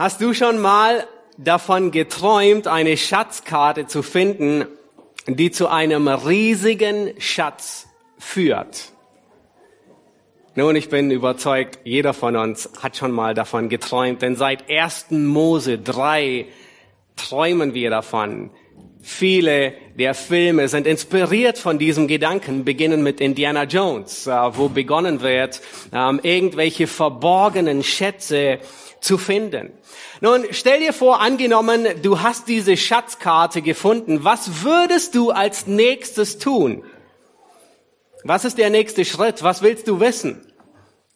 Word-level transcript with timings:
Hast 0.00 0.22
du 0.22 0.32
schon 0.32 0.58
mal 0.58 1.06
davon 1.36 1.90
geträumt, 1.90 2.66
eine 2.66 2.96
Schatzkarte 2.96 3.86
zu 3.86 4.02
finden, 4.02 4.64
die 5.26 5.50
zu 5.50 5.68
einem 5.68 6.08
riesigen 6.08 7.12
Schatz 7.18 7.86
führt? 8.16 8.92
Nun, 10.54 10.74
ich 10.74 10.88
bin 10.88 11.10
überzeugt, 11.10 11.80
jeder 11.84 12.14
von 12.14 12.34
uns 12.36 12.70
hat 12.82 12.96
schon 12.96 13.12
mal 13.12 13.34
davon 13.34 13.68
geträumt, 13.68 14.22
denn 14.22 14.36
seit 14.36 14.70
1. 14.70 15.10
Mose 15.10 15.76
3 15.76 16.46
träumen 17.16 17.74
wir 17.74 17.90
davon. 17.90 18.48
Viele 19.02 19.74
der 19.98 20.14
Filme 20.14 20.68
sind 20.68 20.86
inspiriert 20.86 21.58
von 21.58 21.78
diesem 21.78 22.08
Gedanken, 22.08 22.64
beginnen 22.64 23.02
mit 23.02 23.20
Indiana 23.20 23.64
Jones, 23.64 24.26
äh, 24.26 24.30
wo 24.30 24.70
begonnen 24.70 25.20
wird, 25.20 25.60
ähm, 25.92 26.20
irgendwelche 26.22 26.86
verborgenen 26.86 27.82
Schätze 27.82 28.60
zu 29.00 29.18
finden. 29.18 29.72
Nun, 30.20 30.44
stell 30.50 30.80
dir 30.80 30.92
vor, 30.92 31.20
angenommen, 31.20 31.86
du 32.02 32.20
hast 32.20 32.48
diese 32.48 32.76
Schatzkarte 32.76 33.62
gefunden. 33.62 34.24
Was 34.24 34.62
würdest 34.62 35.14
du 35.14 35.30
als 35.30 35.66
nächstes 35.66 36.38
tun? 36.38 36.84
Was 38.24 38.44
ist 38.44 38.58
der 38.58 38.70
nächste 38.70 39.04
Schritt? 39.04 39.42
Was 39.42 39.62
willst 39.62 39.88
du 39.88 40.00
wissen? 40.00 40.46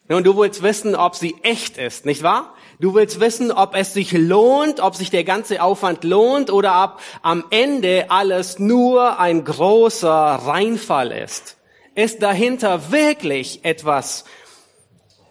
Nun, 0.09 0.23
du 0.23 0.37
willst 0.37 0.63
wissen, 0.63 0.95
ob 0.95 1.17
sie 1.17 1.35
echt 1.43 1.79
ist, 1.79 2.05
nicht 2.05 2.23
wahr? 2.23 2.55
Du 2.79 2.95
willst 2.95 3.21
wissen, 3.21 3.53
ob 3.53 3.75
es 3.75 3.95
sich 3.95 4.13
lohnt, 4.13 4.81
ob 4.81 4.97
sich 4.97 5.11
der 5.11 5.25
ganze 5.25 5.63
Aufwand 5.63 6.05
lohnt 6.05 6.51
oder 6.51 6.85
ob 6.85 7.01
am 7.23 7.45
Ende 7.51 8.11
alles 8.11 8.59
nur 8.59 9.19
ein 9.19 9.45
großer 9.45 10.11
Reinfall 10.11 11.11
ist. 11.11 11.57
Ist 11.95 12.23
dahinter 12.23 12.91
wirklich 12.91 13.65
etwas 13.65 14.25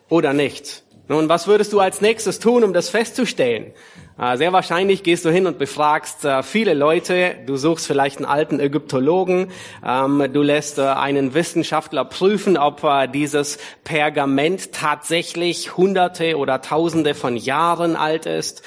oder 0.09 0.33
nicht? 0.33 0.83
Nun, 1.09 1.27
was 1.27 1.47
würdest 1.47 1.73
du 1.73 1.81
als 1.81 1.99
nächstes 1.99 2.39
tun, 2.39 2.63
um 2.63 2.71
das 2.71 2.89
festzustellen? 2.89 3.73
Äh, 4.17 4.37
sehr 4.37 4.53
wahrscheinlich 4.53 5.03
gehst 5.03 5.25
du 5.25 5.31
hin 5.31 5.47
und 5.47 5.57
befragst 5.57 6.23
äh, 6.23 6.43
viele 6.43 6.73
Leute. 6.73 7.35
Du 7.45 7.57
suchst 7.57 7.87
vielleicht 7.87 8.17
einen 8.17 8.25
alten 8.25 8.61
Ägyptologen. 8.61 9.51
Ähm, 9.85 10.29
du 10.31 10.41
lässt 10.41 10.77
äh, 10.77 10.83
einen 10.83 11.33
Wissenschaftler 11.33 12.05
prüfen, 12.05 12.57
ob 12.57 12.87
dieses 13.11 13.57
Pergament 13.83 14.71
tatsächlich 14.71 15.75
Hunderte 15.75 16.37
oder 16.37 16.61
Tausende 16.61 17.15
von 17.15 17.35
Jahren 17.35 17.97
alt 17.97 18.25
ist. 18.25 18.61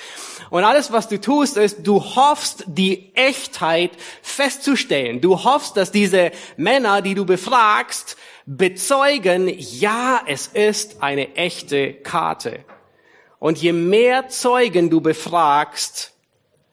Und 0.50 0.64
alles, 0.64 0.92
was 0.92 1.08
du 1.08 1.20
tust, 1.20 1.56
ist, 1.56 1.86
du 1.86 2.03
hoffst, 2.03 2.64
die 2.66 3.14
Echtheit 3.14 3.92
festzustellen. 4.20 5.20
Du 5.20 5.44
hoffst, 5.44 5.77
dass 5.77 5.91
diese 5.91 6.32
Männer, 6.56 7.03
die 7.03 7.14
du 7.14 7.25
befragst, 7.25 8.16
bezeugen, 8.47 9.52
ja, 9.58 10.20
es 10.27 10.47
ist 10.47 11.02
eine 11.02 11.34
echte 11.34 11.92
Karte. 11.92 12.61
Und 13.38 13.58
je 13.58 13.72
mehr 13.72 14.28
Zeugen 14.28 14.88
du 14.88 15.00
befragst, 15.00 16.12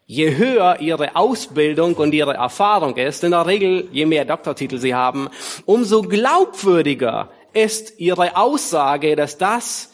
je 0.06 0.38
höher 0.38 0.80
ihre 0.80 1.16
Ausbildung 1.16 1.96
und 1.96 2.14
ihre 2.14 2.36
Erfahrung 2.36 2.96
ist, 2.96 3.24
in 3.24 3.32
der 3.32 3.48
Regel 3.48 3.90
je 3.92 4.06
mehr 4.06 4.26
Doktortitel 4.26 4.78
sie 4.78 4.94
haben, 4.94 5.30
umso 5.66 6.04
glaubwürdiger 6.04 7.32
ist 7.54 8.00
ihre 8.00 8.38
Aussage, 8.38 9.16
dass 9.16 9.38
das, 9.38 9.92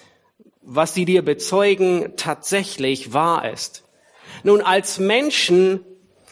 was 0.61 0.93
sie 0.93 1.05
dir 1.05 1.23
bezeugen, 1.23 2.14
tatsächlich 2.17 3.14
wahr 3.14 3.49
ist. 3.49 3.83
Nun, 4.43 4.61
als 4.61 4.99
Menschen 4.99 5.86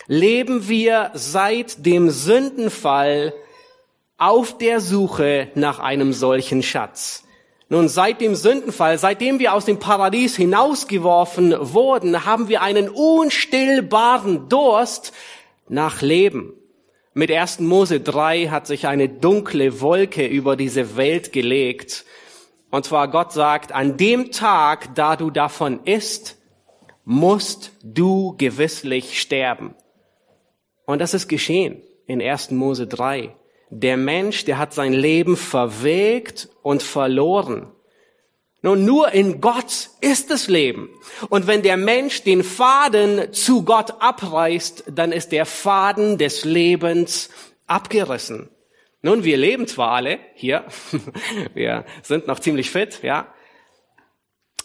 leben 0.08 0.68
wir 0.68 1.12
seit 1.14 1.86
dem 1.86 2.10
Sündenfall 2.10 3.34
auf 4.18 4.58
der 4.58 4.82
Suche 4.82 5.52
nach 5.56 5.80
einem 5.80 6.14
solchen 6.14 6.64
Schatz. 6.64 7.24
Nun, 7.70 7.90
seit 7.90 8.22
dem 8.22 8.34
Sündenfall, 8.36 8.98
seitdem 8.98 9.40
wir 9.40 9.54
aus 9.54 9.66
dem 9.66 9.78
Paradies 9.78 10.36
hinausgeworfen 10.38 11.54
wurden, 11.74 12.26
haben 12.26 12.48
wir 12.48 12.62
einen 12.62 12.90
unstillbaren 12.90 14.48
Durst 14.48 15.12
nach 15.68 16.02
Leben. 16.02 16.54
Mit 17.14 17.32
1. 17.32 17.60
Mose 17.60 18.00
3 18.00 18.48
hat 18.48 18.68
sich 18.68 18.88
eine 18.88 19.10
dunkle 19.10 19.82
Wolke 19.82 20.26
über 20.26 20.56
diese 20.56 20.96
Welt 20.96 21.34
gelegt. 21.34 22.06
Und 22.72 22.86
zwar 22.86 23.10
Gott 23.10 23.34
sagt, 23.34 23.72
an 23.72 23.98
dem 23.98 24.32
Tag, 24.32 24.96
da 24.96 25.16
du 25.16 25.30
davon 25.30 25.82
isst, 25.84 26.38
musst 27.04 27.72
du 27.84 28.36
gewisslich 28.38 29.20
sterben. 29.20 29.76
Und 30.86 31.00
das 31.00 31.14
ist 31.14 31.28
geschehen 31.28 31.82
in 32.06 32.22
1. 32.22 32.52
Mose 32.52 32.88
3. 32.88 33.36
Der 33.70 33.98
Mensch, 33.98 34.46
der 34.46 34.58
hat 34.58 34.74
sein 34.74 34.94
Leben 34.94 35.36
verwegt 35.36 36.50
und 36.62 36.82
verloren. 36.84 37.72
Nun, 38.62 38.86
nur 38.86 39.12
in 39.12 39.40
Gott 39.40 39.90
ist 40.02 40.32
das 40.32 40.48
Leben. 40.48 40.90
Und 41.30 41.48
wenn 41.48 41.62
der 41.62 41.78
Mensch 41.78 42.24
den 42.24 42.44
Faden 42.44 43.32
zu 43.32 43.64
Gott 43.64 44.02
abreißt, 44.02 44.86
dann 44.92 45.12
ist 45.12 45.32
der 45.32 45.46
Faden 45.46 46.18
des 46.18 46.44
Lebens 46.44 47.30
abgerissen. 47.68 48.50
Nun, 49.02 49.24
wir 49.24 49.38
leben 49.38 49.68
zwar 49.68 49.92
alle 49.92 50.20
hier, 50.34 50.66
wir 51.54 51.86
sind 52.02 52.28
noch 52.28 52.40
ziemlich 52.40 52.72
fit, 52.72 53.04
ja. 53.04 53.32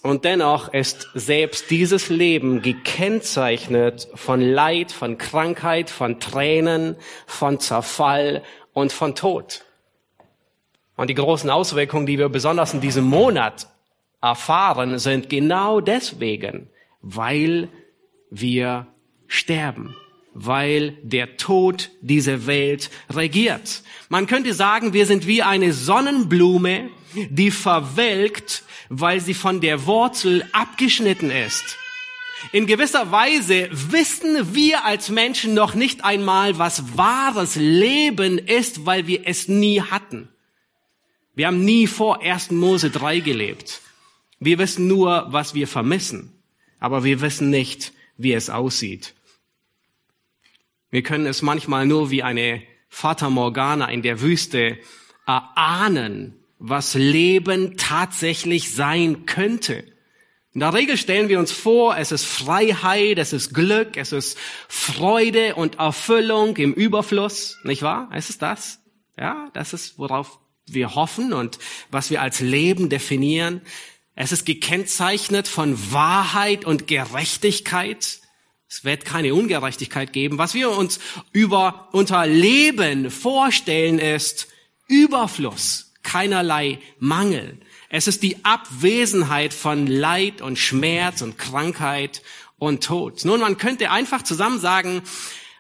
Und 0.03 0.25
dennoch 0.25 0.73
ist 0.73 1.09
selbst 1.15 1.71
dieses 1.71 2.09
Leben 2.09 2.61
gekennzeichnet 2.61 4.09
von 4.17 4.41
Leid, 4.41 4.91
von 4.91 5.17
Krankheit, 5.17 5.91
von 5.91 6.19
Tränen, 6.19 6.97
von 7.27 7.61
Zerfall 7.61 8.43
und 8.73 8.93
von 8.93 9.15
Tod. 9.15 9.65
Und 10.97 11.09
die 11.09 11.15
großen 11.15 11.51
Auswirkungen, 11.51 12.07
die 12.07 12.19
wir 12.19 12.29
besonders 12.29 12.75
in 12.75 12.81
diesem 12.81 13.05
Monat 13.05 13.67
erfahren, 14.21 14.99
sind 14.99 15.29
genau 15.29 15.81
deswegen, 15.81 16.69
weil 17.01 17.69
wir 18.31 18.87
sterben, 19.27 19.97
weil 20.35 20.97
der 21.03 21.37
Tod 21.37 21.91
diese 22.01 22.47
Welt 22.47 22.91
regiert. 23.11 23.83
Man 24.09 24.27
könnte 24.27 24.55
sagen, 24.55 24.93
wir 24.93 25.07
sind 25.07 25.27
wie 25.27 25.43
eine 25.43 25.73
Sonnenblume, 25.73 26.91
die 27.15 27.51
verwelkt, 27.51 28.65
weil 28.89 29.21
sie 29.21 29.35
von 29.35 29.61
der 29.61 29.87
Wurzel 29.87 30.47
abgeschnitten 30.53 31.31
ist. 31.31 31.79
In 32.51 32.67
gewisser 32.67 33.13
Weise 33.13 33.69
wissen 33.71 34.55
wir 34.55 34.85
als 34.85 35.09
Menschen 35.11 35.55
noch 35.55 35.75
nicht 35.75 36.05
einmal, 36.05 36.59
was 36.59 36.97
wahres 36.97 37.55
Leben 37.55 38.39
ist, 38.39 38.85
weil 38.85 39.07
wir 39.07 39.27
es 39.27 39.47
nie 39.47 39.81
hatten. 39.81 40.29
Wir 41.35 41.47
haben 41.47 41.65
nie 41.65 41.87
vor 41.87 42.23
1. 42.23 42.51
Mose 42.51 42.91
3 42.91 43.21
gelebt. 43.21 43.81
Wir 44.41 44.59
wissen 44.59 44.89
nur, 44.89 45.27
was 45.31 45.55
wir 45.55 45.69
vermissen, 45.69 46.33
aber 46.81 47.05
wir 47.05 47.21
wissen 47.21 47.49
nicht, 47.49 47.93
wie 48.17 48.33
es 48.33 48.51
aussieht. 48.51 49.15
Wir 50.91 51.03
können 51.03 51.27
es 51.27 51.41
manchmal 51.41 51.87
nur 51.87 52.11
wie 52.11 52.23
eine 52.23 52.63
Fata 52.89 53.31
Morgana 53.31 53.89
in 53.89 54.03
der 54.03 54.21
Wüste 54.21 54.79
erahnen, 55.27 56.35
was 56.59 56.95
Leben 56.95 57.77
tatsächlich 57.77 58.75
sein 58.75 59.25
könnte. 59.25 59.92
In 60.55 60.61
der 60.61 60.75
Regel 60.75 60.99
stellen 60.99 61.29
wir 61.29 61.39
uns 61.39 61.51
vor, 61.51 61.97
es 61.97 62.13
ist 62.13 62.27
Freiheit, 62.27 63.19
es 63.19 63.33
ist 63.33 63.55
Glück, 63.55 63.97
es 63.97 64.13
ist 64.13 64.37
Freude 64.69 65.55
und 65.55 65.79
Erfüllung 65.79 66.57
im 66.59 66.75
Überfluss, 66.75 67.59
nicht 67.65 67.81
wahr? 67.81 68.11
Es 68.13 68.29
ist 68.29 68.43
das. 68.43 68.81
Ja, 69.19 69.49
das 69.55 69.73
ist, 69.73 69.99
worauf 69.99 70.39
wir 70.67 70.95
hoffen 70.95 71.33
und 71.33 71.59
was 71.91 72.11
wir 72.11 72.21
als 72.21 72.41
Leben 72.41 72.91
definieren. 72.91 73.63
Es 74.15 74.31
ist 74.31 74.45
gekennzeichnet 74.45 75.49
von 75.49 75.93
Wahrheit 75.93 76.67
und 76.67 76.87
Gerechtigkeit. 76.87 78.21
Es 78.69 78.85
wird 78.85 79.07
keine 79.07 79.35
Ungerechtigkeit 79.35 80.13
geben. 80.13 80.37
Was 80.37 80.53
wir 80.53 80.71
uns 80.71 81.01
über 81.33 81.89
unter 81.93 82.27
Leben 82.27 83.11
vorstellen 83.11 83.99
ist 83.99 84.49
Überfluss, 84.87 85.95
keinerlei 86.03 86.79
Mangel. 86.99 87.59
Es 87.95 88.07
ist 88.07 88.23
die 88.23 88.43
Abwesenheit 88.43 89.53
von 89.53 89.87
Leid 89.87 90.41
und 90.41 90.59
Schmerz 90.59 91.21
und 91.21 91.37
Krankheit 91.37 92.23
und 92.59 92.83
Tod. 92.83 93.27
Nun, 93.27 93.41
man 93.41 93.59
könnte 93.59 93.91
einfach 93.91 94.23
zusammen 94.23 94.59
sagen, 94.59 95.03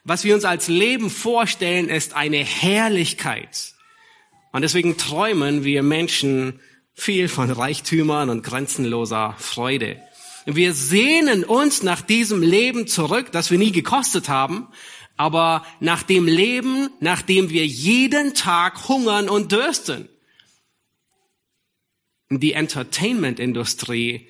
was 0.02 0.24
wir 0.24 0.34
uns 0.34 0.46
als 0.46 0.66
Leben 0.66 1.10
vorstellen, 1.10 1.90
ist 1.90 2.14
eine 2.14 2.38
Herrlichkeit. 2.38 3.74
Und 4.50 4.62
deswegen 4.62 4.96
träumen 4.96 5.62
wir 5.62 5.82
Menschen 5.82 6.60
viel 6.94 7.28
von 7.28 7.50
Reichtümern 7.50 8.30
und 8.30 8.42
grenzenloser 8.42 9.34
Freude. 9.38 10.00
Wir 10.46 10.72
sehnen 10.72 11.44
uns 11.44 11.82
nach 11.82 12.00
diesem 12.00 12.40
Leben 12.40 12.86
zurück, 12.86 13.30
das 13.32 13.50
wir 13.50 13.58
nie 13.58 13.72
gekostet 13.72 14.30
haben, 14.30 14.68
aber 15.18 15.66
nach 15.80 16.02
dem 16.02 16.24
Leben, 16.24 16.88
nach 16.98 17.20
dem 17.20 17.50
wir 17.50 17.66
jeden 17.66 18.32
Tag 18.32 18.88
hungern 18.88 19.28
und 19.28 19.52
dürsten. 19.52 20.08
Die 22.38 22.52
Entertainment-Industrie 22.54 24.28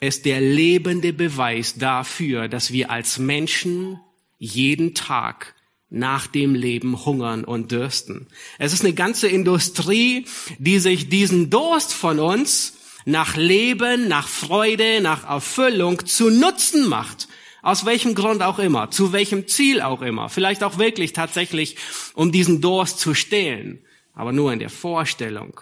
ist 0.00 0.24
der 0.24 0.40
lebende 0.40 1.12
Beweis 1.12 1.74
dafür, 1.74 2.48
dass 2.48 2.72
wir 2.72 2.90
als 2.90 3.18
Menschen 3.18 4.00
jeden 4.38 4.94
Tag 4.94 5.54
nach 5.90 6.26
dem 6.26 6.54
Leben 6.54 7.04
hungern 7.04 7.44
und 7.44 7.70
dürsten. 7.70 8.26
Es 8.58 8.72
ist 8.72 8.82
eine 8.82 8.94
ganze 8.94 9.28
Industrie, 9.28 10.24
die 10.58 10.78
sich 10.78 11.08
diesen 11.08 11.50
Durst 11.50 11.92
von 11.92 12.18
uns 12.18 12.78
nach 13.04 13.36
Leben, 13.36 14.08
nach 14.08 14.26
Freude, 14.26 15.00
nach 15.02 15.28
Erfüllung 15.28 16.06
zu 16.06 16.30
Nutzen 16.30 16.88
macht. 16.88 17.28
Aus 17.60 17.84
welchem 17.84 18.14
Grund 18.14 18.42
auch 18.42 18.58
immer, 18.58 18.90
zu 18.90 19.12
welchem 19.12 19.46
Ziel 19.46 19.82
auch 19.82 20.02
immer. 20.02 20.28
Vielleicht 20.28 20.64
auch 20.64 20.78
wirklich 20.78 21.12
tatsächlich, 21.12 21.76
um 22.14 22.32
diesen 22.32 22.60
Durst 22.60 22.98
zu 22.98 23.14
stehlen, 23.14 23.84
aber 24.14 24.32
nur 24.32 24.52
in 24.52 24.58
der 24.58 24.70
Vorstellung. 24.70 25.60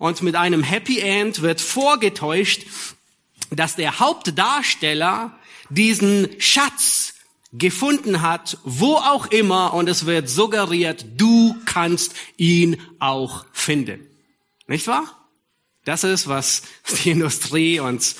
Und 0.00 0.22
mit 0.22 0.34
einem 0.34 0.62
Happy 0.62 0.98
End 1.00 1.42
wird 1.42 1.60
vorgetäuscht, 1.60 2.62
dass 3.50 3.76
der 3.76 4.00
Hauptdarsteller 4.00 5.38
diesen 5.68 6.40
Schatz 6.40 7.12
gefunden 7.52 8.22
hat, 8.22 8.56
wo 8.64 8.94
auch 8.94 9.26
immer, 9.26 9.74
und 9.74 9.90
es 9.90 10.06
wird 10.06 10.30
suggeriert, 10.30 11.04
du 11.18 11.54
kannst 11.66 12.14
ihn 12.38 12.80
auch 12.98 13.44
finden. 13.52 14.06
Nicht 14.66 14.86
wahr? 14.86 15.28
Das 15.84 16.02
ist, 16.02 16.28
was 16.28 16.62
die 17.04 17.10
Industrie 17.10 17.78
uns 17.78 18.16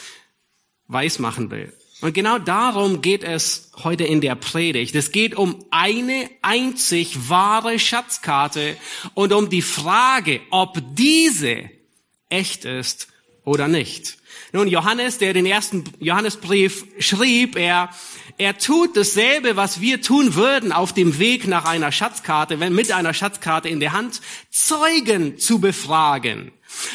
weismachen 0.86 1.50
will. 1.50 1.74
Und 2.00 2.14
genau 2.14 2.38
darum 2.38 3.02
geht 3.02 3.22
es 3.22 3.70
heute 3.84 4.04
in 4.04 4.20
der 4.20 4.34
Predigt. 4.34 4.94
Es 4.94 5.12
geht 5.12 5.34
um 5.34 5.64
eine 5.70 6.30
einzig 6.40 7.28
wahre 7.28 7.78
Schatzkarte 7.78 8.76
und 9.14 9.32
um 9.32 9.50
die 9.50 9.62
Frage, 9.62 10.40
ob 10.50 10.80
diese 10.94 11.70
echt 12.30 12.64
ist 12.64 13.08
oder 13.44 13.68
nicht. 13.68 14.19
Nun, 14.52 14.66
Johannes, 14.66 15.18
der 15.18 15.32
den 15.32 15.46
ersten 15.46 15.84
Johannesbrief 16.00 16.84
schrieb, 16.98 17.56
er, 17.56 17.90
er 18.36 18.58
tut 18.58 18.96
dasselbe, 18.96 19.56
was 19.56 19.80
wir 19.80 20.02
tun 20.02 20.34
würden 20.34 20.72
auf 20.72 20.92
dem 20.92 21.18
Weg 21.18 21.46
nach 21.46 21.64
einer 21.64 21.92
Schatzkarte, 21.92 22.58
wenn 22.58 22.74
mit 22.74 22.90
einer 22.90 23.14
Schatzkarte 23.14 23.68
in 23.68 23.78
der 23.78 23.92
Hand, 23.92 24.20
Zeugen 24.50 25.38
zu 25.38 25.60
befragen. 25.60 26.50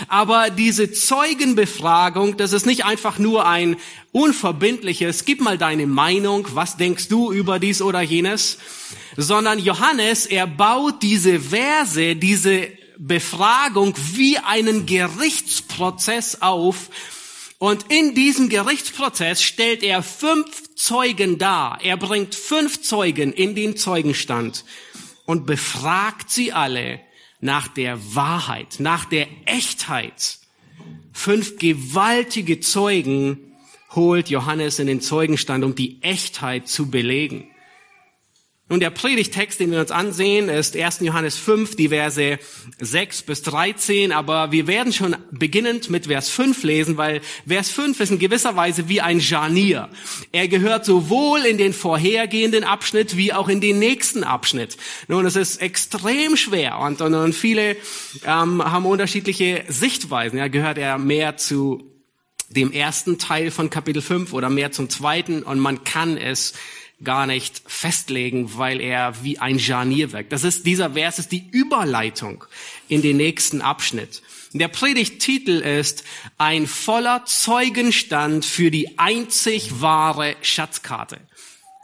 Aber 0.08 0.50
diese 0.50 0.92
Zeugenbefragung, 0.92 2.38
das 2.38 2.52
ist 2.54 2.66
nicht 2.66 2.86
einfach 2.86 3.20
nur 3.20 3.46
ein 3.46 3.78
unverbindliches, 4.12 5.26
gib 5.26 5.42
mal 5.42 5.58
deine 5.58 5.88
Meinung, 5.88 6.48
was 6.54 6.78
denkst 6.78 7.08
du 7.08 7.32
über 7.32 7.60
dies 7.60 7.82
oder 7.82 8.02
jenes, 8.02 8.58
sondern 9.16 9.60
Johannes, 9.60 10.26
er 10.26 10.48
baut 10.48 11.04
diese 11.04 11.40
Verse, 11.40 12.16
diese 12.16 12.68
Befragung 12.98 13.94
wie 14.14 14.38
einen 14.38 14.86
Gerichtsprozess 14.86 16.42
auf, 16.42 16.90
und 17.58 17.92
in 17.92 18.16
diesem 18.16 18.50
Gerichtsprozess 18.50 19.42
stellt 19.42 19.82
er 19.82 20.04
fünf 20.04 20.76
Zeugen 20.76 21.38
dar. 21.38 21.80
Er 21.84 21.98
bringt 21.98 22.36
fünf 22.36 22.82
Zeugen 22.82 23.32
in 23.32 23.56
den 23.56 23.78
Zeugenstand 23.78 24.66
und 25.26 25.46
befragt 25.46 26.30
sie 26.30 26.52
alle 26.52 27.00
nach 27.40 27.68
der 27.68 28.16
Wahrheit, 28.16 28.76
nach 28.80 29.06
der 29.06 29.28
Echtheit. 29.46 30.40
Fünf 31.14 31.58
gewaltige 31.58 32.60
Zeugen 32.60 33.56
holt 33.92 34.30
Johannes 34.30 34.80
in 34.80 34.88
den 34.88 35.00
Zeugenstand, 35.00 35.64
um 35.64 35.76
die 35.76 36.02
Echtheit 36.02 36.68
zu 36.68 36.90
belegen. 36.90 37.50
Nun, 38.68 38.80
der 38.80 38.90
Predigtext, 38.90 39.60
den 39.60 39.70
wir 39.70 39.80
uns 39.80 39.92
ansehen, 39.92 40.50
ist 40.50 40.76
1. 40.76 41.02
Johannes 41.02 41.38
5, 41.38 41.76
die 41.76 41.90
Verse 41.90 42.40
6 42.80 43.22
bis 43.22 43.44
13, 43.44 44.12
aber 44.12 44.52
wir 44.52 44.66
werden 44.66 44.92
schon 44.92 45.16
beginnend 45.30 45.92
mit 45.92 46.08
Vers 46.08 46.30
5 46.30 46.64
lesen, 46.64 46.98
weil 46.98 47.22
Vers 47.46 47.70
5 47.70 48.00
ist 48.00 48.10
in 48.10 48.18
gewisser 48.18 48.56
Weise 48.56 48.90
wie 48.90 49.02
ein 49.02 49.20
Jarnier. 49.20 49.90
Er 50.32 50.48
gehört 50.48 50.84
sowohl 50.84 51.42
in 51.42 51.60
den 51.60 51.74
vorhergehenden 51.74 52.64
Abschnitt 52.64 53.16
wie 53.16 53.34
auch 53.34 53.50
in 53.50 53.62
den 53.62 53.78
nächsten 53.78 54.24
Abschnitt. 54.24 54.78
Nun, 55.08 55.28
es 55.28 55.36
ist 55.36 55.62
extrem 55.62 56.36
schwer 56.36 56.80
und, 56.80 57.02
und, 57.02 57.14
und 57.14 57.36
viele 57.36 57.78
ähm, 58.26 58.64
haben 58.64 58.88
unterschiedliche 58.88 59.64
Sichtweisen. 59.68 60.40
Ja, 60.40 60.48
gehört 60.48 60.80
er 60.80 60.98
mehr 60.98 61.38
zu 61.38 61.92
dem 62.50 62.72
ersten 62.72 63.20
Teil 63.20 63.52
von 63.52 63.70
Kapitel 63.70 64.02
5 64.02 64.34
oder 64.34 64.50
mehr 64.50 64.72
zum 64.72 64.90
zweiten 64.90 65.44
und 65.44 65.60
man 65.60 65.84
kann 65.84 66.18
es 66.18 66.54
gar 67.04 67.28
nicht 67.28 67.62
festlegen, 67.66 68.58
weil 68.58 68.80
er 68.80 69.24
wie 69.24 69.40
ein 69.40 69.58
Jarnier 69.58 70.12
wirkt. 70.12 70.32
Das 70.32 70.44
ist, 70.44 70.66
dieser 70.66 70.92
Vers 70.92 71.20
ist 71.20 71.32
die 71.32 71.48
Überleitung 71.52 72.46
in 72.88 73.02
den 73.02 73.18
nächsten 73.18 73.62
Abschnitt. 73.62 74.22
Der 74.54 74.70
Predigttitel 74.70 75.60
ist 75.60 76.06
ein 76.38 76.66
voller 76.68 77.26
Zeugenstand 77.26 78.46
für 78.46 78.72
die 78.72 78.98
einzig 78.98 79.82
wahre 79.82 80.36
Schatzkarte. 80.42 81.20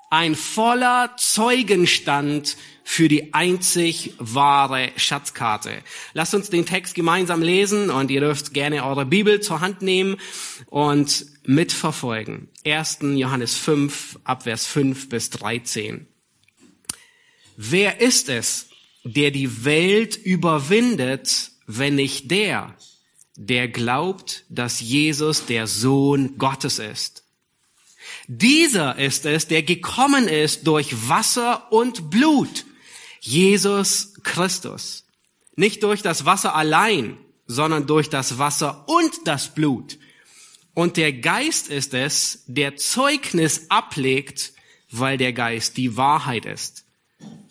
Ein 0.09 0.35
voller 0.35 1.11
Zeugenstand 1.17 2.55
für 2.83 3.07
die 3.07 3.33
einzig 3.33 4.13
wahre 4.17 4.91
Schatzkarte. 4.97 5.71
Lasst 6.13 6.33
uns 6.33 6.49
den 6.49 6.65
Text 6.65 6.95
gemeinsam 6.95 7.41
lesen 7.41 7.89
und 7.89 8.11
ihr 8.11 8.21
dürft 8.21 8.53
gerne 8.53 8.85
eure 8.85 9.05
Bibel 9.05 9.39
zur 9.41 9.61
Hand 9.61 9.81
nehmen 9.81 10.17
und 10.67 11.25
mitverfolgen. 11.43 12.49
1. 12.65 12.99
Johannes 13.15 13.55
5, 13.55 14.19
Abvers 14.23 14.65
5 14.65 15.09
bis 15.09 15.29
13. 15.31 16.07
Wer 17.57 18.01
ist 18.01 18.29
es, 18.29 18.69
der 19.03 19.31
die 19.31 19.65
Welt 19.65 20.15
überwindet, 20.15 21.51
wenn 21.67 21.95
nicht 21.95 22.31
der, 22.31 22.75
der 23.35 23.67
glaubt, 23.67 24.45
dass 24.49 24.79
Jesus 24.79 25.45
der 25.45 25.67
Sohn 25.67 26.37
Gottes 26.37 26.79
ist? 26.79 27.23
Dieser 28.27 28.97
ist 28.97 29.25
es, 29.25 29.47
der 29.47 29.63
gekommen 29.63 30.27
ist 30.27 30.67
durch 30.67 31.09
Wasser 31.09 31.71
und 31.71 32.09
Blut, 32.09 32.65
Jesus 33.19 34.13
Christus. 34.23 35.05
Nicht 35.55 35.83
durch 35.83 36.01
das 36.01 36.25
Wasser 36.25 36.55
allein, 36.55 37.17
sondern 37.45 37.87
durch 37.87 38.09
das 38.09 38.37
Wasser 38.37 38.87
und 38.87 39.11
das 39.25 39.53
Blut. 39.53 39.97
Und 40.73 40.97
der 40.97 41.13
Geist 41.13 41.69
ist 41.69 41.93
es, 41.93 42.43
der 42.47 42.77
Zeugnis 42.77 43.65
ablegt, 43.69 44.53
weil 44.89 45.17
der 45.17 45.33
Geist 45.33 45.77
die 45.77 45.97
Wahrheit 45.97 46.45
ist. 46.45 46.85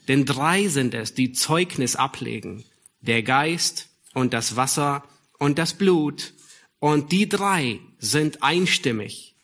Denn 0.09 0.25
drei 0.25 0.69
sind 0.69 0.95
es, 0.95 1.15
die 1.15 1.33
Zeugnis 1.33 1.97
ablegen. 1.97 2.65
Der 3.01 3.23
Geist 3.23 3.89
und 4.15 4.33
das 4.33 4.57
Wasser 4.57 5.05
und 5.39 5.59
das 5.59 5.75
Blut. 5.75 6.35
Und 6.79 7.13
die 7.13 7.29
drei 7.29 7.81
sind 7.99 8.43
einstimmig. 8.43 9.35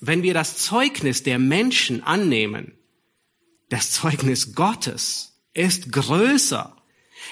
Wenn 0.00 0.22
wir 0.22 0.34
das 0.34 0.58
Zeugnis 0.58 1.22
der 1.22 1.38
Menschen 1.38 2.02
annehmen, 2.02 2.72
das 3.68 3.92
Zeugnis 3.92 4.54
Gottes, 4.54 5.34
ist 5.52 5.92
größer. 5.92 6.76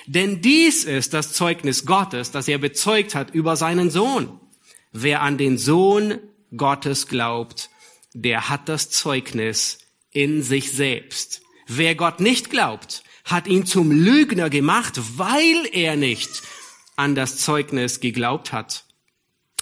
Denn 0.07 0.41
dies 0.41 0.85
ist 0.85 1.15
das 1.15 1.33
Zeugnis 1.33 1.85
Gottes, 1.85 2.31
das 2.31 2.47
er 2.49 2.59
bezeugt 2.59 3.15
hat 3.15 3.35
über 3.35 3.57
seinen 3.57 3.91
Sohn. 3.91 4.41
Wer 4.93 5.23
an 5.23 5.39
den 5.39 5.59
Sohn 5.59 6.19
Gottes 6.57 7.07
glaubt, 7.07 7.71
der 8.15 8.49
hat 8.49 8.69
das 8.69 8.91
Zeugnis 8.91 9.79
in 10.11 10.43
sich 10.43 10.73
selbst. 10.73 11.43
Wer 11.67 11.95
Gott 11.95 12.21
nicht 12.21 12.51
glaubt, 12.51 13.03
hat 13.25 13.47
ihn 13.47 13.67
zum 13.67 13.91
Lügner 13.91 14.49
gemacht, 14.49 14.99
weil 15.17 15.69
er 15.73 15.97
nicht 15.97 16.43
an 16.97 17.15
das 17.15 17.37
Zeugnis 17.37 18.01
geglaubt 18.01 18.53
hat, 18.53 18.85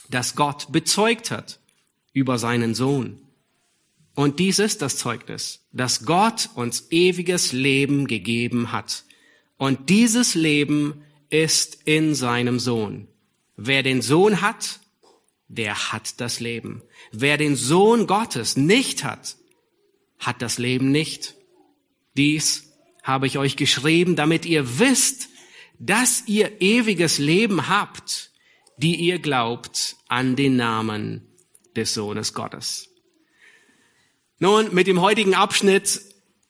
das 0.08 0.36
Gott 0.36 0.70
bezeugt 0.70 1.30
hat 1.30 1.58
über 2.12 2.38
seinen 2.38 2.74
Sohn. 2.74 3.20
Und 4.14 4.38
dies 4.38 4.58
ist 4.58 4.80
das 4.80 4.96
Zeugnis, 4.96 5.66
dass 5.72 6.06
Gott 6.06 6.48
uns 6.54 6.90
ewiges 6.90 7.52
Leben 7.52 8.06
gegeben 8.06 8.72
hat. 8.72 9.04
Und 9.58 9.90
dieses 9.90 10.34
Leben 10.34 11.02
ist 11.28 11.78
in 11.84 12.14
seinem 12.14 12.58
Sohn. 12.58 13.08
Wer 13.56 13.82
den 13.82 14.00
Sohn 14.00 14.40
hat, 14.40 14.80
der 15.48 15.92
hat 15.92 16.20
das 16.20 16.40
Leben. 16.40 16.82
Wer 17.12 17.36
den 17.36 17.56
Sohn 17.56 18.06
Gottes 18.06 18.56
nicht 18.56 19.04
hat, 19.04 19.36
hat 20.18 20.42
das 20.42 20.58
Leben 20.58 20.90
nicht. 20.90 21.34
Dies 22.16 22.72
habe 23.02 23.26
ich 23.26 23.38
euch 23.38 23.56
geschrieben, 23.56 24.16
damit 24.16 24.46
ihr 24.46 24.78
wisst, 24.78 25.28
dass 25.78 26.24
ihr 26.26 26.60
ewiges 26.60 27.18
Leben 27.18 27.68
habt, 27.68 28.30
die 28.78 28.96
ihr 28.96 29.18
glaubt 29.18 29.96
an 30.08 30.36
den 30.36 30.56
Namen 30.56 31.26
des 31.76 31.94
Sohnes 31.94 32.34
Gottes. 32.34 32.88
Nun, 34.38 34.74
mit 34.74 34.86
dem 34.86 35.00
heutigen 35.00 35.34
Abschnitt 35.34 36.00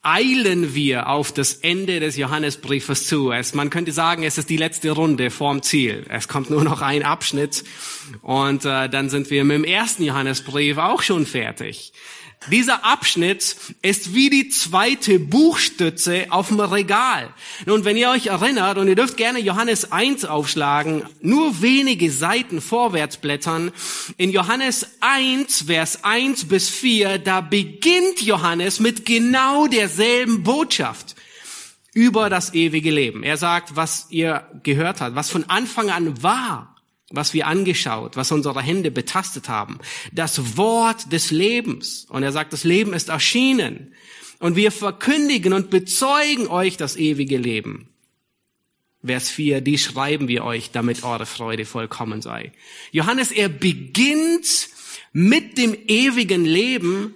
eilen 0.07 0.75
wir 0.75 1.09
auf 1.09 1.33
das 1.33 1.55
Ende 1.55 1.99
des 1.99 2.17
Johannesbriefes 2.17 3.09
zu. 3.09 3.33
Es, 3.33 3.55
man 3.55 3.71
könnte 3.71 3.91
sagen, 3.91 4.23
es 4.23 4.39
ist 4.39 4.49
die 4.49 4.57
letzte 4.57 4.93
Runde 4.93 5.31
vorm 5.31 5.63
Ziel. 5.63 6.07
Es 6.09 6.29
kommt 6.29 6.49
nur 6.49 6.63
noch 6.63 6.81
ein 6.81 7.03
Abschnitt 7.03 7.65
und 8.23 8.65
äh, 8.65 8.89
dann 8.89 9.11
sind 9.11 9.31
wir 9.31 9.45
mit 9.45 9.57
dem 9.57 9.65
ersten 9.65 10.05
Johannesbrief 10.05 10.79
auch 10.79 11.03
schon 11.03 11.27
fertig. 11.27 11.93
Dieser 12.51 12.85
Abschnitt 12.85 13.57
ist 13.83 14.15
wie 14.15 14.31
die 14.31 14.49
zweite 14.51 15.19
Buchstütze 15.19 16.27
auf 16.31 16.49
dem 16.49 16.61
Regal. 16.61 17.35
Nun, 17.65 17.85
wenn 17.85 17.97
ihr 17.97 18.11
euch 18.11 18.27
erinnert, 18.27 18.79
und 18.79 18.87
ihr 18.87 18.95
dürft 18.95 19.17
gerne 19.17 19.41
Johannes 19.41 19.91
1 19.91 20.25
aufschlagen, 20.27 21.03
nur 21.21 21.61
wenige 21.61 22.11
Seiten 22.13 22.61
vorwärts 22.61 23.17
blättern. 23.17 23.73
In 24.17 24.31
Johannes 24.31 24.87
1, 25.01 25.63
Vers 25.63 26.05
1 26.05 26.47
bis 26.47 26.69
4, 26.69 27.19
da 27.19 27.41
beginnt 27.41 28.23
Johannes 28.23 28.79
mit 28.79 29.05
genau 29.05 29.67
derselben 29.67 30.45
Botschaft 30.45 31.17
über 31.95 32.31
das 32.31 32.55
ewige 32.55 32.91
Leben. 32.93 33.25
Er 33.25 33.39
sagt, 33.39 33.75
was 33.75 34.07
ihr 34.11 34.47
gehört 34.63 35.01
habt, 35.01 35.17
was 35.17 35.31
von 35.31 35.49
Anfang 35.49 35.91
an 35.91 36.23
war, 36.23 36.76
was 37.11 37.35
wir 37.35 37.47
angeschaut, 37.47 38.17
was 38.17 38.33
unsere 38.33 38.61
Hände 38.61 38.91
betastet 38.91 39.49
haben. 39.49 39.79
Das 40.13 40.57
Wort 40.57 41.13
des 41.13 41.31
Lebens. 41.31 42.07
Und 42.09 42.23
er 42.23 42.33
sagt, 42.33 42.53
das 42.53 42.65
Leben 42.65 42.93
ist 42.93 43.09
erschienen. 43.09 43.95
Und 44.39 44.57
wir 44.57 44.73
verkündigen 44.73 45.53
und 45.53 45.71
bezeugen 45.71 46.49
euch 46.49 46.77
das 46.77 46.97
ewige 46.97 47.39
Leben. 47.39 47.89
Vers 49.05 49.31
4, 49.31 49.61
die 49.61 49.79
schreiben 49.79 50.27
wir 50.27 50.45
euch, 50.45 50.73
damit 50.73 51.05
eure 51.05 51.27
Freude 51.27 51.65
vollkommen 51.65 52.23
sei. 52.23 52.53
Johannes, 52.91 53.31
er 53.31 53.49
beginnt 53.49 54.69
mit 55.13 55.59
dem 55.59 55.77
ewigen 55.87 56.45
Leben 56.45 57.15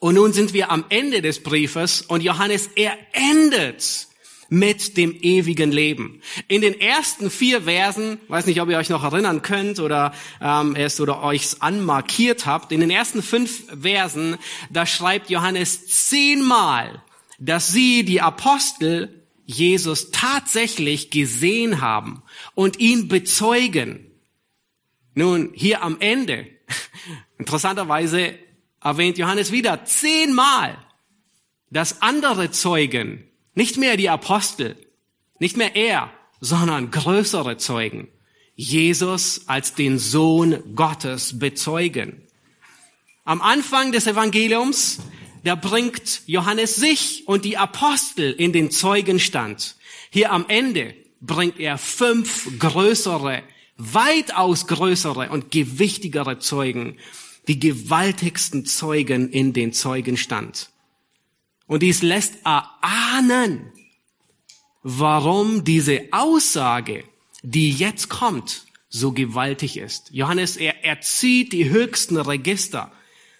und 0.00 0.14
nun 0.14 0.32
sind 0.32 0.52
wir 0.52 0.70
am 0.70 0.84
Ende 0.90 1.22
des 1.22 1.42
Briefes 1.42 2.02
und 2.02 2.22
Johannes, 2.22 2.68
er 2.76 2.96
endet 3.12 4.06
mit 4.48 4.96
dem 4.96 5.14
ewigen 5.20 5.70
Leben. 5.70 6.22
In 6.48 6.62
den 6.62 6.80
ersten 6.80 7.30
vier 7.30 7.62
Versen, 7.62 8.18
weiß 8.28 8.46
nicht, 8.46 8.60
ob 8.60 8.68
ihr 8.68 8.78
euch 8.78 8.88
noch 8.88 9.04
erinnern 9.04 9.42
könnt 9.42 9.78
oder 9.78 10.14
ähm, 10.40 10.74
es 10.74 11.00
oder 11.00 11.22
euch 11.22 11.60
anmarkiert 11.60 12.46
habt, 12.46 12.72
in 12.72 12.80
den 12.80 12.90
ersten 12.90 13.22
fünf 13.22 13.64
Versen, 13.80 14.36
da 14.70 14.86
schreibt 14.86 15.30
Johannes 15.30 15.86
zehnmal, 15.86 17.02
dass 17.38 17.68
sie, 17.68 18.04
die 18.04 18.20
Apostel, 18.20 19.14
Jesus 19.44 20.10
tatsächlich 20.10 21.10
gesehen 21.10 21.80
haben 21.80 22.22
und 22.54 22.78
ihn 22.78 23.08
bezeugen. 23.08 24.10
Nun, 25.14 25.52
hier 25.54 25.82
am 25.82 25.96
Ende, 26.00 26.46
interessanterweise 27.38 28.38
erwähnt 28.82 29.18
Johannes 29.18 29.52
wieder 29.52 29.84
zehnmal, 29.84 30.78
dass 31.70 32.02
andere 32.02 32.50
Zeugen 32.50 33.27
nicht 33.58 33.76
mehr 33.76 33.96
die 33.96 34.08
Apostel, 34.08 34.76
nicht 35.40 35.56
mehr 35.56 35.74
er, 35.74 36.12
sondern 36.40 36.92
größere 36.92 37.56
Zeugen. 37.56 38.06
Jesus 38.54 39.48
als 39.48 39.74
den 39.74 39.98
Sohn 39.98 40.76
Gottes 40.76 41.40
bezeugen. 41.40 42.22
Am 43.24 43.42
Anfang 43.42 43.90
des 43.90 44.06
Evangeliums, 44.06 45.00
da 45.42 45.56
bringt 45.56 46.22
Johannes 46.26 46.76
sich 46.76 47.24
und 47.26 47.44
die 47.44 47.56
Apostel 47.56 48.32
in 48.32 48.52
den 48.52 48.70
Zeugenstand. 48.70 49.74
Hier 50.10 50.30
am 50.30 50.44
Ende 50.46 50.94
bringt 51.20 51.58
er 51.58 51.78
fünf 51.78 52.60
größere, 52.60 53.42
weitaus 53.76 54.68
größere 54.68 55.30
und 55.30 55.50
gewichtigere 55.50 56.38
Zeugen, 56.38 56.96
die 57.48 57.58
gewaltigsten 57.58 58.66
Zeugen 58.66 59.30
in 59.30 59.52
den 59.52 59.72
Zeugenstand. 59.72 60.70
Und 61.68 61.84
dies 61.84 62.02
lässt 62.02 62.34
erahnen, 62.44 63.72
warum 64.82 65.62
diese 65.62 66.08
Aussage, 66.10 67.04
die 67.42 67.70
jetzt 67.70 68.08
kommt, 68.08 68.64
so 68.88 69.12
gewaltig 69.12 69.76
ist. 69.76 70.10
Johannes, 70.10 70.56
er, 70.56 70.82
er 70.82 71.00
zieht 71.02 71.52
die 71.52 71.68
höchsten 71.68 72.16
Register. 72.16 72.90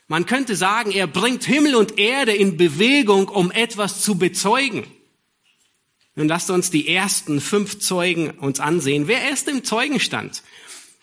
Man 0.06 0.26
könnte 0.26 0.56
sagen, 0.56 0.92
er 0.92 1.06
bringt 1.06 1.44
Himmel 1.44 1.75
und 1.75 1.99
Erde 1.99 2.32
in 2.32 2.56
Bewegung, 2.56 3.28
um 3.28 3.50
etwas 3.50 4.02
zu 4.02 4.16
bezeugen. 4.18 4.87
Nun 6.14 6.28
lasst 6.28 6.50
uns 6.50 6.70
die 6.70 6.88
ersten 6.88 7.40
fünf 7.40 7.78
Zeugen 7.78 8.30
uns 8.30 8.61
ansehen. 8.61 9.08
Wer 9.08 9.30
ist 9.30 9.49
im 9.49 9.64
Zeugenstand? 9.64 10.42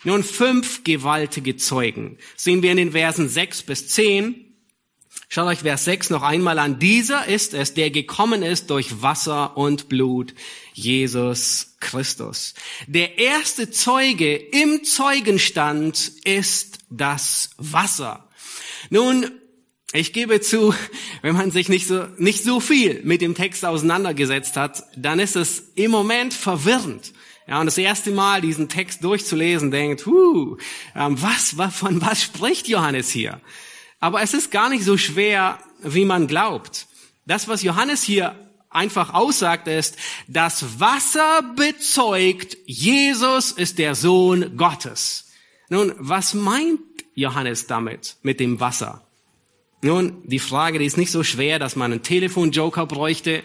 Nun, 0.04 0.22
fünf 0.22 0.84
gewaltige 0.84 1.56
Zeugen 1.56 2.18
sehen 2.36 2.62
wir 2.62 2.70
in 2.70 2.76
den 2.76 2.92
Versen 2.92 3.28
sechs 3.28 3.62
bis 3.62 3.88
zehn. 3.88 4.45
Schaut 5.36 5.48
euch 5.48 5.58
Vers 5.58 5.84
6 5.84 6.08
noch 6.08 6.22
einmal 6.22 6.58
an. 6.58 6.78
Dieser 6.78 7.26
ist 7.26 7.52
es, 7.52 7.74
der 7.74 7.90
gekommen 7.90 8.42
ist 8.42 8.70
durch 8.70 9.02
Wasser 9.02 9.54
und 9.58 9.90
Blut, 9.90 10.32
Jesus 10.72 11.76
Christus. 11.78 12.54
Der 12.86 13.18
erste 13.18 13.70
Zeuge 13.70 14.34
im 14.34 14.82
Zeugenstand 14.82 16.10
ist 16.24 16.78
das 16.88 17.50
Wasser. 17.58 18.30
Nun, 18.88 19.30
ich 19.92 20.14
gebe 20.14 20.40
zu, 20.40 20.74
wenn 21.20 21.34
man 21.34 21.50
sich 21.50 21.68
nicht 21.68 21.86
so, 21.86 22.06
nicht 22.16 22.42
so 22.42 22.58
viel 22.58 23.02
mit 23.04 23.20
dem 23.20 23.34
Text 23.34 23.66
auseinandergesetzt 23.66 24.56
hat, 24.56 24.84
dann 24.96 25.18
ist 25.18 25.36
es 25.36 25.64
im 25.74 25.90
Moment 25.90 26.32
verwirrend. 26.32 27.12
Ja, 27.46 27.60
und 27.60 27.66
das 27.66 27.76
erste 27.76 28.10
Mal 28.10 28.40
diesen 28.40 28.70
Text 28.70 29.04
durchzulesen, 29.04 29.70
denkt, 29.70 30.06
huh, 30.06 30.56
ähm, 30.94 31.20
was, 31.20 31.58
was, 31.58 31.76
von 31.76 32.00
was 32.00 32.22
spricht 32.22 32.68
Johannes 32.68 33.10
hier? 33.10 33.42
Aber 34.06 34.22
es 34.22 34.34
ist 34.34 34.52
gar 34.52 34.68
nicht 34.68 34.84
so 34.84 34.96
schwer, 34.96 35.58
wie 35.82 36.04
man 36.04 36.28
glaubt. 36.28 36.86
Das, 37.26 37.48
was 37.48 37.64
Johannes 37.64 38.04
hier 38.04 38.36
einfach 38.70 39.12
aussagt, 39.12 39.66
ist, 39.66 39.96
das 40.28 40.78
Wasser 40.78 41.42
bezeugt, 41.56 42.56
Jesus 42.66 43.50
ist 43.50 43.80
der 43.80 43.96
Sohn 43.96 44.56
Gottes. 44.56 45.32
Nun, 45.70 45.92
was 45.98 46.34
meint 46.34 46.78
Johannes 47.16 47.66
damit, 47.66 48.18
mit 48.22 48.38
dem 48.38 48.60
Wasser? 48.60 49.05
Nun, 49.82 50.22
die 50.24 50.38
Frage, 50.38 50.78
die 50.78 50.86
ist 50.86 50.96
nicht 50.96 51.12
so 51.12 51.22
schwer, 51.22 51.58
dass 51.58 51.76
man 51.76 51.92
einen 51.92 52.02
Telefonjoker 52.02 52.86
bräuchte. 52.86 53.42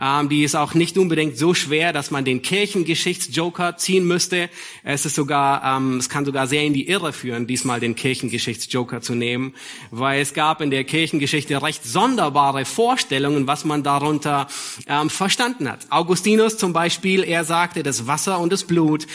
Ähm, 0.00 0.30
die 0.30 0.42
ist 0.42 0.54
auch 0.54 0.72
nicht 0.72 0.96
unbedingt 0.96 1.36
so 1.36 1.52
schwer, 1.52 1.92
dass 1.92 2.10
man 2.10 2.24
den 2.24 2.40
Kirchengeschichtsjoker 2.40 3.76
ziehen 3.76 4.06
müsste. 4.06 4.48
Es 4.84 5.04
ist 5.04 5.14
sogar, 5.14 5.62
ähm, 5.76 5.98
es 5.98 6.08
kann 6.08 6.24
sogar 6.24 6.46
sehr 6.46 6.62
in 6.62 6.72
die 6.72 6.88
Irre 6.88 7.12
führen, 7.12 7.46
diesmal 7.46 7.78
den 7.78 7.94
Kirchengeschichtsjoker 7.94 9.02
zu 9.02 9.14
nehmen, 9.14 9.54
weil 9.90 10.22
es 10.22 10.32
gab 10.32 10.62
in 10.62 10.70
der 10.70 10.84
Kirchengeschichte 10.84 11.62
recht 11.62 11.84
sonderbare 11.84 12.64
Vorstellungen, 12.64 13.46
was 13.46 13.66
man 13.66 13.82
darunter 13.82 14.48
ähm, 14.86 15.10
verstanden 15.10 15.70
hat. 15.70 15.86
Augustinus 15.90 16.56
zum 16.56 16.72
Beispiel, 16.72 17.22
er 17.22 17.44
sagte, 17.44 17.82
das 17.82 18.06
Wasser 18.06 18.40
und 18.40 18.50
das 18.50 18.64
Blut 18.64 19.06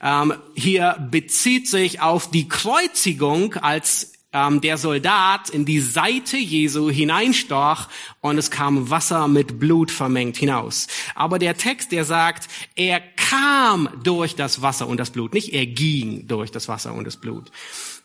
ähm, 0.00 0.34
hier 0.54 0.96
bezieht 1.10 1.68
sich 1.68 2.00
auf 2.00 2.30
die 2.30 2.48
Kreuzigung 2.48 3.54
als 3.54 4.11
ähm, 4.32 4.60
der 4.60 4.78
Soldat 4.78 5.50
in 5.50 5.64
die 5.64 5.80
Seite 5.80 6.36
Jesu 6.36 6.90
hineinstoch 6.90 7.88
und 8.20 8.38
es 8.38 8.50
kam 8.50 8.90
Wasser 8.90 9.28
mit 9.28 9.58
Blut 9.58 9.90
vermengt 9.90 10.36
hinaus. 10.36 10.86
Aber 11.14 11.38
der 11.38 11.56
Text, 11.56 11.92
der 11.92 12.04
sagt, 12.04 12.48
er 12.74 13.00
kam 13.00 13.88
durch 14.02 14.34
das 14.34 14.62
Wasser 14.62 14.86
und 14.88 14.98
das 14.98 15.10
Blut, 15.10 15.34
nicht 15.34 15.52
er 15.52 15.66
ging 15.66 16.26
durch 16.26 16.50
das 16.50 16.68
Wasser 16.68 16.94
und 16.94 17.06
das 17.06 17.16
Blut. 17.16 17.50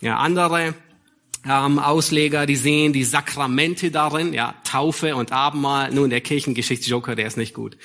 Ja, 0.01 0.17
andere 0.17 0.75
ähm, 1.45 1.79
Ausleger, 1.79 2.45
die 2.45 2.55
sehen 2.55 2.93
die 2.93 3.03
Sakramente 3.03 3.91
darin, 3.91 4.33
ja, 4.33 4.55
Taufe 4.63 5.15
und 5.15 5.31
Abendmahl. 5.31 5.91
Nun, 5.91 6.09
der 6.09 6.21
Kirchengeschichtsjoker, 6.21 7.15
der 7.15 7.27
ist 7.27 7.37
nicht 7.37 7.53
gut. 7.53 7.77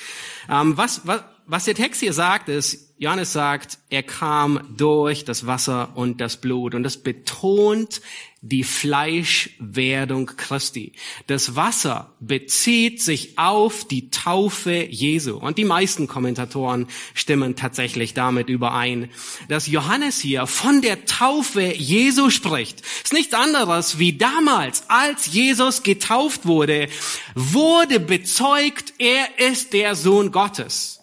Ähm, 0.51 0.77
was, 0.77 1.07
was, 1.07 1.23
was 1.47 1.65
der 1.65 1.75
Text 1.75 2.01
hier 2.01 2.13
sagt, 2.13 2.49
ist, 2.49 2.92
Johannes 3.03 3.33
sagt, 3.33 3.79
er 3.91 4.05
kam 4.05 4.61
durch 4.77 5.25
das 5.25 5.45
Wasser 5.45 5.91
und 5.97 6.21
das 6.21 6.37
Blut. 6.37 6.73
Und 6.73 6.85
das 6.85 6.99
betont 6.99 8.01
die 8.43 8.63
Fleischwerdung 8.63 10.27
Christi. 10.37 10.93
Das 11.27 11.57
Wasser 11.57 12.13
bezieht 12.21 13.03
sich 13.03 13.39
auf 13.39 13.89
die 13.89 14.11
Taufe 14.11 14.87
Jesu. 14.89 15.37
Und 15.37 15.59
die 15.59 15.65
meisten 15.65 16.07
Kommentatoren 16.07 16.87
stimmen 17.13 17.57
tatsächlich 17.57 18.15
damit 18.15 18.49
überein, 18.49 19.11
dass 19.49 19.67
Johannes 19.67 20.21
hier 20.21 20.47
von 20.47 20.81
der 20.81 21.05
Taufe 21.05 21.75
Jesu 21.75 22.31
spricht. 22.31 22.83
ist 22.83 23.13
nichts 23.13 23.35
anderes 23.35 23.99
wie 23.99 24.13
damals, 24.13 24.85
als 24.87 25.27
Jesus 25.27 25.83
getauft 25.83 26.47
wurde, 26.47 26.87
wurde 27.35 27.99
bezeugt, 27.99 28.95
er 28.99 29.41
ist 29.51 29.73
der 29.73 29.97
Sohn 29.97 30.31
Gottes. 30.31 31.02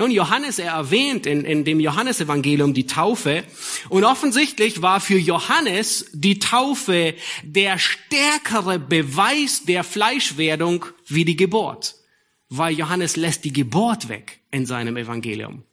Nun, 0.00 0.10
Johannes, 0.10 0.58
er 0.58 0.72
erwähnt 0.72 1.26
in, 1.26 1.44
in 1.44 1.66
dem 1.66 1.78
Johannesevangelium 1.78 2.72
die 2.72 2.86
Taufe. 2.86 3.44
Und 3.90 4.04
offensichtlich 4.04 4.80
war 4.80 4.98
für 4.98 5.18
Johannes 5.18 6.06
die 6.14 6.38
Taufe 6.38 7.14
der 7.42 7.78
stärkere 7.78 8.78
Beweis 8.78 9.66
der 9.66 9.84
Fleischwerdung 9.84 10.86
wie 11.06 11.26
die 11.26 11.36
Geburt. 11.36 11.96
Weil 12.48 12.78
Johannes 12.78 13.16
lässt 13.16 13.44
die 13.44 13.52
Geburt 13.52 14.08
weg 14.08 14.40
in 14.50 14.64
seinem 14.64 14.96
Evangelium. 14.96 15.64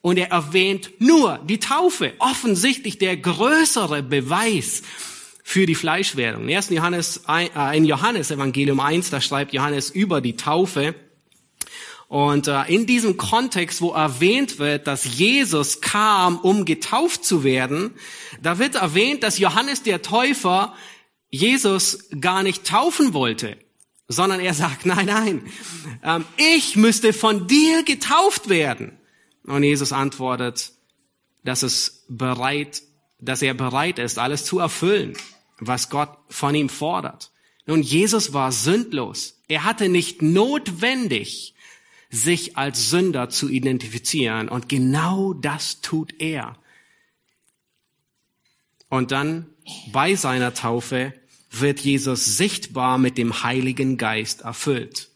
Und 0.00 0.16
er 0.16 0.32
erwähnt 0.32 0.90
nur 0.98 1.38
die 1.46 1.60
Taufe. 1.60 2.14
Offensichtlich 2.18 2.98
der 2.98 3.16
größere 3.16 4.02
Beweis 4.02 4.82
für 5.44 5.64
die 5.64 5.76
Fleischwerdung. 5.76 6.48
In 6.48 6.56
1. 6.56 6.70
Johannes, 6.70 7.22
äh, 7.28 7.76
in 7.76 7.84
Johannes 7.84 8.32
Evangelium 8.32 8.80
1, 8.80 9.10
da 9.10 9.20
schreibt 9.20 9.52
Johannes 9.52 9.90
über 9.90 10.20
die 10.20 10.34
Taufe. 10.34 10.96
Und 12.08 12.48
äh, 12.48 12.62
in 12.64 12.86
diesem 12.86 13.18
Kontext, 13.18 13.82
wo 13.82 13.92
erwähnt 13.92 14.58
wird, 14.58 14.86
dass 14.86 15.04
Jesus 15.04 15.82
kam, 15.82 16.38
um 16.38 16.64
getauft 16.64 17.24
zu 17.24 17.44
werden, 17.44 17.94
da 18.42 18.58
wird 18.58 18.76
erwähnt, 18.76 19.22
dass 19.22 19.38
Johannes 19.38 19.82
der 19.82 20.00
Täufer 20.00 20.74
Jesus 21.28 22.08
gar 22.18 22.42
nicht 22.42 22.66
taufen 22.66 23.12
wollte, 23.12 23.58
sondern 24.08 24.40
er 24.40 24.54
sagt, 24.54 24.86
nein, 24.86 25.06
nein, 25.06 25.52
ähm, 26.02 26.24
ich 26.38 26.76
müsste 26.76 27.12
von 27.12 27.46
dir 27.46 27.82
getauft 27.82 28.48
werden. 28.48 28.98
Und 29.44 29.62
Jesus 29.62 29.92
antwortet, 29.92 30.72
dass 31.44 31.62
es 31.62 32.04
bereit, 32.08 32.82
dass 33.20 33.42
er 33.42 33.52
bereit 33.52 33.98
ist, 33.98 34.18
alles 34.18 34.46
zu 34.46 34.58
erfüllen, 34.58 35.14
was 35.58 35.90
Gott 35.90 36.16
von 36.30 36.54
ihm 36.54 36.70
fordert. 36.70 37.30
Nun, 37.66 37.82
Jesus 37.82 38.32
war 38.32 38.50
sündlos. 38.50 39.42
Er 39.46 39.64
hatte 39.64 39.90
nicht 39.90 40.22
notwendig, 40.22 41.54
sich 42.10 42.56
als 42.56 42.90
Sünder 42.90 43.28
zu 43.28 43.48
identifizieren. 43.48 44.48
Und 44.48 44.68
genau 44.68 45.34
das 45.34 45.80
tut 45.80 46.14
er. 46.20 46.56
Und 48.88 49.10
dann 49.10 49.46
bei 49.92 50.14
seiner 50.14 50.54
Taufe 50.54 51.12
wird 51.50 51.80
Jesus 51.80 52.36
sichtbar 52.36 52.98
mit 52.98 53.18
dem 53.18 53.42
Heiligen 53.42 53.96
Geist 53.96 54.42
erfüllt. 54.42 55.10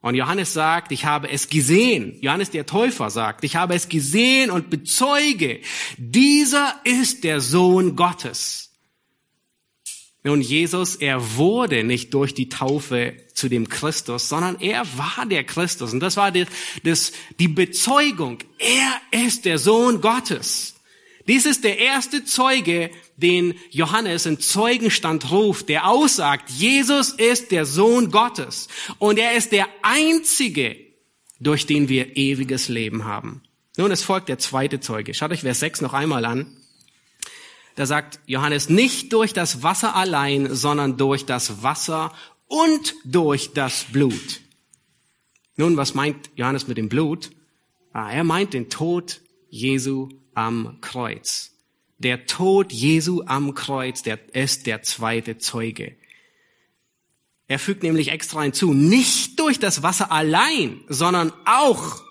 Und 0.00 0.14
Johannes 0.14 0.52
sagt, 0.52 0.92
ich 0.92 1.04
habe 1.04 1.28
es 1.28 1.48
gesehen. 1.48 2.16
Johannes 2.20 2.50
der 2.50 2.66
Täufer 2.66 3.10
sagt, 3.10 3.44
ich 3.44 3.56
habe 3.56 3.74
es 3.74 3.88
gesehen 3.88 4.50
und 4.50 4.70
bezeuge, 4.70 5.60
dieser 5.96 6.80
ist 6.84 7.24
der 7.24 7.40
Sohn 7.40 7.96
Gottes. 7.96 8.67
Nun, 10.24 10.40
Jesus, 10.40 10.96
er 10.96 11.36
wurde 11.36 11.84
nicht 11.84 12.12
durch 12.12 12.34
die 12.34 12.48
Taufe 12.48 13.14
zu 13.34 13.48
dem 13.48 13.68
Christus, 13.68 14.28
sondern 14.28 14.60
er 14.60 14.84
war 14.98 15.26
der 15.26 15.44
Christus. 15.44 15.92
Und 15.92 16.00
das 16.00 16.16
war 16.16 16.32
die, 16.32 16.44
das, 16.82 17.12
die 17.38 17.48
Bezeugung. 17.48 18.38
Er 18.58 19.24
ist 19.26 19.44
der 19.44 19.58
Sohn 19.58 20.00
Gottes. 20.00 20.74
Dies 21.28 21.44
ist 21.44 21.62
der 21.62 21.78
erste 21.78 22.24
Zeuge, 22.24 22.90
den 23.16 23.54
Johannes 23.70 24.24
in 24.24 24.40
Zeugenstand 24.40 25.30
ruft, 25.30 25.68
der 25.68 25.86
aussagt, 25.86 26.50
Jesus 26.50 27.10
ist 27.10 27.50
der 27.50 27.66
Sohn 27.66 28.10
Gottes 28.10 28.68
und 28.98 29.18
er 29.18 29.34
ist 29.34 29.52
der 29.52 29.68
einzige, 29.82 30.76
durch 31.38 31.66
den 31.66 31.90
wir 31.90 32.16
ewiges 32.16 32.68
Leben 32.68 33.04
haben. 33.04 33.42
Nun, 33.76 33.90
es 33.90 34.02
folgt 34.02 34.30
der 34.30 34.38
zweite 34.38 34.80
Zeuge. 34.80 35.12
Schaut 35.12 35.30
euch 35.30 35.42
Vers 35.42 35.60
6 35.60 35.82
noch 35.82 35.92
einmal 35.92 36.24
an. 36.24 36.46
Da 37.78 37.86
sagt 37.86 38.18
Johannes, 38.26 38.68
nicht 38.68 39.12
durch 39.12 39.32
das 39.32 39.62
Wasser 39.62 39.94
allein, 39.94 40.52
sondern 40.52 40.96
durch 40.96 41.26
das 41.26 41.62
Wasser 41.62 42.12
und 42.48 42.92
durch 43.04 43.52
das 43.52 43.84
Blut. 43.92 44.40
Nun, 45.54 45.76
was 45.76 45.94
meint 45.94 46.28
Johannes 46.34 46.66
mit 46.66 46.76
dem 46.76 46.88
Blut? 46.88 47.30
Ah, 47.92 48.10
er 48.10 48.24
meint 48.24 48.52
den 48.52 48.68
Tod 48.68 49.20
Jesu 49.48 50.08
am 50.34 50.80
Kreuz. 50.80 51.52
Der 51.98 52.26
Tod 52.26 52.72
Jesu 52.72 53.22
am 53.26 53.54
Kreuz, 53.54 54.02
der 54.02 54.18
ist 54.34 54.66
der 54.66 54.82
zweite 54.82 55.38
Zeuge. 55.38 55.94
Er 57.46 57.60
fügt 57.60 57.84
nämlich 57.84 58.08
extra 58.08 58.42
hinzu, 58.42 58.72
nicht 58.74 59.38
durch 59.38 59.60
das 59.60 59.84
Wasser 59.84 60.10
allein, 60.10 60.80
sondern 60.88 61.32
auch 61.44 62.02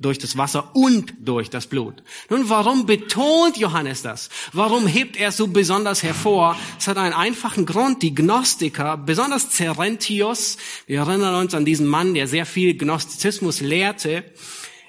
durch 0.00 0.18
das 0.18 0.36
Wasser 0.36 0.76
und 0.76 1.12
durch 1.18 1.50
das 1.50 1.66
Blut. 1.66 2.02
Nun, 2.30 2.48
warum 2.48 2.86
betont 2.86 3.56
Johannes 3.56 4.02
das? 4.02 4.28
Warum 4.52 4.86
hebt 4.86 5.16
er 5.16 5.32
so 5.32 5.48
besonders 5.48 6.04
hervor? 6.04 6.56
Es 6.78 6.86
hat 6.86 6.98
einen 6.98 7.14
einfachen 7.14 7.66
Grund. 7.66 8.02
Die 8.02 8.14
Gnostiker, 8.14 8.96
besonders 8.96 9.50
Cerentius, 9.50 10.56
wir 10.86 11.00
erinnern 11.00 11.34
uns 11.34 11.54
an 11.54 11.64
diesen 11.64 11.88
Mann, 11.88 12.14
der 12.14 12.28
sehr 12.28 12.46
viel 12.46 12.76
Gnostizismus 12.76 13.60
lehrte, 13.60 14.24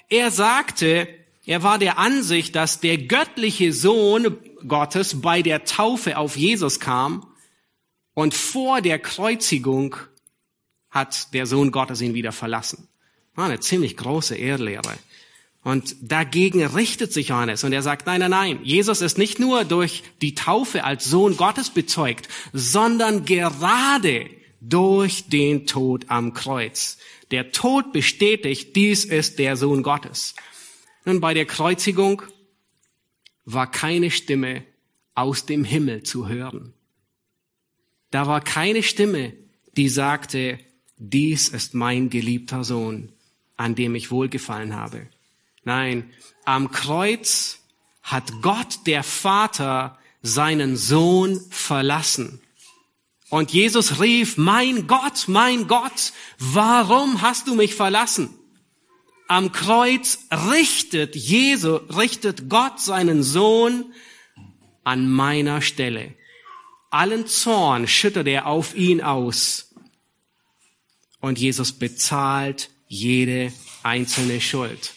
er 0.08 0.30
sagte, 0.30 1.08
er 1.44 1.62
war 1.64 1.78
der 1.78 1.98
Ansicht, 1.98 2.54
dass 2.54 2.80
der 2.80 2.98
göttliche 2.98 3.72
Sohn 3.72 4.36
Gottes 4.66 5.20
bei 5.20 5.42
der 5.42 5.64
Taufe 5.64 6.18
auf 6.18 6.36
Jesus 6.36 6.78
kam 6.78 7.26
und 8.14 8.34
vor 8.34 8.80
der 8.80 8.98
Kreuzigung 8.98 9.96
hat 10.90 11.32
der 11.34 11.46
Sohn 11.46 11.72
Gottes 11.72 12.00
ihn 12.00 12.14
wieder 12.14 12.32
verlassen. 12.32 12.89
Ah, 13.36 13.46
eine 13.46 13.60
ziemlich 13.60 13.96
große 13.96 14.36
Ehrlehre. 14.36 14.98
Und 15.62 15.94
dagegen 16.00 16.64
richtet 16.64 17.12
sich 17.12 17.28
Johannes 17.28 17.64
und 17.64 17.72
er 17.72 17.82
sagt, 17.82 18.06
nein, 18.06 18.20
nein, 18.20 18.30
nein, 18.30 18.60
Jesus 18.62 19.02
ist 19.02 19.18
nicht 19.18 19.38
nur 19.38 19.64
durch 19.64 20.02
die 20.22 20.34
Taufe 20.34 20.84
als 20.84 21.04
Sohn 21.04 21.36
Gottes 21.36 21.70
bezeugt, 21.70 22.28
sondern 22.52 23.26
gerade 23.26 24.30
durch 24.60 25.28
den 25.28 25.66
Tod 25.66 26.06
am 26.08 26.32
Kreuz. 26.32 26.96
Der 27.30 27.52
Tod 27.52 27.92
bestätigt, 27.92 28.74
dies 28.74 29.04
ist 29.04 29.38
der 29.38 29.56
Sohn 29.56 29.82
Gottes. 29.82 30.34
Nun, 31.04 31.20
bei 31.20 31.34
der 31.34 31.46
Kreuzigung 31.46 32.22
war 33.44 33.70
keine 33.70 34.10
Stimme 34.10 34.64
aus 35.14 35.44
dem 35.44 35.64
Himmel 35.64 36.02
zu 36.02 36.28
hören. 36.28 36.72
Da 38.10 38.26
war 38.26 38.40
keine 38.40 38.82
Stimme, 38.82 39.34
die 39.76 39.88
sagte, 39.88 40.58
dies 40.96 41.48
ist 41.48 41.74
mein 41.74 42.10
geliebter 42.10 42.64
Sohn, 42.64 43.12
an 43.60 43.74
dem 43.74 43.94
ich 43.94 44.10
wohlgefallen 44.10 44.74
habe. 44.74 45.06
Nein, 45.64 46.10
am 46.46 46.70
Kreuz 46.70 47.58
hat 48.02 48.40
Gott, 48.40 48.86
der 48.86 49.02
Vater, 49.02 49.98
seinen 50.22 50.78
Sohn 50.78 51.38
verlassen. 51.50 52.40
Und 53.28 53.52
Jesus 53.52 54.00
rief, 54.00 54.38
mein 54.38 54.86
Gott, 54.86 55.24
mein 55.28 55.68
Gott, 55.68 56.14
warum 56.38 57.20
hast 57.20 57.48
du 57.48 57.54
mich 57.54 57.74
verlassen? 57.74 58.30
Am 59.28 59.52
Kreuz 59.52 60.20
richtet 60.50 61.14
Jesu, 61.14 61.76
richtet 61.76 62.48
Gott 62.48 62.80
seinen 62.80 63.22
Sohn 63.22 63.92
an 64.84 65.06
meiner 65.06 65.60
Stelle. 65.60 66.14
Allen 66.88 67.26
Zorn 67.26 67.86
schüttet 67.86 68.26
er 68.26 68.46
auf 68.46 68.74
ihn 68.74 69.02
aus. 69.02 69.74
Und 71.20 71.38
Jesus 71.38 71.72
bezahlt 71.72 72.70
jede 72.90 73.52
einzelne 73.84 74.40
Schuld. 74.40 74.94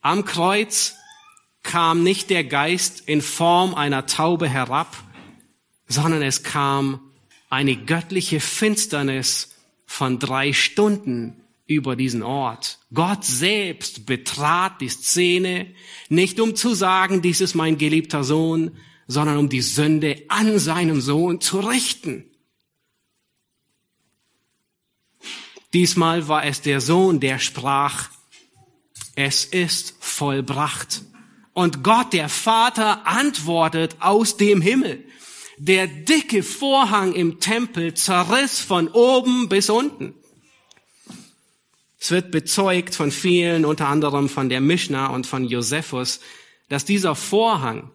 Am 0.00 0.24
Kreuz 0.24 0.94
kam 1.64 2.04
nicht 2.04 2.30
der 2.30 2.44
Geist 2.44 3.02
in 3.06 3.20
Form 3.20 3.74
einer 3.74 4.06
Taube 4.06 4.48
herab, 4.48 4.96
sondern 5.88 6.22
es 6.22 6.44
kam 6.44 7.00
eine 7.50 7.76
göttliche 7.76 8.38
Finsternis 8.38 9.56
von 9.84 10.20
drei 10.20 10.52
Stunden 10.52 11.42
über 11.66 11.96
diesen 11.96 12.22
Ort. 12.22 12.78
Gott 12.92 13.24
selbst 13.24 14.06
betrat 14.06 14.80
die 14.80 14.88
Szene, 14.88 15.66
nicht 16.08 16.38
um 16.38 16.54
zu 16.54 16.72
sagen, 16.74 17.20
dies 17.20 17.40
ist 17.40 17.54
mein 17.54 17.78
geliebter 17.78 18.22
Sohn, 18.22 18.76
sondern 19.08 19.38
um 19.38 19.48
die 19.48 19.62
Sünde 19.62 20.22
an 20.28 20.60
seinem 20.60 21.00
Sohn 21.00 21.40
zu 21.40 21.58
richten. 21.58 22.30
Diesmal 25.74 26.28
war 26.28 26.44
es 26.44 26.62
der 26.62 26.80
Sohn, 26.80 27.18
der 27.18 27.40
sprach, 27.40 28.08
es 29.16 29.44
ist 29.44 29.96
vollbracht. 29.98 31.02
Und 31.52 31.82
Gott, 31.82 32.12
der 32.12 32.28
Vater, 32.28 33.06
antwortet 33.06 33.96
aus 33.98 34.36
dem 34.36 34.60
Himmel. 34.60 35.04
Der 35.58 35.88
dicke 35.88 36.42
Vorhang 36.44 37.12
im 37.12 37.40
Tempel 37.40 37.94
zerriss 37.94 38.60
von 38.60 38.88
oben 38.88 39.48
bis 39.48 39.68
unten. 39.68 40.14
Es 41.98 42.10
wird 42.10 42.30
bezeugt 42.30 42.94
von 42.94 43.10
vielen, 43.10 43.64
unter 43.64 43.88
anderem 43.88 44.28
von 44.28 44.48
der 44.48 44.60
Mishnah 44.60 45.08
und 45.08 45.26
von 45.26 45.44
Josephus, 45.44 46.20
dass 46.68 46.84
dieser 46.84 47.16
Vorhang 47.16 47.90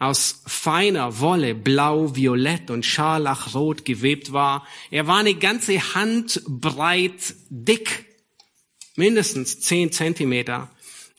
aus 0.00 0.42
feiner 0.46 1.20
Wolle, 1.20 1.54
blau, 1.54 2.16
violett 2.16 2.70
und 2.70 2.86
scharlachrot 2.86 3.84
gewebt 3.84 4.32
war. 4.32 4.66
Er 4.90 5.06
war 5.06 5.18
eine 5.18 5.34
ganze 5.34 5.94
Hand 5.94 6.42
breit 6.48 7.34
dick 7.50 8.06
mindestens 8.96 9.60
zehn 9.60 9.92
Zentimeter. 9.92 10.70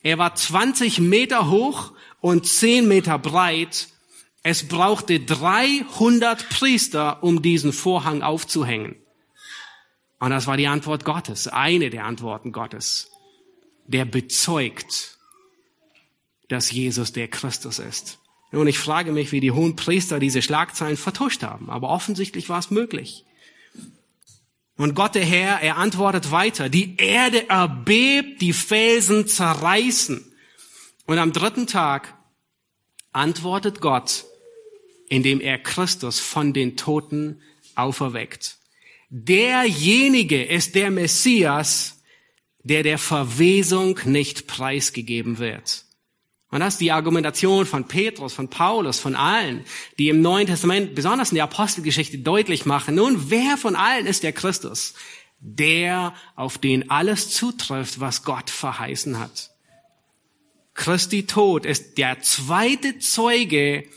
Er 0.02 0.18
war 0.18 0.34
20 0.34 0.98
Meter 0.98 1.48
hoch 1.48 1.92
und 2.20 2.46
10 2.46 2.88
Meter 2.88 3.18
breit. 3.18 3.88
Es 4.42 4.66
brauchte 4.66 5.20
300 5.20 6.48
Priester, 6.48 7.22
um 7.22 7.40
diesen 7.40 7.72
Vorhang 7.72 8.22
aufzuhängen. 8.22 8.96
Und 10.18 10.30
das 10.30 10.48
war 10.48 10.56
die 10.56 10.66
Antwort 10.66 11.04
Gottes, 11.04 11.46
eine 11.46 11.88
der 11.90 12.04
Antworten 12.04 12.50
Gottes, 12.50 13.10
der 13.86 14.04
bezeugt, 14.04 15.18
dass 16.48 16.72
Jesus 16.72 17.12
der 17.12 17.28
Christus 17.28 17.78
ist. 17.78 18.21
Nun, 18.52 18.66
ich 18.66 18.78
frage 18.78 19.12
mich, 19.12 19.32
wie 19.32 19.40
die 19.40 19.50
hohen 19.50 19.76
Priester 19.76 20.20
diese 20.20 20.42
Schlagzeilen 20.42 20.98
vertuscht 20.98 21.42
haben, 21.42 21.70
aber 21.70 21.88
offensichtlich 21.88 22.48
war 22.50 22.58
es 22.58 22.70
möglich. 22.70 23.24
Und 24.76 24.94
Gott 24.94 25.14
der 25.14 25.24
Herr, 25.24 25.60
er 25.60 25.78
antwortet 25.78 26.30
weiter, 26.30 26.68
die 26.68 26.96
Erde 26.96 27.48
erbebt, 27.48 28.40
die 28.42 28.52
Felsen 28.52 29.26
zerreißen. 29.26 30.24
Und 31.06 31.18
am 31.18 31.32
dritten 31.32 31.66
Tag 31.66 32.14
antwortet 33.12 33.80
Gott, 33.80 34.24
indem 35.08 35.40
er 35.40 35.58
Christus 35.58 36.20
von 36.20 36.52
den 36.52 36.76
Toten 36.76 37.40
auferweckt. 37.74 38.56
Derjenige 39.10 40.42
ist 40.42 40.74
der 40.74 40.90
Messias, 40.90 42.02
der 42.62 42.82
der 42.82 42.98
Verwesung 42.98 43.98
nicht 44.04 44.46
preisgegeben 44.46 45.38
wird. 45.38 45.84
Und 46.52 46.60
das 46.60 46.74
ist 46.74 46.80
die 46.82 46.92
Argumentation 46.92 47.64
von 47.64 47.88
Petrus, 47.88 48.34
von 48.34 48.48
Paulus, 48.48 49.00
von 49.00 49.16
allen, 49.16 49.64
die 49.98 50.10
im 50.10 50.20
Neuen 50.20 50.46
Testament, 50.46 50.94
besonders 50.94 51.30
in 51.30 51.36
der 51.36 51.44
Apostelgeschichte, 51.44 52.18
deutlich 52.18 52.66
machen, 52.66 52.94
nun, 52.94 53.30
wer 53.30 53.56
von 53.56 53.74
allen 53.74 54.06
ist 54.06 54.22
der 54.22 54.34
Christus? 54.34 54.92
Der, 55.40 56.14
auf 56.36 56.58
den 56.58 56.90
alles 56.90 57.30
zutrifft, 57.30 58.00
was 58.00 58.22
Gott 58.22 58.50
verheißen 58.50 59.18
hat. 59.18 59.50
Christi 60.74 61.24
Tod 61.26 61.64
ist 61.64 61.96
der 61.96 62.20
zweite 62.20 62.98
Zeuge, 62.98 63.88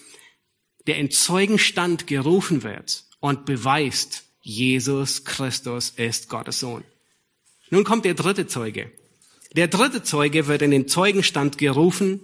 der 0.87 0.95
in 0.95 1.11
Zeugenstand 1.11 2.07
gerufen 2.07 2.63
wird 2.63 3.03
und 3.19 3.45
beweist, 3.45 4.23
Jesus 4.39 5.25
Christus 5.25 5.89
ist 5.89 6.29
Gottes 6.29 6.61
Sohn. 6.61 6.85
Nun 7.69 7.83
kommt 7.83 8.05
der 8.05 8.13
dritte 8.13 8.47
Zeuge. 8.47 8.93
Der 9.57 9.67
dritte 9.67 10.03
Zeuge 10.03 10.47
wird 10.47 10.61
in 10.61 10.71
den 10.71 10.87
Zeugenstand 10.87 11.57
gerufen 11.57 12.21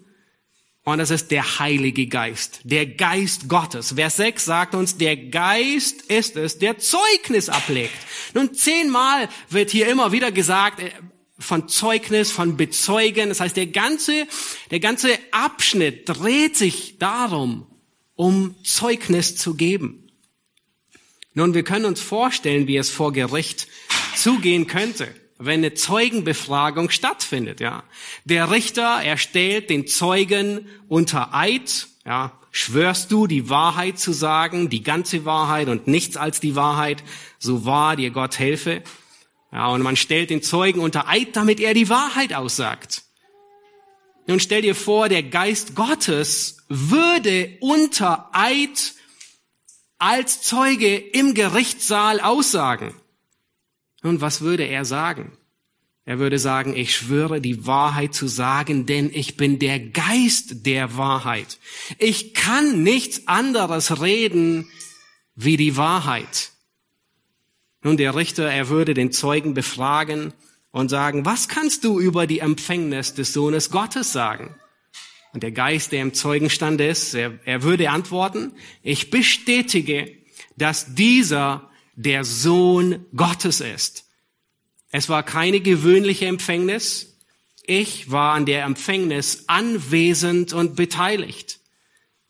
Und 0.84 0.98
das 0.98 1.12
ist 1.12 1.30
der 1.30 1.60
Heilige 1.60 2.08
Geist, 2.08 2.62
der 2.64 2.88
Geist 2.88 3.48
Gottes. 3.48 3.94
Vers 3.94 4.18
6 4.18 4.46
sagt 4.46 4.74
uns, 4.74 4.98
der 4.98 5.16
Geist 5.16 6.02
ist 6.04 6.36
es, 6.36 6.58
der 6.58 6.80
Zeugnis 6.80 7.50
ablegt. 7.50 7.94
Nun 8.34 8.56
zehnmal 8.56 9.30
wird 9.50 9.70
hier 9.70 9.88
immer 9.90 10.12
wieder 10.12 10.32
gesagt 10.32 10.80
äh, 10.80 10.90
von 11.38 11.68
Zeugnis, 11.68 12.32
von 12.32 12.58
Bezeugen. 12.58 13.30
Das 13.30 13.40
heißt, 13.40 13.58
der 13.58 13.68
ganze, 13.68 14.28
der 14.72 14.80
ganze 14.80 15.20
Abschnitt 15.30 16.10
dreht 16.10 16.58
sich 16.58 16.98
darum, 16.98 17.68
um 18.16 18.56
Zeugnis 18.64 19.36
zu 19.36 19.54
geben. 19.54 20.08
Nun, 21.36 21.54
wir 21.54 21.64
können 21.64 21.86
uns 21.86 22.02
vorstellen, 22.02 22.68
wie 22.68 22.78
es 22.78 22.90
vor 22.90 23.14
Gericht 23.14 23.68
zugehen 24.16 24.66
könnte 24.66 25.14
wenn 25.46 25.60
eine 25.60 25.74
Zeugenbefragung 25.74 26.90
stattfindet, 26.90 27.60
ja. 27.60 27.84
Der 28.26 28.52
Richter, 28.52 29.02
er 29.04 29.18
stellt 29.18 29.70
den 29.70 29.88
Zeugen 29.88 30.68
unter 30.88 31.34
Eid, 31.34 31.88
ja. 32.06 32.34
Schwörst 32.54 33.14
du, 33.14 33.28
die 33.28 33.50
Wahrheit 33.50 33.98
zu 33.98 34.12
sagen, 34.12 34.70
die 34.70 34.84
ganze 34.84 35.24
Wahrheit 35.24 35.70
und 35.70 35.88
nichts 35.88 36.18
als 36.18 36.42
die 36.42 36.58
Wahrheit, 36.58 37.02
so 37.40 37.66
wahr 37.66 37.96
dir 37.96 38.12
Gott 38.12 38.40
helfe. 38.40 38.84
Ja, 39.54 39.68
und 39.68 39.82
man 39.82 39.96
stellt 39.96 40.30
den 40.30 40.42
Zeugen 40.42 40.82
unter 40.82 41.08
Eid, 41.08 41.36
damit 41.36 41.62
er 41.62 41.74
die 41.74 41.88
Wahrheit 41.88 42.34
aussagt. 42.34 43.04
Nun 44.28 44.40
stell 44.40 44.62
dir 44.62 44.76
vor, 44.76 45.10
der 45.10 45.24
Geist 45.24 45.76
Gottes 45.76 46.58
würde 46.68 47.58
unter 47.62 48.30
Eid 48.34 48.96
als 49.98 50.42
Zeuge 50.42 50.96
im 50.96 51.34
Gerichtssaal 51.34 52.20
aussagen. 52.20 52.94
Nun, 54.02 54.22
was 54.22 54.42
würde 54.42 54.64
er 54.64 54.86
sagen? 54.86 55.38
Er 56.04 56.18
würde 56.18 56.40
sagen, 56.40 56.76
ich 56.76 56.96
schwöre 56.96 57.42
die 57.42 57.68
Wahrheit 57.68 58.14
zu 58.16 58.28
sagen, 58.28 58.86
denn 58.88 59.12
ich 59.14 59.38
bin 59.38 59.60
der 59.60 59.80
Geist 59.80 60.66
der 60.66 60.98
Wahrheit. 60.98 61.60
Ich 62.00 62.34
kann 62.34 62.82
nichts 62.82 63.28
anderes 63.28 64.02
reden 64.02 64.68
wie 65.36 65.58
die 65.58 65.78
Wahrheit. 65.78 66.52
Nun, 67.84 67.98
der 67.98 68.16
Richter, 68.16 68.50
er 68.52 68.70
würde 68.70 68.94
den 68.94 69.12
Zeugen 69.12 69.54
befragen 69.54 70.34
und 70.72 70.90
sagen, 70.90 71.26
was 71.26 71.48
kannst 71.48 71.84
du 71.84 72.00
über 72.00 72.28
die 72.28 72.40
Empfängnis 72.40 73.14
des 73.14 73.34
Sohnes 73.34 73.70
Gottes 73.70 74.12
sagen? 74.12 74.56
Und 75.34 75.44
der 75.44 75.52
Geist, 75.52 75.92
der 75.92 76.02
im 76.02 76.14
Zeugenstand 76.14 76.82
ist, 76.82 77.14
er, 77.14 77.40
er 77.46 77.64
würde 77.64 77.90
antworten, 77.90 78.54
ich 78.84 79.12
bestätige, 79.12 80.12
dass 80.58 80.94
dieser 80.94 81.71
der 81.96 82.24
Sohn 82.24 83.06
Gottes 83.16 83.62
ist. 83.62 84.06
Es 84.92 85.10
war 85.10 85.24
keine 85.24 85.62
gewöhnliche 85.62 86.26
Empfängnis. 86.26 87.18
Ich 87.64 88.12
war 88.12 88.34
an 88.34 88.46
der 88.46 88.66
Empfängnis 88.66 89.46
anwesend 89.48 90.54
und 90.54 90.76
beteiligt. 90.76 91.60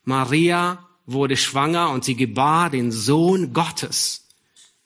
Maria 0.03 0.87
wurde 1.05 1.37
schwanger 1.37 1.89
und 1.89 2.03
sie 2.03 2.15
gebar 2.15 2.69
den 2.69 2.91
Sohn 2.91 3.53
Gottes. 3.53 4.27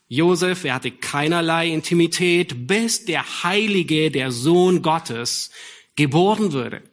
Josef, 0.07 0.63
er 0.63 0.75
hatte 0.75 0.91
keinerlei 0.91 1.69
Intimität, 1.69 2.67
bis 2.67 3.05
der 3.05 3.43
Heilige, 3.43 4.11
der 4.11 4.31
Sohn 4.31 4.81
Gottes, 4.81 5.49
geboren 5.95 6.53
würde. 6.53 6.83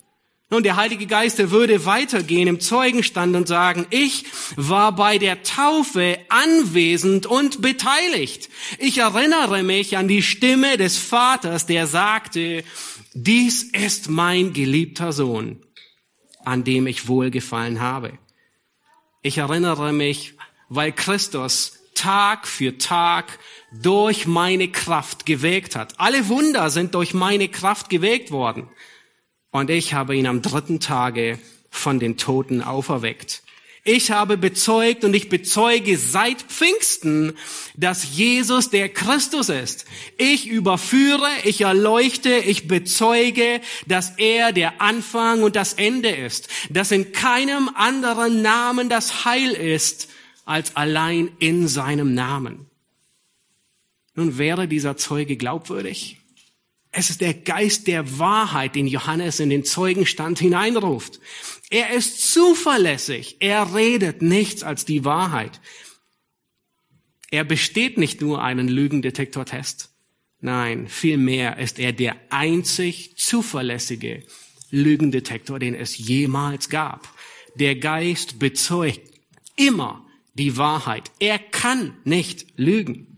Nun, 0.53 0.62
der 0.62 0.77
Heilige 0.77 1.07
Geist, 1.07 1.38
der 1.38 1.51
würde 1.51 1.87
weitergehen 1.87 2.47
im 2.47 2.61
Zeugenstand 2.61 3.35
und 3.35 3.49
sagen, 3.49 3.87
ich 3.88 4.27
war 4.57 4.95
bei 4.95 5.17
der 5.17 5.43
Taufe 5.43 6.19
anwesend 6.29 7.25
und 7.25 7.62
beteiligt. 7.62 8.51
Ich 8.79 8.99
erinnere 8.99 9.62
mich 9.62 9.97
an 9.97 10.09
die 10.09 10.23
Stimme 10.23 10.77
des 10.77 10.99
Vaters, 10.99 11.65
der 11.65 11.87
sagte, 11.87 12.65
dies 13.15 13.62
ist 13.62 14.11
mein 14.11 14.53
geliebter 14.53 15.15
Sohn, 15.15 15.65
an 16.45 16.65
dem 16.65 16.87
ich 16.87 17.09
wohlgefallen 17.09 17.81
habe. 17.81 18.19
Ich 19.23 19.38
erinnere 19.38 19.95
mich, 19.95 20.35
weil 20.69 20.93
Christus 20.93 21.79
Tag 21.95 22.47
für 22.47 22.77
Tag 22.77 23.38
durch 23.73 24.27
meine 24.27 24.69
Kraft 24.69 25.25
gewegt 25.25 25.77
hat. 25.77 25.99
Alle 25.99 26.29
Wunder 26.29 26.69
sind 26.69 26.95
durch 26.95 27.15
meine 27.15 27.49
Kraft 27.49 27.88
gewegt 27.88 28.31
worden 28.31 28.69
und 29.53 29.71
ich 29.71 29.95
habe 29.95 30.17
ihn 30.17 30.27
am 30.27 30.43
dritten 30.43 30.81
Tage 30.81 31.38
von 31.71 32.01
den 32.01 32.17
Toten 32.17 32.62
auferweckt. 32.62 33.43
Ich 33.85 34.12
habe 34.12 34.37
bezeugt 34.37 35.03
und 35.05 35.12
ich 35.12 35.29
bezeuge 35.29 35.99
seit 35.99 36.43
Pfingsten, 36.43 37.33
dass 37.77 38.17
Jesus 38.17 38.71
der 38.71 38.88
Christus 38.88 39.49
ist. 39.49 39.87
Ich 40.19 40.47
überführe, 40.47 41.27
ich 41.45 41.62
erleuchte, 41.62 42.31
ich 42.31 42.69
bezeuge, 42.69 43.61
dass 43.88 44.11
er 44.19 44.53
der 44.53 44.81
Anfang 44.81 45.43
und 45.43 45.57
das 45.57 45.75
Ende 45.75 46.11
ist, 46.11 46.49
dass 46.71 46.93
in 46.93 47.11
keinem 47.11 47.71
anderen 47.75 48.41
Namen 48.41 48.88
das 48.88 49.25
Heil 49.25 49.51
ist, 49.51 50.09
als 50.45 50.77
allein 50.77 51.31
in 51.41 51.67
seinem 51.67 52.15
Namen. 52.15 52.67
Nun 54.15 54.38
wäre 54.38 54.69
dieser 54.69 54.97
Zeuge 54.97 55.37
glaubwürdig? 55.37 56.21
Es 56.92 57.09
ist 57.09 57.22
der 57.22 57.33
Geist 57.33 57.87
der 57.87 58.18
Wahrheit, 58.18 58.74
den 58.74 58.87
Johannes 58.87 59.40
in 59.40 59.48
den 59.48 59.64
Zeugenstand 59.64 60.38
hineinruft. 60.38 61.20
Er 61.70 61.90
ist 61.90 62.31
zuverlässig. 62.31 63.38
Er 63.40 63.74
redet 63.74 64.20
nichts 64.20 64.62
als 64.62 64.85
die 64.85 65.07
Wahrheit. 65.07 65.62
Er 67.31 67.44
besteht 67.44 67.96
nicht 67.96 68.20
nur 68.20 68.42
einen 68.42 68.68
Lügendetektortest. 68.68 69.88
Nein, 70.40 70.87
vielmehr 70.87 71.57
ist 71.57 71.78
er 71.78 71.94
der 71.94 72.16
einzig 72.28 73.16
zuverlässige 73.16 74.22
Lügendetektor, 74.70 75.59
den 75.59 75.74
es 75.74 75.96
jemals 75.96 76.68
gab. 76.68 77.09
Der 77.55 77.76
Geist 77.76 78.38
bezeugt 78.38 79.00
immer 79.57 80.07
die 80.35 80.59
Wahrheit. 80.59 81.11
Er 81.20 81.38
kann 81.38 81.96
nicht 82.05 82.46
lügen. 82.57 83.12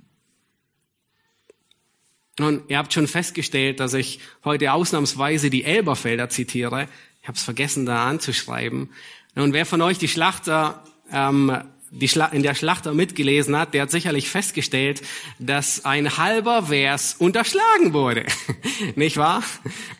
Nun, 2.38 2.62
ihr 2.68 2.78
habt 2.78 2.92
schon 2.92 3.06
festgestellt, 3.06 3.80
dass 3.80 3.94
ich 3.94 4.20
heute 4.44 4.72
ausnahmsweise 4.72 5.50
die 5.50 5.64
Elberfelder 5.64 6.28
zitiere. 6.28 6.88
Ich 7.22 7.28
habe 7.28 7.36
es 7.36 7.44
vergessen, 7.44 7.86
da 7.86 8.06
anzuschreiben. 8.06 8.90
Nun, 9.34 9.52
wer 9.52 9.66
von 9.66 9.80
euch 9.82 9.98
die 9.98 10.08
Schlachter 10.08 10.82
ähm, 11.12 11.56
die 11.94 12.08
Schla 12.08 12.26
in 12.26 12.42
der 12.42 12.54
Schlachter 12.54 12.92
mitgelesen 12.92 13.56
hat, 13.56 13.72
der 13.72 13.82
hat 13.82 13.90
sicherlich 13.90 14.28
festgestellt, 14.28 15.02
dass 15.38 15.84
ein 15.84 16.16
halber 16.16 16.64
Vers 16.64 17.14
unterschlagen 17.18 17.92
wurde. 17.92 18.26
Nicht 18.96 19.16
wahr? 19.16 19.42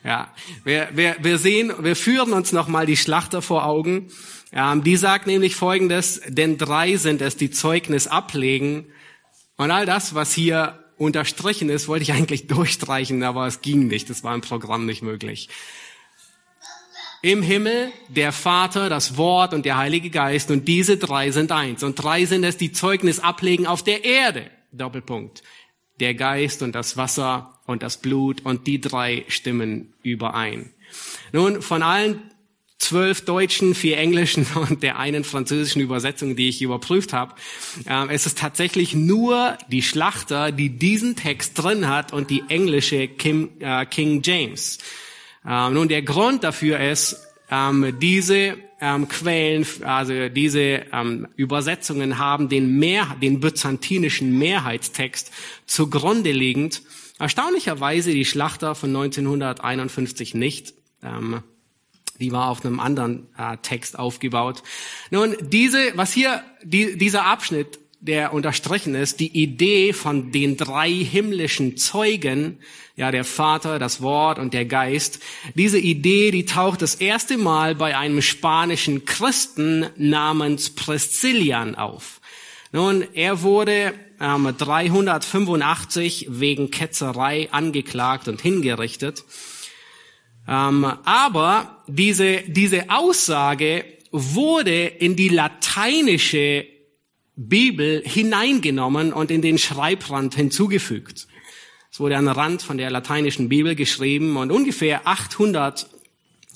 Ja. 0.03 0.33
Wir, 0.64 0.88
wir, 0.92 1.16
wir 1.20 1.38
sehen, 1.38 1.73
wir 1.81 1.94
führen 1.94 2.33
uns 2.33 2.53
nochmal 2.53 2.87
die 2.87 2.97
Schlachter 2.97 3.42
vor 3.42 3.64
Augen. 3.64 4.09
Ähm, 4.53 4.83
die 4.83 4.97
sagt 4.97 5.27
nämlich 5.27 5.55
Folgendes, 5.55 6.20
denn 6.27 6.59
drei 6.59 6.97
sind 6.97 7.23
es, 7.23 7.37
die 7.37 7.51
Zeugnis 7.51 8.09
ablegen. 8.09 8.87
Und 9.57 9.70
all 9.70 9.87
das, 9.87 10.14
was 10.16 10.33
hier 10.33 10.84
unterstrichen 11.04 11.68
ist, 11.68 11.88
wollte 11.88 12.02
ich 12.02 12.12
eigentlich 12.12 12.46
durchstreichen, 12.48 13.22
aber 13.22 13.46
es 13.46 13.62
ging 13.62 13.86
nicht. 13.86 14.10
Es 14.10 14.24
war 14.24 14.34
im 14.34 14.40
Programm 14.40 14.86
nicht 14.86 15.02
möglich. 15.02 15.48
Im 17.22 17.40
Himmel 17.40 17.90
der 18.08 18.32
Vater, 18.32 18.90
das 18.90 19.16
Wort 19.16 19.54
und 19.54 19.64
der 19.64 19.78
Heilige 19.78 20.10
Geist 20.10 20.50
und 20.50 20.68
diese 20.68 20.98
drei 20.98 21.30
sind 21.30 21.52
eins. 21.52 21.82
Und 21.82 21.94
drei 21.94 22.26
sind 22.26 22.44
es, 22.44 22.58
die 22.58 22.72
Zeugnis 22.72 23.18
ablegen 23.18 23.66
auf 23.66 23.82
der 23.82 24.04
Erde. 24.04 24.50
Doppelpunkt. 24.72 25.42
Der 26.00 26.14
Geist 26.14 26.60
und 26.60 26.74
das 26.74 26.96
Wasser 26.98 27.60
und 27.66 27.82
das 27.82 27.96
Blut 27.96 28.44
und 28.44 28.66
die 28.66 28.80
drei 28.80 29.24
stimmen 29.28 29.94
überein. 30.02 30.74
Nun, 31.32 31.62
von 31.62 31.82
allen 31.82 32.30
zwölf 32.78 33.24
deutschen, 33.24 33.74
vier 33.74 33.98
englischen 33.98 34.46
und 34.54 34.82
der 34.82 34.98
einen 34.98 35.24
französischen 35.24 35.80
Übersetzung, 35.80 36.37
die 36.37 36.48
ich 36.48 36.62
überprüft 36.62 37.12
habe. 37.12 37.34
Ähm, 37.87 38.10
es 38.10 38.26
ist 38.26 38.38
tatsächlich 38.38 38.94
nur 38.94 39.56
die 39.68 39.82
Schlachter, 39.82 40.52
die 40.52 40.70
diesen 40.70 41.16
Text 41.16 41.62
drin 41.62 41.88
hat 41.88 42.12
und 42.12 42.30
die 42.30 42.44
englische 42.48 43.08
Kim, 43.08 43.50
äh, 43.60 43.87
King 43.87 44.22
James. 44.22 44.78
Ähm, 45.46 45.74
nun, 45.74 45.88
der 45.88 46.02
Grund 46.02 46.44
dafür 46.44 46.80
ist, 46.80 47.16
ähm, 47.50 47.98
diese 48.00 48.56
ähm, 48.80 49.08
Quellen, 49.08 49.66
also 49.82 50.28
diese 50.28 50.87
ähm, 50.92 51.28
Übersetzungen 51.37 52.18
haben 52.18 52.48
den, 52.48 52.78
mehr, 52.78 53.16
den 53.20 53.40
byzantinischen 53.40 54.38
Mehrheitstext 54.38 55.30
zugrunde 55.66 56.32
liegend. 56.32 56.82
Erstaunlicherweise 57.18 58.12
die 58.12 58.24
Schlachter 58.24 58.74
von 58.74 58.90
1951 58.90 60.34
nicht. 60.34 60.74
Die 62.20 62.33
war 62.33 62.48
auf 62.48 62.64
einem 62.64 62.81
anderen 62.81 63.27
äh, 63.37 63.57
Text 63.59 63.98
aufgebaut. 63.98 64.62
Nun, 65.11 65.35
diese, 65.40 65.79
was 65.96 66.12
hier, 66.12 66.42
die, 66.62 66.96
dieser 66.96 67.27
Abschnitt, 67.27 67.79
der 68.05 68.35
unterstrichen 68.35 68.94
ist, 68.94 69.18
die 69.18 69.33
Idee 69.33 69.94
von 69.94 70.31
den 70.31 70.59
drei 70.59 70.92
himmlischen 70.92 71.79
Zeugen, 71.79 72.59
ja, 72.96 73.11
der 73.11 73.24
Vater, 73.24 73.79
das 73.79 74.03
Wort 74.03 74.38
und 74.38 74.53
der 74.53 74.66
Geist, 74.66 75.20
diese 75.55 75.79
Idee, 75.79 76.31
die 76.31 76.44
taucht 76.44 76.83
das 76.83 76.96
erste 76.96 77.38
Mal 77.38 77.74
bei 77.74 77.96
einem 77.96 78.20
spanischen 78.20 79.07
Christen 79.07 79.87
namens 79.96 80.74
Priscillian 80.74 81.77
auf. 81.77 82.20
Nun, 82.72 83.05
er 83.14 83.40
wurde 83.40 83.94
ähm, 84.20 84.55
385 84.57 86.27
wegen 86.29 86.70
Ketzerei 86.70 87.48
angeklagt 87.53 88.29
und 88.29 88.42
hingerichtet. 88.42 89.24
Ähm, 90.46 90.85
aber 91.04 91.83
diese, 91.87 92.42
diese 92.46 92.90
Aussage 92.90 93.85
wurde 94.11 94.87
in 94.87 95.16
die 95.16 95.28
lateinische 95.28 96.66
Bibel 97.37 98.02
hineingenommen 98.04 99.12
und 99.12 99.30
in 99.30 99.42
den 99.42 99.59
Schreibrand 99.59 100.35
hinzugefügt. 100.35 101.26
Es 101.90 102.00
wurde 102.00 102.16
an 102.16 102.28
Rand 102.28 102.62
von 102.62 102.78
der 102.78 102.90
lateinischen 102.90 103.48
Bibel 103.48 103.74
geschrieben 103.74 104.37
und 104.37 104.50
ungefähr 104.50 105.07
800 105.07 105.88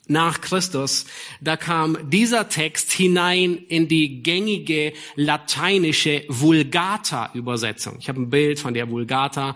nach 0.09 0.40
Christus, 0.40 1.05
da 1.40 1.57
kam 1.57 2.11
dieser 2.11 2.48
Text 2.48 2.90
hinein 2.92 3.59
in 3.68 3.88
die 3.88 4.22
gängige 4.22 4.94
lateinische 5.16 6.24
Vulgata-Übersetzung. 6.29 7.96
Ich 8.01 8.09
habe 8.09 8.22
ein 8.22 8.31
Bild 8.31 8.59
von 8.59 8.72
der 8.72 8.88
Vulgata. 8.90 9.55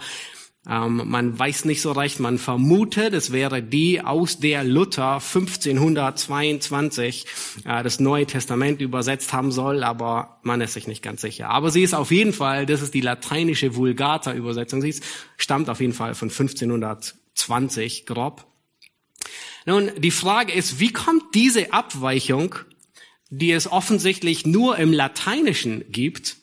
Ähm, 0.68 1.02
man 1.06 1.36
weiß 1.36 1.64
nicht 1.64 1.82
so 1.82 1.90
recht, 1.90 2.20
man 2.20 2.38
vermutet, 2.38 3.14
es 3.14 3.32
wäre 3.32 3.62
die, 3.62 4.00
aus 4.00 4.38
der 4.38 4.62
Luther 4.62 5.14
1522 5.14 7.26
äh, 7.64 7.82
das 7.82 7.98
Neue 7.98 8.26
Testament 8.26 8.80
übersetzt 8.80 9.32
haben 9.32 9.50
soll, 9.50 9.82
aber 9.82 10.38
man 10.42 10.60
ist 10.60 10.74
sich 10.74 10.86
nicht 10.86 11.02
ganz 11.02 11.20
sicher. 11.20 11.48
Aber 11.48 11.72
sie 11.72 11.82
ist 11.82 11.94
auf 11.94 12.12
jeden 12.12 12.32
Fall, 12.32 12.64
das 12.64 12.80
ist 12.80 12.94
die 12.94 13.00
lateinische 13.00 13.74
Vulgata-Übersetzung, 13.74 14.82
sie 14.82 14.90
ist, 14.90 15.02
stammt 15.36 15.68
auf 15.68 15.80
jeden 15.80 15.94
Fall 15.94 16.14
von 16.14 16.30
1520 16.30 18.06
grob. 18.06 18.46
Nun, 19.66 19.90
die 19.98 20.12
Frage 20.12 20.52
ist, 20.52 20.78
wie 20.78 20.92
kommt 20.92 21.34
diese 21.34 21.72
Abweichung, 21.72 22.54
die 23.30 23.50
es 23.50 23.70
offensichtlich 23.70 24.46
nur 24.46 24.78
im 24.78 24.92
Lateinischen 24.92 25.84
gibt, 25.90 26.36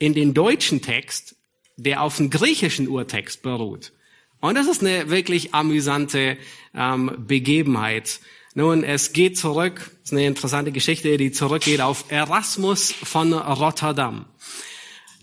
in 0.00 0.12
den 0.12 0.34
deutschen 0.34 0.82
Text 0.82 1.35
der 1.76 2.02
auf 2.02 2.16
dem 2.16 2.30
griechischen 2.30 2.88
Urtext 2.88 3.42
beruht. 3.42 3.92
Und 4.40 4.56
das 4.56 4.66
ist 4.66 4.82
eine 4.82 5.10
wirklich 5.10 5.54
amüsante 5.54 6.36
ähm, 6.74 7.12
Begebenheit. 7.26 8.20
Nun, 8.54 8.84
es 8.84 9.12
geht 9.12 9.36
zurück, 9.36 9.90
das 10.00 10.10
ist 10.10 10.12
eine 10.12 10.26
interessante 10.26 10.72
Geschichte, 10.72 11.16
die 11.16 11.32
zurückgeht 11.32 11.80
auf 11.80 12.06
Erasmus 12.10 12.92
von 12.92 13.32
Rotterdam. 13.32 14.24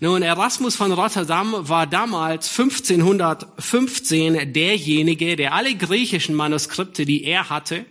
Nun, 0.00 0.22
Erasmus 0.22 0.76
von 0.76 0.92
Rotterdam 0.92 1.54
war 1.58 1.86
damals 1.86 2.48
1515 2.58 4.52
derjenige, 4.52 5.36
der 5.36 5.54
alle 5.54 5.74
griechischen 5.74 6.34
Manuskripte, 6.34 7.04
die 7.04 7.24
er 7.24 7.48
hatte, 7.48 7.86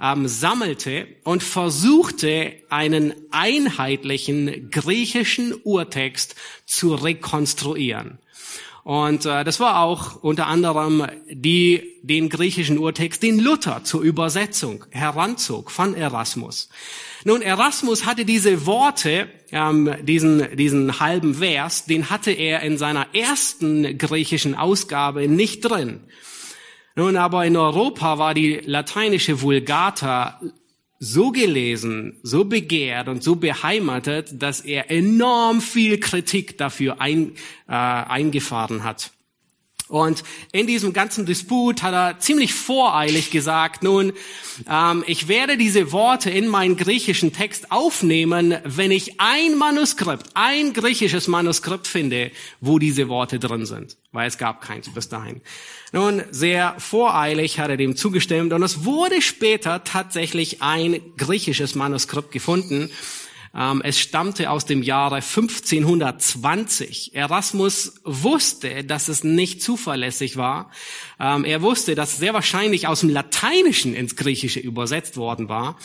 ähm, 0.00 0.28
sammelte 0.28 1.06
und 1.24 1.42
versuchte, 1.42 2.52
einen 2.70 3.14
einheitlichen 3.30 4.70
griechischen 4.70 5.54
Urtext 5.62 6.34
zu 6.66 6.94
rekonstruieren. 6.94 8.18
Und 8.82 9.26
äh, 9.26 9.44
das 9.44 9.60
war 9.60 9.80
auch 9.80 10.22
unter 10.22 10.46
anderem 10.46 11.06
die, 11.30 11.98
den 12.02 12.28
griechischen 12.28 12.78
Urtext, 12.78 13.22
den 13.22 13.38
Luther 13.38 13.84
zur 13.84 14.00
Übersetzung 14.00 14.84
heranzog 14.90 15.70
von 15.70 15.94
Erasmus. 15.94 16.70
Nun, 17.24 17.42
Erasmus 17.42 18.06
hatte 18.06 18.24
diese 18.24 18.64
Worte, 18.64 19.28
ähm, 19.52 19.94
diesen, 20.02 20.56
diesen 20.56 20.98
halben 20.98 21.34
Vers, 21.34 21.84
den 21.84 22.08
hatte 22.08 22.30
er 22.30 22.62
in 22.62 22.78
seiner 22.78 23.14
ersten 23.14 23.98
griechischen 23.98 24.54
Ausgabe 24.54 25.28
nicht 25.28 25.60
drin. 25.60 26.00
Nun, 27.00 27.16
aber 27.16 27.46
in 27.46 27.56
Europa 27.56 28.18
war 28.18 28.34
die 28.34 28.60
lateinische 28.62 29.40
Vulgata 29.40 30.38
so 30.98 31.30
gelesen, 31.30 32.18
so 32.22 32.44
begehrt 32.44 33.08
und 33.08 33.22
so 33.22 33.36
beheimatet, 33.36 34.34
dass 34.34 34.60
er 34.60 34.90
enorm 34.90 35.62
viel 35.62 35.98
Kritik 35.98 36.58
dafür 36.58 37.00
ein, 37.00 37.32
äh, 37.66 37.72
eingefahren 37.72 38.84
hat. 38.84 39.12
Und 39.88 40.24
in 40.52 40.66
diesem 40.66 40.92
ganzen 40.92 41.24
Disput 41.24 41.82
hat 41.82 41.94
er 41.94 42.20
ziemlich 42.20 42.52
voreilig 42.52 43.30
gesagt, 43.30 43.82
nun, 43.82 44.12
ähm, 44.68 45.02
ich 45.06 45.26
werde 45.26 45.56
diese 45.56 45.92
Worte 45.92 46.28
in 46.28 46.48
meinen 46.48 46.76
griechischen 46.76 47.32
Text 47.32 47.72
aufnehmen, 47.72 48.58
wenn 48.64 48.90
ich 48.90 49.18
ein 49.18 49.56
Manuskript, 49.56 50.26
ein 50.34 50.74
griechisches 50.74 51.28
Manuskript 51.28 51.88
finde, 51.88 52.30
wo 52.60 52.78
diese 52.78 53.08
Worte 53.08 53.38
drin 53.38 53.64
sind, 53.64 53.96
weil 54.12 54.28
es 54.28 54.36
gab 54.36 54.60
keins 54.60 54.92
bis 54.92 55.08
dahin. 55.08 55.40
Nun, 55.92 56.22
sehr 56.30 56.76
voreilig 56.78 57.58
hat 57.58 57.70
er 57.70 57.76
dem 57.76 57.96
zugestimmt 57.96 58.52
und 58.52 58.62
es 58.62 58.84
wurde 58.84 59.20
später 59.20 59.82
tatsächlich 59.82 60.62
ein 60.62 61.00
griechisches 61.16 61.74
Manuskript 61.74 62.30
gefunden, 62.30 62.90
es 63.52 63.98
stammte 63.98 64.50
aus 64.50 64.64
dem 64.64 64.82
Jahre 64.82 65.16
1520. 65.16 67.16
Erasmus 67.16 67.94
wusste, 68.04 68.84
dass 68.84 69.08
es 69.08 69.24
nicht 69.24 69.60
zuverlässig 69.60 70.36
war. 70.36 70.70
Ähm, 71.18 71.44
er 71.44 71.60
wusste, 71.60 71.96
dass 71.96 72.12
es 72.12 72.18
sehr 72.18 72.32
wahrscheinlich 72.32 72.86
aus 72.86 73.00
dem 73.00 73.08
Lateinischen 73.08 73.94
ins 73.94 74.14
Griechische 74.14 74.60
übersetzt 74.60 75.16
worden 75.16 75.48
war. 75.48 75.76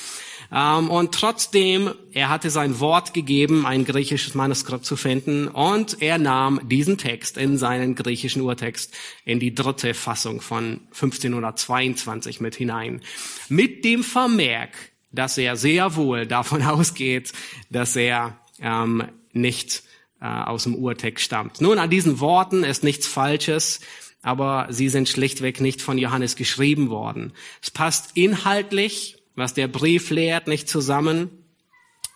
Ähm, 0.52 0.92
und 0.92 1.14
trotzdem, 1.14 1.94
er 2.12 2.30
hatte 2.30 2.50
sein 2.50 2.80
Wort 2.80 3.14
gegeben, 3.14 3.66
ein 3.66 3.84
griechisches 3.84 4.36
Manuskript 4.36 4.86
zu 4.86 4.96
finden. 4.96 5.48
Und 5.48 6.02
er 6.02 6.18
nahm 6.18 6.62
diesen 6.68 6.98
Text 6.98 7.38
in 7.38 7.58
seinen 7.58 7.96
griechischen 7.96 8.44
Urtext 8.44 8.94
in 9.26 9.40
die 9.40 9.56
dritte 9.56 9.94
Fassung 9.94 10.42
von 10.42 10.82
1522 10.94 12.42
mit 12.42 12.56
hinein. 12.56 13.02
Mit 13.50 13.86
dem 13.86 14.04
Vermerk, 14.04 14.72
dass 15.16 15.38
er 15.38 15.56
sehr 15.58 15.96
wohl 15.96 16.26
davon 16.28 16.62
ausgeht, 16.64 17.34
dass 17.70 17.96
er 17.96 18.40
ähm, 18.62 19.04
nicht 19.34 19.84
äh, 20.22 20.26
aus 20.26 20.64
dem 20.64 20.76
Urtext 20.76 21.24
stammt. 21.24 21.62
Nun, 21.62 21.80
an 21.80 21.90
diesen 21.90 22.20
Worten 22.20 22.64
ist 22.64 22.84
nichts 22.84 23.08
Falsches, 23.08 23.82
aber 24.22 24.68
sie 24.70 24.90
sind 24.90 25.08
schlichtweg 25.08 25.62
nicht 25.62 25.82
von 25.82 25.98
Johannes 25.98 26.36
geschrieben 26.36 26.90
worden. 26.90 27.34
Es 27.62 27.70
passt 27.70 28.18
inhaltlich, 28.18 29.18
was 29.36 29.54
der 29.54 29.68
Brief 29.68 30.10
lehrt, 30.10 30.48
nicht 30.48 30.68
zusammen. 30.68 31.30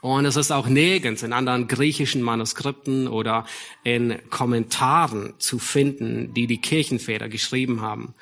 Und 0.01 0.25
es 0.25 0.37
ist 0.37 0.51
auch 0.51 0.67
nirgends 0.67 1.23
in 1.23 1.33
anderen 1.33 1.67
griechischen 1.67 2.21
Manuskripten 2.21 3.07
oder 3.07 3.45
in 3.83 4.17
Kommentaren 4.29 5.33
zu 5.39 5.59
finden, 5.59 6.33
die 6.33 6.47
die 6.47 6.61
Kirchenväter 6.61 7.27
geschrieben 7.27 7.81
haben. 7.81 8.13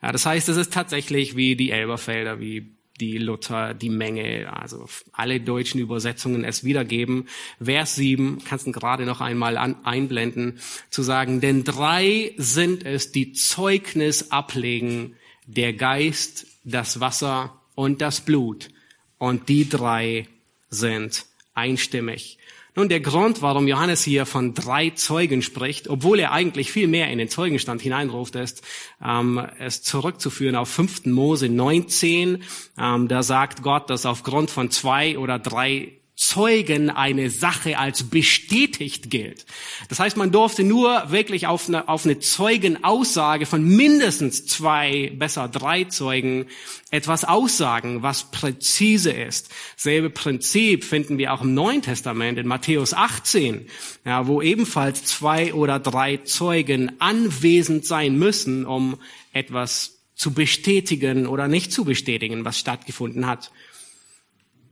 Ja, 0.00 0.12
das 0.12 0.26
heißt, 0.26 0.48
es 0.48 0.56
ist 0.56 0.72
tatsächlich 0.72 1.34
wie 1.34 1.56
die 1.56 1.70
Elberfelder, 1.70 2.38
wie 2.38 2.72
die 3.00 3.18
Luther, 3.18 3.74
die 3.74 3.90
Menge, 3.90 4.52
also 4.52 4.86
alle 5.12 5.40
deutschen 5.40 5.80
Übersetzungen 5.80 6.44
es 6.44 6.64
wiedergeben. 6.64 7.28
Vers 7.62 7.96
7, 7.96 8.42
kannst 8.44 8.66
du 8.66 8.72
gerade 8.72 9.04
noch 9.04 9.20
einmal 9.20 9.56
an, 9.56 9.84
einblenden, 9.84 10.60
zu 10.90 11.02
sagen, 11.02 11.40
denn 11.40 11.64
drei 11.64 12.32
sind 12.36 12.84
es, 12.84 13.12
die 13.12 13.32
Zeugnis 13.32 14.30
ablegen, 14.30 15.16
der 15.46 15.72
Geist, 15.72 16.46
das 16.64 17.00
Wasser 17.00 17.60
und 17.74 18.00
das 18.00 18.20
Blut. 18.20 18.70
Und 19.18 19.48
die 19.48 19.68
drei 19.68 20.28
sind 20.70 21.26
einstimmig. 21.54 22.38
Nun, 22.76 22.88
der 22.88 22.98
Grund, 22.98 23.40
warum 23.40 23.68
Johannes 23.68 24.02
hier 24.02 24.26
von 24.26 24.52
drei 24.52 24.90
Zeugen 24.90 25.42
spricht, 25.42 25.88
obwohl 25.88 26.18
er 26.18 26.32
eigentlich 26.32 26.72
viel 26.72 26.88
mehr 26.88 27.08
in 27.08 27.18
den 27.18 27.28
Zeugenstand 27.28 27.80
hineinruft, 27.80 28.34
ist, 28.34 28.64
ähm, 29.04 29.46
es 29.60 29.82
zurückzuführen 29.82 30.56
auf 30.56 30.68
5. 30.70 31.06
Mose 31.06 31.48
19. 31.48 32.42
Ähm, 32.76 33.08
da 33.08 33.22
sagt 33.22 33.62
Gott, 33.62 33.90
dass 33.90 34.06
aufgrund 34.06 34.50
von 34.50 34.70
zwei 34.70 35.18
oder 35.18 35.38
drei 35.38 35.92
Zeugen 36.34 36.90
eine 36.90 37.30
Sache 37.30 37.78
als 37.78 38.02
bestätigt 38.10 39.08
gilt. 39.08 39.46
Das 39.88 40.00
heißt, 40.00 40.16
man 40.16 40.32
durfte 40.32 40.64
nur 40.64 41.12
wirklich 41.12 41.46
auf 41.46 41.68
eine, 41.68 41.88
auf 41.88 42.04
eine 42.04 42.18
Zeugenaussage 42.18 43.46
von 43.46 43.62
mindestens 43.64 44.44
zwei, 44.44 45.12
besser 45.14 45.46
drei 45.46 45.84
Zeugen 45.84 46.46
etwas 46.90 47.22
aussagen, 47.24 48.02
was 48.02 48.32
präzise 48.32 49.12
ist. 49.12 49.54
Selbe 49.76 50.10
Prinzip 50.10 50.82
finden 50.82 51.18
wir 51.18 51.32
auch 51.32 51.42
im 51.42 51.54
Neuen 51.54 51.82
Testament 51.82 52.36
in 52.36 52.48
Matthäus 52.48 52.94
18, 52.94 53.68
ja, 54.04 54.26
wo 54.26 54.42
ebenfalls 54.42 55.04
zwei 55.04 55.54
oder 55.54 55.78
drei 55.78 56.16
Zeugen 56.16 56.90
anwesend 56.98 57.86
sein 57.86 58.18
müssen, 58.18 58.66
um 58.66 58.98
etwas 59.32 60.00
zu 60.16 60.32
bestätigen 60.32 61.28
oder 61.28 61.46
nicht 61.46 61.72
zu 61.72 61.84
bestätigen, 61.84 62.44
was 62.44 62.58
stattgefunden 62.58 63.28
hat. 63.28 63.52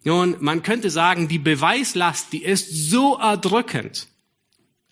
Nun, 0.04 0.36
man 0.40 0.62
könnte 0.62 0.90
sagen, 0.90 1.28
die 1.28 1.38
Beweislast, 1.38 2.32
die 2.32 2.42
ist 2.44 2.68
so 2.90 3.16
erdrückend. 3.18 4.08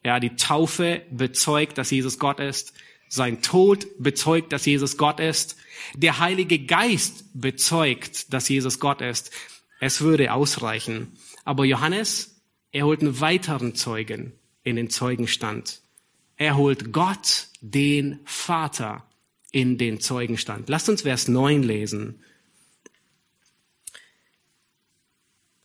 Ja, 0.05 0.21
die 0.21 0.37
Taufe 0.37 1.03
bezeugt, 1.11 1.79
dass 1.79 1.91
Jesus 1.91 2.19
Gott 2.19 2.41
ist. 2.41 2.73
Sein 3.09 3.43
Tod 3.43 3.87
bezeugt, 3.99 4.53
dass 4.53 4.65
Jesus 4.65 4.97
Gott 4.97 5.19
ist. 5.21 5.57
Der 5.95 6.21
Heilige 6.21 6.61
Geist 6.61 7.25
bezeugt, 7.35 8.33
dass 8.33 8.49
Jesus 8.49 8.79
Gott 8.79 9.01
ist. 9.01 9.33
Es 9.81 10.01
würde 10.01 10.33
ausreichen. 10.33 11.19
Aber 11.45 11.65
Johannes, 11.65 12.41
er 12.71 12.85
holt 12.85 13.01
einen 13.01 13.21
weiteren 13.21 13.75
Zeugen 13.75 14.33
in 14.63 14.77
den 14.77 14.91
Zeugenstand. 14.91 15.81
Er 16.37 16.57
holt 16.57 16.93
Gott, 16.93 17.49
den 17.61 18.21
Vater, 18.25 19.05
in 19.53 19.77
den 19.79 20.01
Zeugenstand. 20.01 20.69
Lasst 20.69 20.89
uns 20.89 21.03
Vers 21.03 21.29
9 21.29 21.63
lesen. 21.63 22.21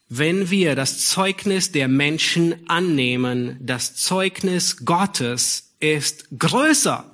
Wenn 0.08 0.50
wir 0.50 0.76
das 0.76 1.08
Zeugnis 1.08 1.72
der 1.72 1.88
Menschen 1.88 2.70
annehmen, 2.70 3.58
das 3.60 3.96
Zeugnis 3.96 4.86
Gottes 4.86 5.74
ist 5.80 6.28
größer. 6.38 7.12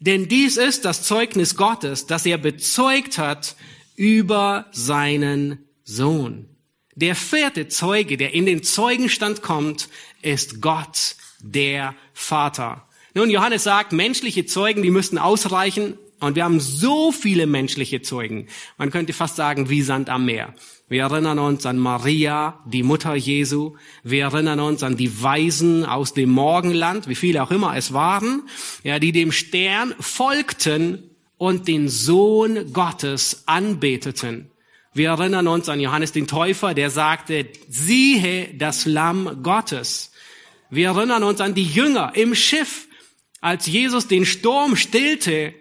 Denn 0.00 0.28
dies 0.28 0.56
ist 0.56 0.84
das 0.84 1.02
Zeugnis 1.02 1.56
Gottes, 1.56 2.06
das 2.06 2.26
er 2.26 2.38
bezeugt 2.38 3.18
hat 3.18 3.56
über 3.96 4.66
seinen 4.70 5.64
Sohn. 5.84 6.48
Der 6.94 7.14
vierte 7.14 7.68
Zeuge, 7.68 8.16
der 8.16 8.34
in 8.34 8.46
den 8.46 8.62
Zeugenstand 8.62 9.42
kommt, 9.42 9.88
ist 10.22 10.60
Gott, 10.60 11.16
der 11.40 11.94
Vater. 12.12 12.88
Nun, 13.14 13.30
Johannes 13.30 13.64
sagt, 13.64 13.92
menschliche 13.92 14.46
Zeugen, 14.46 14.82
die 14.82 14.90
müssten 14.90 15.18
ausreichen. 15.18 15.96
Und 16.20 16.34
wir 16.34 16.44
haben 16.44 16.60
so 16.60 17.12
viele 17.12 17.46
menschliche 17.46 18.02
Zeugen. 18.02 18.48
Man 18.76 18.90
könnte 18.90 19.12
fast 19.12 19.36
sagen, 19.36 19.70
wie 19.70 19.82
Sand 19.82 20.10
am 20.10 20.24
Meer. 20.24 20.54
Wir 20.88 21.02
erinnern 21.02 21.38
uns 21.38 21.64
an 21.66 21.78
Maria, 21.78 22.60
die 22.66 22.82
Mutter 22.82 23.14
Jesu. 23.14 23.76
Wir 24.02 24.24
erinnern 24.24 24.58
uns 24.58 24.82
an 24.82 24.96
die 24.96 25.22
Weisen 25.22 25.84
aus 25.84 26.14
dem 26.14 26.30
Morgenland, 26.30 27.08
wie 27.08 27.14
viele 27.14 27.42
auch 27.42 27.50
immer 27.50 27.76
es 27.76 27.92
waren, 27.92 28.42
ja, 28.82 28.98
die 28.98 29.12
dem 29.12 29.30
Stern 29.30 29.94
folgten 30.00 31.10
und 31.36 31.68
den 31.68 31.88
Sohn 31.88 32.72
Gottes 32.72 33.44
anbeteten. 33.46 34.50
Wir 34.94 35.10
erinnern 35.10 35.46
uns 35.46 35.68
an 35.68 35.78
Johannes 35.78 36.12
den 36.12 36.26
Täufer, 36.26 36.74
der 36.74 36.90
sagte, 36.90 37.46
siehe 37.68 38.54
das 38.54 38.86
Lamm 38.86 39.42
Gottes. 39.44 40.10
Wir 40.70 40.88
erinnern 40.88 41.22
uns 41.22 41.40
an 41.40 41.54
die 41.54 41.64
Jünger 41.64 42.12
im 42.14 42.34
Schiff, 42.34 42.88
als 43.40 43.66
Jesus 43.66 44.08
den 44.08 44.26
Sturm 44.26 44.74
stillte 44.74 45.54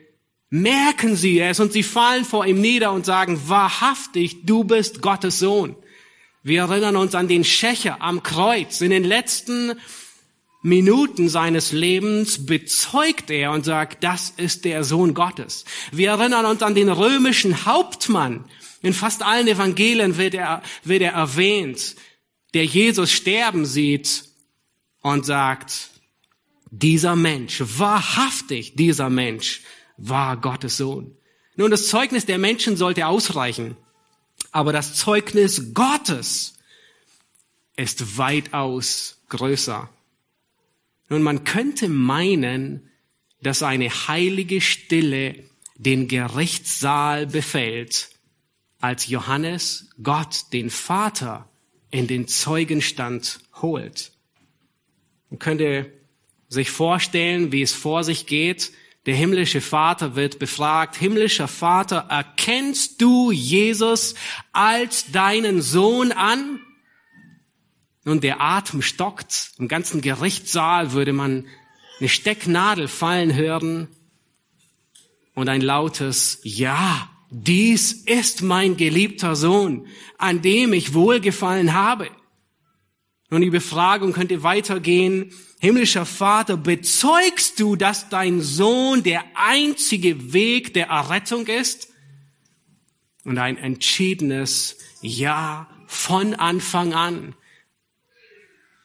merken 0.50 1.16
sie 1.16 1.40
es 1.40 1.60
und 1.60 1.74
sie 1.74 1.84
fallen 1.84 2.26
vor 2.26 2.46
ihm 2.46 2.62
nieder 2.62 2.92
und 2.92 3.06
sagen, 3.06 3.40
wahrhaftig, 3.48 4.46
du 4.46 4.64
bist 4.64 5.02
Gottes 5.02 5.40
Sohn. 5.40 5.76
Wir 6.44 6.62
erinnern 6.62 6.96
uns 6.96 7.16
an 7.16 7.28
den 7.28 7.44
Schächer 7.44 8.02
am 8.02 8.24
Kreuz. 8.24 8.80
In 8.80 8.92
den 8.92 9.04
letzten 9.04 9.74
Minuten 10.62 11.30
seines 11.30 11.72
Lebens 11.72 12.46
bezeugt 12.46 13.30
er 13.30 13.52
und 13.52 13.66
sagt, 13.66 14.04
das 14.04 14.34
ist 14.38 14.64
der 14.64 14.84
Sohn 14.84 15.14
Gottes. 15.14 15.66
Wir 15.92 16.12
erinnern 16.12 16.46
uns 16.46 16.64
an 16.64 16.76
den 16.76 16.90
römischen 16.90 17.66
Hauptmann. 17.66 18.46
In 18.82 18.94
fast 18.94 19.24
allen 19.24 19.48
Evangelien 19.48 20.18
wird 20.18 20.34
er, 20.34 20.62
wird 20.84 21.02
er 21.02 21.14
erwähnt, 21.14 21.96
der 22.54 22.66
Jesus 22.66 23.12
sterben 23.12 23.66
sieht 23.66 24.24
und 25.02 25.26
sagt, 25.26 25.90
dieser 26.72 27.16
Mensch, 27.16 27.62
wahrhaftig 27.66 28.76
dieser 28.76 29.10
Mensch 29.10 29.62
war 29.98 30.38
Gottes 30.38 30.78
Sohn. 30.78 31.16
Nun, 31.56 31.72
das 31.72 31.88
Zeugnis 31.88 32.26
der 32.26 32.38
Menschen 32.38 32.78
sollte 32.78 33.08
ausreichen, 33.08 33.76
aber 34.52 34.72
das 34.72 34.94
Zeugnis 34.94 35.74
Gottes 35.74 36.54
ist 37.76 38.18
weitaus 38.18 39.20
größer. 39.30 39.90
Nun, 41.10 41.24
man 41.24 41.44
könnte 41.44 41.90
meinen, 41.90 42.92
dass 43.42 43.64
eine 43.64 43.90
heilige 43.90 44.62
Stille 44.62 45.44
den 45.76 46.08
Gerichtssaal 46.08 47.28
befällt, 47.28 48.10
als 48.80 49.08
Johannes 49.08 49.90
Gott, 50.02 50.46
den 50.54 50.70
Vater, 50.70 51.50
in 51.90 52.08
den 52.08 52.28
Zeugenstand 52.28 53.40
holt. 53.62 54.12
Man 55.30 55.40
könnte 55.40 55.92
sich 56.50 56.70
vorstellen, 56.70 57.52
wie 57.52 57.62
es 57.62 57.74
vor 57.74 58.04
sich 58.04 58.26
geht, 58.26 58.72
der 59.08 59.16
himmlische 59.16 59.62
Vater 59.62 60.18
wird 60.18 60.38
befragt, 60.38 60.98
himmlischer 60.98 61.48
Vater, 61.48 62.06
erkennst 62.10 63.02
du 63.02 63.32
Jesus 63.32 64.16
als 64.52 65.12
deinen 65.12 65.62
Sohn 65.62 66.12
an? 66.12 66.60
Nun, 68.04 68.20
der 68.20 68.42
Atem 68.42 68.82
stockt. 68.82 69.52
Im 69.58 69.70
ganzen 69.70 70.02
Gerichtssaal 70.02 70.92
würde 70.92 71.14
man 71.14 71.48
eine 72.00 72.10
Stecknadel 72.10 72.90
fallen 72.90 73.34
hören 73.34 73.88
und 75.34 75.48
ein 75.48 75.62
lautes 75.62 76.40
Ja, 76.44 77.10
dies 77.30 77.94
ist 77.94 78.42
mein 78.42 78.76
geliebter 78.76 79.38
Sohn, 79.38 79.88
an 80.18 80.42
dem 80.42 80.74
ich 80.74 80.94
wohlgefallen 80.94 81.74
habe. 81.74 82.10
Und 83.30 83.42
die 83.42 83.50
Befragung 83.50 84.14
könnte 84.14 84.44
weitergehen. 84.44 85.34
Himmlischer 85.60 86.06
Vater, 86.06 86.56
bezeugst 86.56 87.60
du, 87.60 87.76
dass 87.76 88.10
dein 88.10 88.42
Sohn 88.42 89.04
der 89.04 89.24
einzige 89.36 90.34
Weg 90.34 90.74
der 90.74 90.88
Errettung 90.88 91.48
ist? 91.48 91.90
Und 93.24 93.38
ein 93.38 93.58
entschiedenes 93.58 94.78
Ja 95.02 95.68
von 95.88 96.36
Anfang 96.36 96.94
an 96.94 97.36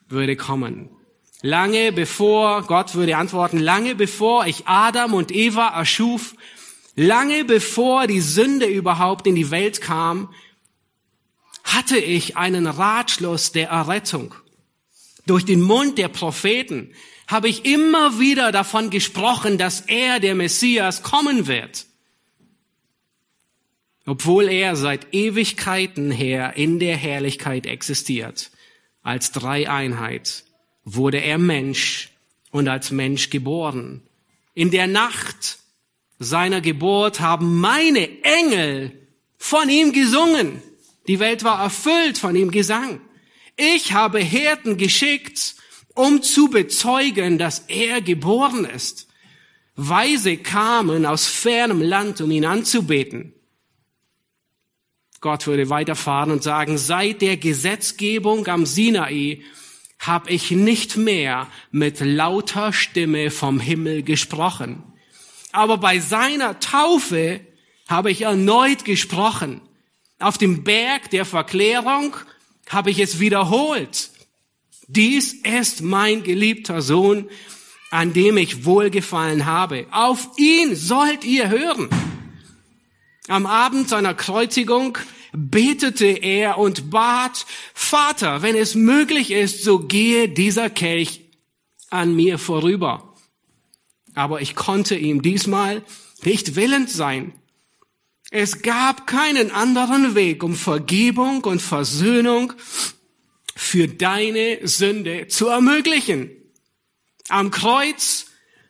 würde 0.09 0.37
kommen. 0.37 0.91
Lange 1.43 1.93
bevor, 1.93 2.63
Gott 2.63 2.95
würde 2.95 3.17
antworten, 3.17 3.59
lange 3.59 3.95
bevor 3.95 4.47
ich 4.47 4.67
Adam 4.67 5.15
und 5.15 5.33
Eva 5.33 5.69
erschuf, 5.69 6.35
lange 6.95 7.45
bevor 7.45 8.07
die 8.07 8.21
Sünde 8.21 8.67
überhaupt 8.67 9.27
in 9.27 9.35
die 9.35 9.51
Welt 9.51 9.81
kam, 9.81 10.33
hatte 11.65 11.99
ich 11.99 12.37
einen 12.37 12.67
Ratschluss 12.67 13.53
der 13.53 13.69
Errettung. 13.69 14.35
Durch 15.27 15.45
den 15.45 15.61
Mund 15.61 15.99
der 15.99 16.09
Propheten 16.09 16.93
habe 17.27 17.49
ich 17.49 17.65
immer 17.65 18.19
wieder 18.19 18.53
davon 18.53 18.91
gesprochen, 18.91 19.59
dass 19.59 19.81
er, 19.83 20.21
der 20.21 20.35
Messias, 20.35 21.03
kommen 21.03 21.47
wird. 21.47 21.87
Obwohl 24.05 24.49
er 24.49 24.75
seit 24.75 25.15
Ewigkeiten 25.15 26.11
her 26.11 26.55
in 26.57 26.81
der 26.81 26.97
Herrlichkeit 26.97 27.67
existiert, 27.67 28.51
als 29.03 29.31
Dreieinheit, 29.33 30.45
wurde 30.85 31.19
er 31.19 31.39
Mensch 31.39 32.11
und 32.51 32.69
als 32.69 32.91
Mensch 32.91 33.31
geboren. 33.31 34.03
In 34.55 34.71
der 34.71 34.89
Nacht 34.89 35.59
seiner 36.19 36.61
Geburt 36.61 37.21
haben 37.21 37.61
meine 37.61 38.23
Engel 38.23 38.93
von 39.39 39.69
ihm 39.69 39.93
gesungen. 39.93 40.63
Die 41.09 41.19
Welt 41.19 41.45
war 41.45 41.63
erfüllt 41.63 42.19
von 42.19 42.37
ihm 42.37 42.51
Gesang. 42.51 43.01
Ich 43.57 43.93
habe 43.93 44.21
Hirten 44.21 44.77
geschickt, 44.77 45.57
um 45.95 46.23
zu 46.23 46.49
bezeugen, 46.49 47.39
dass 47.39 47.65
er 47.69 48.01
geboren 48.01 48.65
ist. 48.65 49.09
Weise 49.75 50.37
kamen 50.37 51.07
aus 51.07 51.27
fernem 51.27 51.83
Land, 51.83 52.21
um 52.21 52.31
ihn 52.31 52.45
anzubeten. 52.45 53.35
Gott 55.21 55.47
würde 55.47 55.71
weiterfahren 55.71 56.31
und 56.31 56.43
sagen, 56.43 56.79
seit 56.79 57.23
der 57.23 57.37
Gesetzgebung 57.37 58.47
am 58.49 58.67
Sinai 58.67 59.43
habe 59.99 60.31
ich 60.31 60.51
nicht 60.51 60.97
mehr 60.97 61.47
mit 61.71 62.01
lauter 62.01 62.73
Stimme 62.73 63.31
vom 63.31 63.61
Himmel 63.61 64.03
gesprochen. 64.03 64.83
Aber 65.53 65.79
bei 65.79 66.01
seiner 66.01 66.59
Taufe 66.59 67.41
habe 67.89 68.11
ich 68.11 68.23
erneut 68.23 68.85
gesprochen. 68.85 69.61
Auf 70.23 70.39
dem 70.39 70.63
Berg 70.63 71.11
der 71.11 71.25
Verklärung 71.25 72.15
habe 72.69 72.91
ich 72.91 73.01
es 73.01 73.19
wiederholt. 73.19 74.11
Dies 74.87 75.33
ist 75.33 75.83
mein 75.83 76.23
geliebter 76.23 76.81
Sohn, 76.81 77.29
an 77.91 78.13
dem 78.13 78.37
ich 78.37 78.65
wohlgefallen 78.65 79.47
habe. 79.47 79.87
Auf 79.91 80.31
ihn 80.37 80.77
sollt 80.77 81.25
ihr 81.25 81.51
hören. 81.51 81.89
Am 83.27 83.47
Abend 83.47 83.89
seiner 83.89 84.15
Kreuzigung 84.15 84.97
betete 85.33 86.07
er 86.07 86.59
und 86.59 86.91
bat, 86.91 87.45
Vater, 87.75 88.43
wenn 88.43 88.55
es 88.55 88.77
möglich 88.77 89.33
ist, 89.33 89.65
so 89.65 89.81
gehe 89.81 90.29
dieser 90.29 90.71
Kelch 90.71 91.23
an 91.91 92.15
mir 92.15 92.39
vorüber. 92.39 93.15
Aber 94.15 94.41
ich 94.41 94.55
konnte 94.55 94.95
ihm 94.95 95.21
diesmal 95.21 95.83
nicht 96.23 96.55
willend 96.55 96.91
sein. 96.91 97.33
Es 98.35 98.63
gab 98.63 99.07
keinen 99.07 99.51
anderen 99.51 100.15
Weg, 100.15 100.43
um 100.43 100.55
Vergebung 100.55 101.45
und 101.45 101.61
Versöhnung 101.61 102.55
für 103.55 103.89
deine 103.89 104.67
Sünde 104.67 105.29
zu 105.29 105.49
ermöglichen. 105.49 106.31
Am 107.29 107.51
Kreuz 107.51 108.25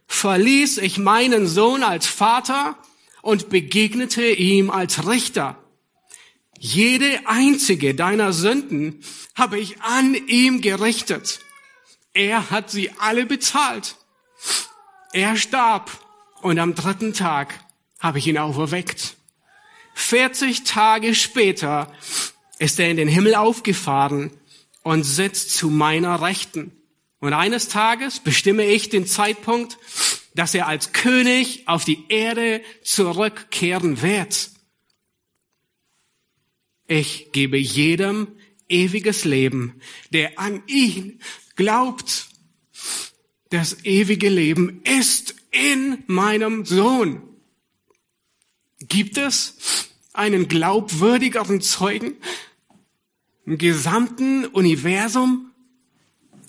verließ 0.09 0.79
ich 0.79 0.99
meinen 0.99 1.47
Sohn 1.47 1.85
als 1.85 2.09
Vater 2.09 2.77
und 3.21 3.51
begegnete 3.51 4.33
ihm 4.33 4.69
als 4.69 5.07
Richter. 5.07 5.63
Jede 6.59 7.21
einzige 7.27 7.95
deiner 7.95 8.33
Sünden 8.33 9.05
habe 9.37 9.61
ich 9.61 9.81
an 9.81 10.17
ihm 10.27 10.61
gerichtet. 10.61 11.39
Er 12.15 12.51
hat 12.51 12.69
sie 12.69 12.91
alle 12.99 13.27
bezahlt. 13.27 13.95
Er 15.13 15.37
starb 15.37 15.89
und 16.41 16.59
am 16.59 16.75
dritten 16.75 17.15
Tag 17.15 17.61
habe 18.01 18.19
ich 18.19 18.27
ihn 18.27 18.39
auferweckt. 18.39 19.17
40 19.95 20.65
Tage 20.65 21.15
später 21.15 21.93
ist 22.59 22.79
er 22.79 22.91
in 22.91 22.97
den 22.97 23.09
Himmel 23.09 23.35
aufgefahren 23.35 24.31
und 24.83 25.05
sitzt 25.05 25.55
zu 25.55 25.71
meiner 25.71 26.23
Rechten. 26.23 26.73
Und 27.21 27.33
eines 27.33 27.69
Tages 27.69 28.21
bestimme 28.21 28.67
ich 28.67 28.89
den 28.89 29.07
Zeitpunkt, 29.07 29.79
dass 30.35 30.55
er 30.55 30.67
als 30.67 30.93
König 30.93 31.69
auf 31.69 31.85
die 31.85 32.05
Erde 32.09 32.63
zurückkehren 32.83 34.03
wird. 34.03 34.51
Ich 36.87 37.33
gebe 37.33 37.59
jedem 37.59 38.29
ewiges 38.69 39.25
Leben, 39.25 39.81
der 40.11 40.39
an 40.39 40.63
ihn 40.67 41.21
glaubt. 41.57 42.29
Das 43.51 43.85
ewige 43.85 44.29
Leben 44.29 44.83
ist 44.85 45.35
in 45.51 46.03
meinem 46.07 46.65
Sohn. 46.65 47.32
Gibt 48.89 49.17
es 49.17 49.89
einen 50.13 50.49
glaubwürdigeren 50.49 51.61
Zeugen 51.61 52.15
im 53.47 53.59
gesamten 53.59 54.47
Universum? 54.47 55.53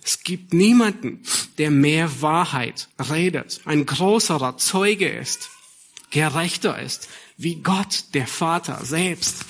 Es 0.04 0.24
gibt 0.24 0.54
niemanden, 0.54 1.22
der 1.58 1.72
mehr 1.72 2.22
Wahrheit 2.22 2.90
redet, 3.00 3.62
ein 3.66 3.86
größerer 3.86 4.58
Zeuge 4.58 5.08
ist, 5.08 5.50
gerechter 6.10 6.82
ist, 6.82 7.08
wie 7.38 7.56
Gott, 7.56 8.06
der 8.14 8.28
Vater 8.28 8.84
selbst. 8.84 9.46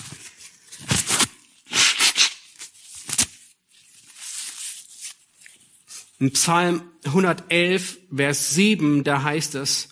In 6.20 6.32
Psalm 6.32 6.84
111, 7.06 7.98
Vers 8.16 8.54
7, 8.54 9.04
da 9.04 9.24
heißt 9.24 9.56
es, 9.56 9.90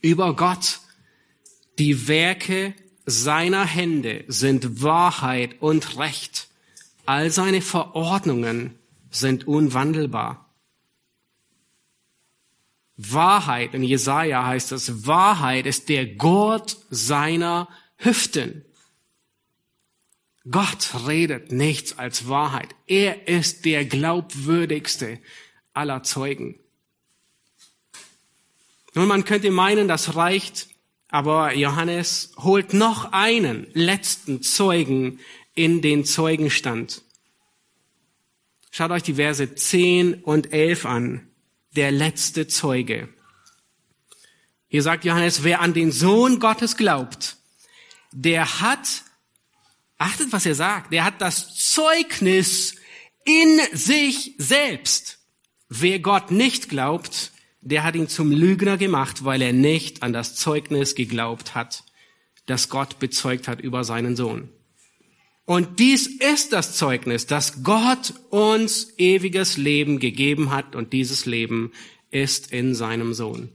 über 0.00 0.34
Gott, 0.34 0.80
die 1.80 2.08
Werke 2.08 2.74
seiner 3.06 3.64
Hände 3.64 4.24
sind 4.28 4.82
Wahrheit 4.82 5.62
und 5.62 5.96
Recht. 5.96 6.48
All 7.06 7.30
seine 7.30 7.62
Verordnungen 7.62 8.78
sind 9.10 9.48
unwandelbar. 9.48 10.46
Wahrheit, 12.98 13.72
in 13.72 13.82
Jesaja 13.82 14.44
heißt 14.44 14.72
es, 14.72 15.06
Wahrheit 15.06 15.64
ist 15.64 15.88
der 15.88 16.04
Gurt 16.04 16.76
seiner 16.90 17.66
Hüften. 17.96 18.62
Gott 20.50 20.90
redet 21.06 21.50
nichts 21.50 21.98
als 21.98 22.28
Wahrheit. 22.28 22.74
Er 22.86 23.26
ist 23.26 23.64
der 23.64 23.86
glaubwürdigste 23.86 25.18
aller 25.72 26.02
Zeugen. 26.02 26.60
Nun, 28.92 29.08
man 29.08 29.24
könnte 29.24 29.50
meinen, 29.50 29.88
das 29.88 30.14
reicht, 30.14 30.68
aber 31.10 31.54
Johannes 31.54 32.32
holt 32.38 32.72
noch 32.72 33.12
einen 33.12 33.66
letzten 33.72 34.42
Zeugen 34.42 35.20
in 35.54 35.82
den 35.82 36.04
Zeugenstand. 36.04 37.02
Schaut 38.70 38.90
euch 38.90 39.02
die 39.02 39.14
Verse 39.14 39.54
10 39.54 40.14
und 40.22 40.52
11 40.52 40.86
an. 40.86 41.26
Der 41.76 41.92
letzte 41.92 42.48
Zeuge. 42.48 43.08
Hier 44.66 44.82
sagt 44.82 45.04
Johannes, 45.04 45.44
wer 45.44 45.60
an 45.60 45.72
den 45.72 45.92
Sohn 45.92 46.40
Gottes 46.40 46.76
glaubt, 46.76 47.36
der 48.12 48.60
hat 48.60 49.04
Achtet, 50.00 50.32
was 50.32 50.46
er 50.46 50.54
sagt. 50.54 50.94
Der 50.94 51.04
hat 51.04 51.20
das 51.20 51.54
Zeugnis 51.54 52.74
in 53.26 53.60
sich 53.74 54.34
selbst. 54.38 55.18
Wer 55.68 55.98
Gott 55.98 56.30
nicht 56.30 56.70
glaubt, 56.70 57.32
der 57.60 57.84
hat 57.84 57.94
ihn 57.94 58.08
zum 58.08 58.32
Lügner 58.32 58.76
gemacht, 58.76 59.24
weil 59.24 59.42
er 59.42 59.52
nicht 59.52 60.02
an 60.02 60.12
das 60.12 60.34
Zeugnis 60.34 60.94
geglaubt 60.94 61.54
hat, 61.54 61.84
das 62.46 62.68
Gott 62.68 62.98
bezeugt 62.98 63.48
hat 63.48 63.60
über 63.60 63.84
seinen 63.84 64.16
Sohn. 64.16 64.48
Und 65.44 65.78
dies 65.80 66.06
ist 66.06 66.52
das 66.52 66.76
Zeugnis, 66.76 67.26
dass 67.26 67.64
Gott 67.64 68.14
uns 68.30 68.94
ewiges 68.98 69.56
Leben 69.56 69.98
gegeben 69.98 70.50
hat 70.52 70.76
und 70.76 70.92
dieses 70.92 71.26
Leben 71.26 71.72
ist 72.10 72.52
in 72.52 72.74
seinem 72.74 73.14
Sohn. 73.14 73.50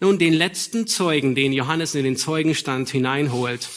Nun, 0.00 0.18
den 0.18 0.34
letzten 0.34 0.86
Zeugen, 0.86 1.34
den 1.34 1.52
Johannes 1.52 1.94
in 1.94 2.04
den 2.04 2.16
Zeugenstand 2.16 2.88
hineinholt, 2.90 3.68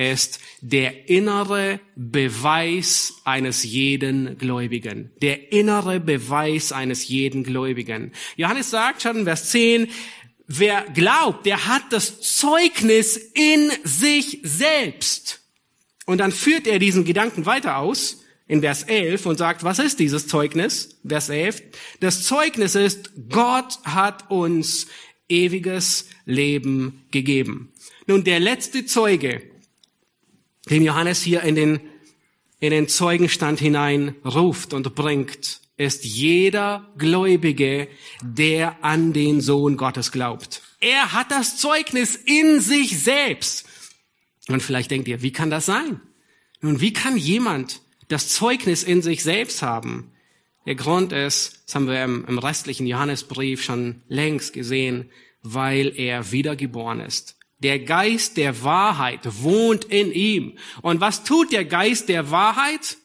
ist 0.00 0.40
der 0.62 1.10
innere 1.10 1.78
Beweis 1.94 3.20
eines 3.24 3.64
jeden 3.64 4.38
Gläubigen. 4.38 5.10
Der 5.20 5.52
innere 5.52 6.00
Beweis 6.00 6.72
eines 6.72 7.06
jeden 7.08 7.44
Gläubigen. 7.44 8.12
Johannes 8.36 8.70
sagt 8.70 9.02
schon 9.02 9.18
in 9.18 9.24
Vers 9.24 9.50
10, 9.50 9.88
wer 10.46 10.86
glaubt, 10.94 11.44
der 11.44 11.66
hat 11.66 11.82
das 11.90 12.22
Zeugnis 12.22 13.16
in 13.34 13.70
sich 13.84 14.40
selbst. 14.42 15.42
Und 16.06 16.18
dann 16.18 16.32
führt 16.32 16.66
er 16.66 16.78
diesen 16.78 17.04
Gedanken 17.04 17.44
weiter 17.44 17.76
aus 17.76 18.24
in 18.48 18.62
Vers 18.62 18.84
11 18.84 19.26
und 19.26 19.36
sagt, 19.36 19.64
was 19.64 19.78
ist 19.78 20.00
dieses 20.00 20.26
Zeugnis? 20.26 20.98
Vers 21.06 21.28
11. 21.28 21.62
Das 22.00 22.22
Zeugnis 22.22 22.74
ist, 22.74 23.12
Gott 23.28 23.78
hat 23.84 24.30
uns 24.30 24.86
ewiges 25.28 26.08
Leben 26.24 27.04
gegeben. 27.10 27.72
Nun, 28.06 28.24
der 28.24 28.40
letzte 28.40 28.86
Zeuge, 28.86 29.49
den 30.70 30.84
Johannes 30.84 31.22
hier 31.22 31.42
in 31.42 31.54
den, 31.54 31.80
in 32.60 32.70
den 32.70 32.88
Zeugenstand 32.88 33.58
hinein 33.58 34.14
ruft 34.24 34.72
und 34.72 34.94
bringt, 34.94 35.60
ist 35.76 36.04
jeder 36.04 36.92
Gläubige, 36.98 37.88
der 38.22 38.84
an 38.84 39.12
den 39.12 39.40
Sohn 39.40 39.76
Gottes 39.76 40.12
glaubt. 40.12 40.62
Er 40.80 41.12
hat 41.12 41.30
das 41.30 41.56
Zeugnis 41.56 42.16
in 42.16 42.60
sich 42.60 43.02
selbst. 43.02 43.66
Und 44.48 44.62
vielleicht 44.62 44.90
denkt 44.90 45.08
ihr, 45.08 45.22
wie 45.22 45.32
kann 45.32 45.50
das 45.50 45.66
sein? 45.66 46.00
Nun, 46.60 46.80
wie 46.80 46.92
kann 46.92 47.16
jemand 47.16 47.80
das 48.08 48.28
Zeugnis 48.28 48.82
in 48.82 49.00
sich 49.00 49.22
selbst 49.22 49.62
haben? 49.62 50.12
Der 50.66 50.74
Grund 50.74 51.12
ist, 51.12 51.62
das 51.66 51.74
haben 51.74 51.88
wir 51.88 52.04
im, 52.04 52.26
im 52.26 52.38
restlichen 52.38 52.86
Johannesbrief 52.86 53.62
schon 53.62 54.02
längst 54.08 54.52
gesehen, 54.52 55.10
weil 55.42 55.98
er 55.98 56.30
wiedergeboren 56.30 57.00
ist. 57.00 57.39
Der 57.60 57.78
Geist 57.78 58.36
der 58.36 58.62
Wahrheit 58.62 59.20
wohnt 59.42 59.84
in 59.84 60.12
ihm. 60.12 60.58
Und 60.82 61.00
was 61.00 61.24
tut 61.24 61.52
der 61.52 61.64
Geist 61.64 62.08
der 62.08 62.30
Wahrheit? 62.30 62.96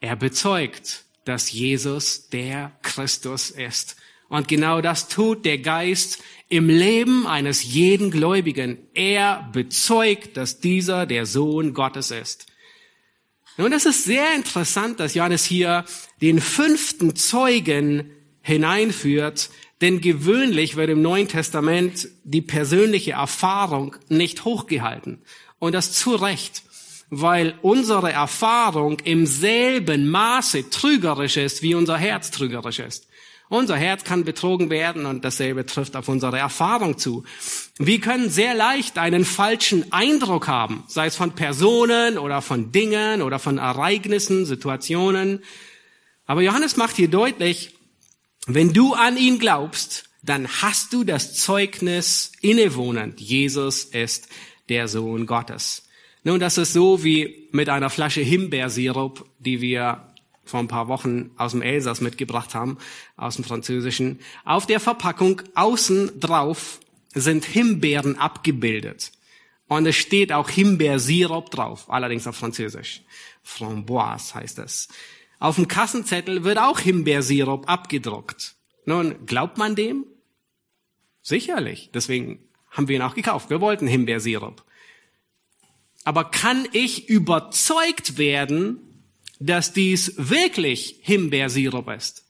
Er 0.00 0.16
bezeugt, 0.16 1.04
dass 1.24 1.50
Jesus 1.50 2.28
der 2.28 2.72
Christus 2.82 3.50
ist. 3.50 3.96
Und 4.28 4.48
genau 4.48 4.80
das 4.80 5.08
tut 5.08 5.44
der 5.44 5.58
Geist 5.58 6.22
im 6.48 6.68
Leben 6.68 7.26
eines 7.26 7.64
jeden 7.64 8.10
Gläubigen. 8.10 8.78
Er 8.94 9.48
bezeugt, 9.52 10.36
dass 10.36 10.60
dieser 10.60 11.06
der 11.06 11.26
Sohn 11.26 11.74
Gottes 11.74 12.10
ist. 12.10 12.46
Nun, 13.56 13.70
das 13.70 13.86
ist 13.86 14.04
sehr 14.04 14.34
interessant, 14.34 15.00
dass 15.00 15.14
Johannes 15.14 15.44
hier 15.44 15.84
den 16.20 16.40
fünften 16.40 17.16
Zeugen 17.16 18.10
hineinführt, 18.42 19.50
denn 19.80 20.00
gewöhnlich 20.00 20.76
wird 20.76 20.90
im 20.90 21.02
Neuen 21.02 21.28
Testament 21.28 22.08
die 22.24 22.42
persönliche 22.42 23.12
Erfahrung 23.12 23.96
nicht 24.08 24.44
hochgehalten. 24.44 25.22
Und 25.58 25.72
das 25.72 25.92
zu 25.92 26.14
Recht, 26.14 26.62
weil 27.10 27.54
unsere 27.62 28.12
Erfahrung 28.12 28.98
im 29.04 29.26
selben 29.26 30.10
Maße 30.10 30.70
trügerisch 30.70 31.36
ist, 31.36 31.62
wie 31.62 31.74
unser 31.74 31.98
Herz 31.98 32.30
trügerisch 32.30 32.78
ist. 32.78 33.06
Unser 33.48 33.76
Herz 33.76 34.02
kann 34.02 34.24
betrogen 34.24 34.70
werden 34.70 35.06
und 35.06 35.24
dasselbe 35.24 35.66
trifft 35.66 35.94
auf 35.94 36.08
unsere 36.08 36.36
Erfahrung 36.36 36.98
zu. 36.98 37.22
Wir 37.78 38.00
können 38.00 38.28
sehr 38.28 38.54
leicht 38.54 38.98
einen 38.98 39.24
falschen 39.24 39.92
Eindruck 39.92 40.48
haben, 40.48 40.82
sei 40.88 41.06
es 41.06 41.14
von 41.14 41.30
Personen 41.32 42.18
oder 42.18 42.42
von 42.42 42.72
Dingen 42.72 43.22
oder 43.22 43.38
von 43.38 43.58
Ereignissen, 43.58 44.46
Situationen. 44.46 45.44
Aber 46.26 46.42
Johannes 46.42 46.76
macht 46.76 46.96
hier 46.96 47.06
deutlich, 47.06 47.75
wenn 48.46 48.72
du 48.72 48.94
an 48.94 49.16
ihn 49.16 49.38
glaubst, 49.38 50.08
dann 50.22 50.48
hast 50.48 50.92
du 50.92 51.04
das 51.04 51.34
Zeugnis 51.34 52.32
innewohnend. 52.40 53.20
Jesus 53.20 53.84
ist 53.84 54.28
der 54.68 54.88
Sohn 54.88 55.26
Gottes. 55.26 55.88
Nun, 56.24 56.40
das 56.40 56.58
ist 56.58 56.72
so 56.72 57.04
wie 57.04 57.48
mit 57.52 57.68
einer 57.68 57.90
Flasche 57.90 58.20
Himbeersirup, 58.20 59.28
die 59.38 59.60
wir 59.60 60.12
vor 60.44 60.60
ein 60.60 60.68
paar 60.68 60.88
Wochen 60.88 61.30
aus 61.36 61.52
dem 61.52 61.62
Elsass 61.62 62.00
mitgebracht 62.00 62.54
haben, 62.54 62.78
aus 63.16 63.36
dem 63.36 63.44
Französischen. 63.44 64.20
Auf 64.44 64.66
der 64.66 64.80
Verpackung 64.80 65.42
außen 65.54 66.18
drauf 66.20 66.80
sind 67.14 67.44
Himbeeren 67.44 68.16
abgebildet. 68.18 69.12
Und 69.68 69.86
es 69.86 69.96
steht 69.96 70.32
auch 70.32 70.48
Himbeersirup 70.48 71.50
drauf, 71.50 71.90
allerdings 71.90 72.26
auf 72.26 72.36
Französisch. 72.36 73.02
Framboise 73.42 74.34
heißt 74.34 74.60
es. 74.60 74.88
Auf 75.38 75.56
dem 75.56 75.68
Kassenzettel 75.68 76.44
wird 76.44 76.58
auch 76.58 76.80
Himbeersirup 76.80 77.68
abgedruckt. 77.68 78.54
Nun, 78.84 79.26
glaubt 79.26 79.58
man 79.58 79.74
dem? 79.74 80.06
Sicherlich. 81.22 81.90
Deswegen 81.92 82.38
haben 82.70 82.88
wir 82.88 82.96
ihn 82.96 83.02
auch 83.02 83.14
gekauft. 83.14 83.50
Wir 83.50 83.60
wollten 83.60 83.86
Himbeersirup. 83.86 84.64
Aber 86.04 86.24
kann 86.24 86.68
ich 86.72 87.08
überzeugt 87.08 88.16
werden, 88.16 88.78
dass 89.40 89.72
dies 89.72 90.14
wirklich 90.16 91.00
Himbeersirup 91.02 91.88
ist? 91.90 92.24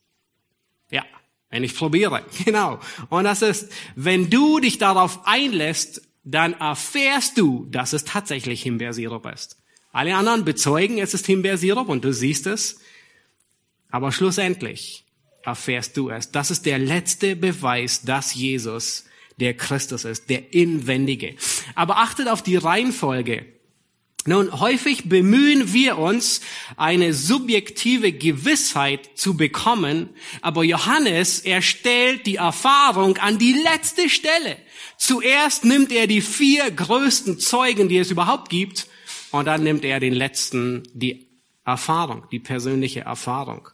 Ja, 0.90 1.04
wenn 1.50 1.62
ich 1.62 1.76
probiere. 1.76 2.24
Genau. 2.44 2.80
Und 3.10 3.24
das 3.24 3.42
ist, 3.42 3.70
wenn 3.94 4.30
du 4.30 4.60
dich 4.60 4.78
darauf 4.78 5.26
einlässt, 5.26 6.02
dann 6.24 6.54
erfährst 6.54 7.38
du, 7.38 7.66
dass 7.70 7.92
es 7.92 8.04
tatsächlich 8.04 8.62
Himbeersirup 8.62 9.26
ist. 9.26 9.58
Alle 9.92 10.16
anderen 10.16 10.44
bezeugen, 10.44 10.98
es 10.98 11.14
ist 11.14 11.26
Himbeersirup 11.26 11.88
und 11.88 12.04
du 12.04 12.12
siehst 12.12 12.46
es. 12.46 12.80
Aber 13.90 14.12
schlussendlich 14.12 15.04
erfährst 15.42 15.96
du 15.96 16.10
es. 16.10 16.30
Das 16.30 16.50
ist 16.50 16.66
der 16.66 16.78
letzte 16.78 17.36
Beweis, 17.36 18.02
dass 18.02 18.34
Jesus 18.34 19.04
der 19.38 19.54
Christus 19.54 20.04
ist, 20.04 20.30
der 20.30 20.52
Inwendige. 20.54 21.36
Aber 21.74 21.98
achtet 21.98 22.28
auf 22.28 22.42
die 22.42 22.56
Reihenfolge. 22.56 23.46
Nun, 24.28 24.60
häufig 24.60 25.08
bemühen 25.08 25.72
wir 25.72 25.98
uns, 25.98 26.40
eine 26.76 27.14
subjektive 27.14 28.12
Gewissheit 28.12 29.10
zu 29.14 29.36
bekommen, 29.36 30.10
aber 30.40 30.64
Johannes, 30.64 31.38
er 31.40 31.62
stellt 31.62 32.26
die 32.26 32.36
Erfahrung 32.36 33.18
an 33.18 33.38
die 33.38 33.52
letzte 33.52 34.08
Stelle. 34.10 34.56
Zuerst 34.96 35.64
nimmt 35.64 35.92
er 35.92 36.08
die 36.08 36.22
vier 36.22 36.68
größten 36.72 37.38
Zeugen, 37.38 37.88
die 37.88 37.98
es 37.98 38.10
überhaupt 38.10 38.48
gibt, 38.48 38.88
und 39.30 39.44
dann 39.44 39.62
nimmt 39.62 39.84
er 39.84 40.00
den 40.00 40.14
letzten, 40.14 40.82
die 40.92 41.28
Erfahrung, 41.64 42.24
die 42.32 42.40
persönliche 42.40 43.00
Erfahrung. 43.00 43.68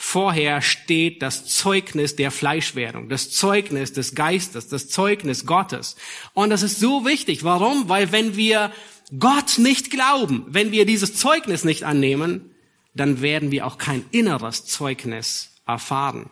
Vorher 0.00 0.62
steht 0.62 1.22
das 1.22 1.44
Zeugnis 1.46 2.14
der 2.14 2.30
Fleischwerdung, 2.30 3.08
das 3.08 3.30
Zeugnis 3.30 3.92
des 3.92 4.14
Geistes, 4.14 4.68
das 4.68 4.88
Zeugnis 4.88 5.44
Gottes. 5.44 5.96
Und 6.34 6.50
das 6.50 6.62
ist 6.62 6.78
so 6.78 7.04
wichtig. 7.04 7.42
Warum? 7.42 7.88
Weil 7.88 8.12
wenn 8.12 8.36
wir 8.36 8.72
Gott 9.18 9.58
nicht 9.58 9.90
glauben, 9.90 10.46
wenn 10.48 10.70
wir 10.70 10.86
dieses 10.86 11.16
Zeugnis 11.16 11.64
nicht 11.64 11.82
annehmen, 11.82 12.54
dann 12.94 13.22
werden 13.22 13.50
wir 13.50 13.66
auch 13.66 13.76
kein 13.76 14.04
inneres 14.12 14.66
Zeugnis 14.66 15.50
erfahren. 15.66 16.30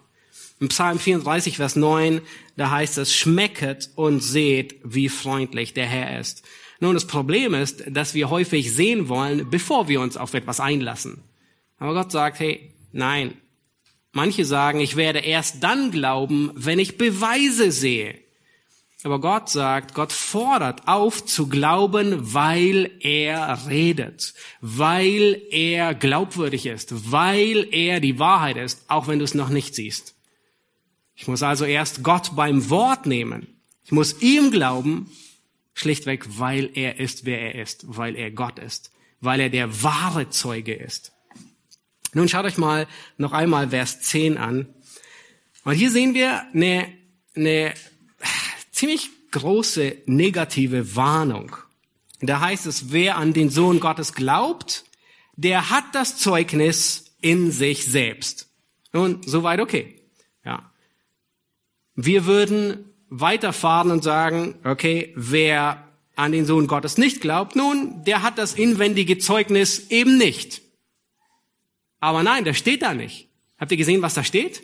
Im 0.61 0.69
Psalm 0.69 1.01
34, 1.01 1.57
Vers 1.57 1.75
9, 1.75 2.21
da 2.57 2.71
heißt 2.71 2.99
es, 2.99 3.15
schmecket 3.15 3.91
und 3.97 4.21
seht, 4.21 4.77
wie 4.85 5.09
freundlich 5.09 5.75
der 5.75 5.87
Herr 5.87 6.21
ist. 6.21 6.45
Nun, 6.79 6.95
das 6.95 7.09
Problem 7.09 7.53
ist, 7.53 7.83
dass 7.89 8.15
wir 8.15 8.31
häufig 8.31 8.73
sehen 8.73 9.09
wollen, 9.09 9.51
bevor 9.51 9.89
wir 9.89 10.01
uns 10.01 10.17
auf 10.17 10.35
etwas 10.35 10.61
einlassen. 10.61 11.25
Aber 11.79 11.95
Gott 11.95 12.13
sagt, 12.13 12.39
hey, 12.39 12.73
nein, 12.93 13.35
Manche 14.17 14.47
sagen, 14.47 14.81
ich 14.81 14.97
werde 14.97 15.19
erst 15.19 15.63
dann 15.63 15.91
glauben, 15.91 16.51
wenn 16.55 16.79
ich 16.79 16.97
Beweise 16.97 17.71
sehe. 17.71 18.15
Aber 19.05 19.21
Gott 19.21 19.51
sagt, 19.51 19.93
Gott 19.93 20.11
fordert 20.11 20.89
auf 20.89 21.27
zu 21.27 21.51
glauben, 21.51 22.33
weil 22.33 22.93
er 23.01 23.69
redet, 23.69 24.33
weil 24.63 25.43
er 25.51 25.95
glaubwürdig 25.95 26.65
ist, 26.65 27.13
weil 27.13 27.69
er 27.73 28.01
die 28.01 28.19
Wahrheit 28.19 28.57
ist, 28.57 28.87
auch 28.89 29.07
wenn 29.07 29.19
du 29.19 29.25
es 29.27 29.35
noch 29.35 29.51
nicht 29.51 29.75
siehst. 29.75 30.15
Ich 31.15 31.29
muss 31.29 31.43
also 31.43 31.67
erst 31.67 32.03
Gott 32.03 32.35
beim 32.35 32.71
Wort 32.71 33.05
nehmen. 33.05 33.47
Ich 33.85 33.93
muss 33.93 34.23
ihm 34.23 34.51
glauben, 34.51 35.11
schlichtweg, 35.75 36.39
weil 36.39 36.71
er 36.73 36.99
ist, 36.99 37.27
wer 37.27 37.39
er 37.39 37.61
ist, 37.61 37.85
weil 37.87 38.17
er 38.17 38.31
Gott 38.31 38.59
ist, 38.61 38.93
weil 39.21 39.41
er 39.41 39.51
der 39.51 39.83
wahre 39.83 40.31
Zeuge 40.31 40.73
ist. 40.73 41.13
Nun 42.17 42.31
schaut 42.31 42.47
euch 42.47 42.57
mal 42.57 42.87
noch 43.19 43.33
einmal 43.33 43.69
Vers 43.69 44.01
10 44.01 44.39
an. 44.39 44.67
Und 45.65 45.75
hier 45.75 45.91
sehen 45.91 46.15
wir 46.15 46.47
eine, 46.55 46.89
eine 47.35 47.75
ziemlich 48.73 49.11
große 49.33 49.99
negative 50.07 50.97
Warnung. 50.97 51.55
Da 52.23 52.41
heißt 52.41 52.65
es, 52.65 52.91
wer 52.91 53.19
an 53.19 53.35
den 53.35 53.51
Sohn 53.51 53.81
Gottes 53.81 54.15
glaubt, 54.15 54.87
der 55.35 55.69
hat 55.69 55.85
das 55.93 56.17
Zeugnis 56.17 57.17
in 57.21 57.51
sich 57.51 57.85
selbst. 57.85 58.49
Nun, 58.95 59.21
soweit 59.27 59.61
okay. 59.61 60.01
Ja. 60.43 60.73
Wir 61.97 62.25
würden 62.25 62.95
weiterfahren 63.11 63.91
und 63.91 64.03
sagen, 64.03 64.55
okay, 64.65 65.13
wer 65.17 65.87
an 66.15 66.33
den 66.33 66.47
Sohn 66.47 66.67
Gottes 66.67 66.97
nicht 66.97 67.21
glaubt, 67.21 67.57
nun, 67.57 68.05
der 68.05 68.23
hat 68.23 68.39
das 68.39 68.55
inwendige 68.55 69.19
Zeugnis 69.19 69.91
eben 69.91 70.17
nicht. 70.17 70.63
Aber 72.01 72.23
nein, 72.23 72.45
das 72.45 72.59
steht 72.59 72.83
da 72.83 72.95
nicht. 72.95 73.29
Habt 73.59 73.71
ihr 73.71 73.79
gesehen, 73.79 74.03
was 74.03 74.15
da 74.15 74.25
steht? 74.25 74.63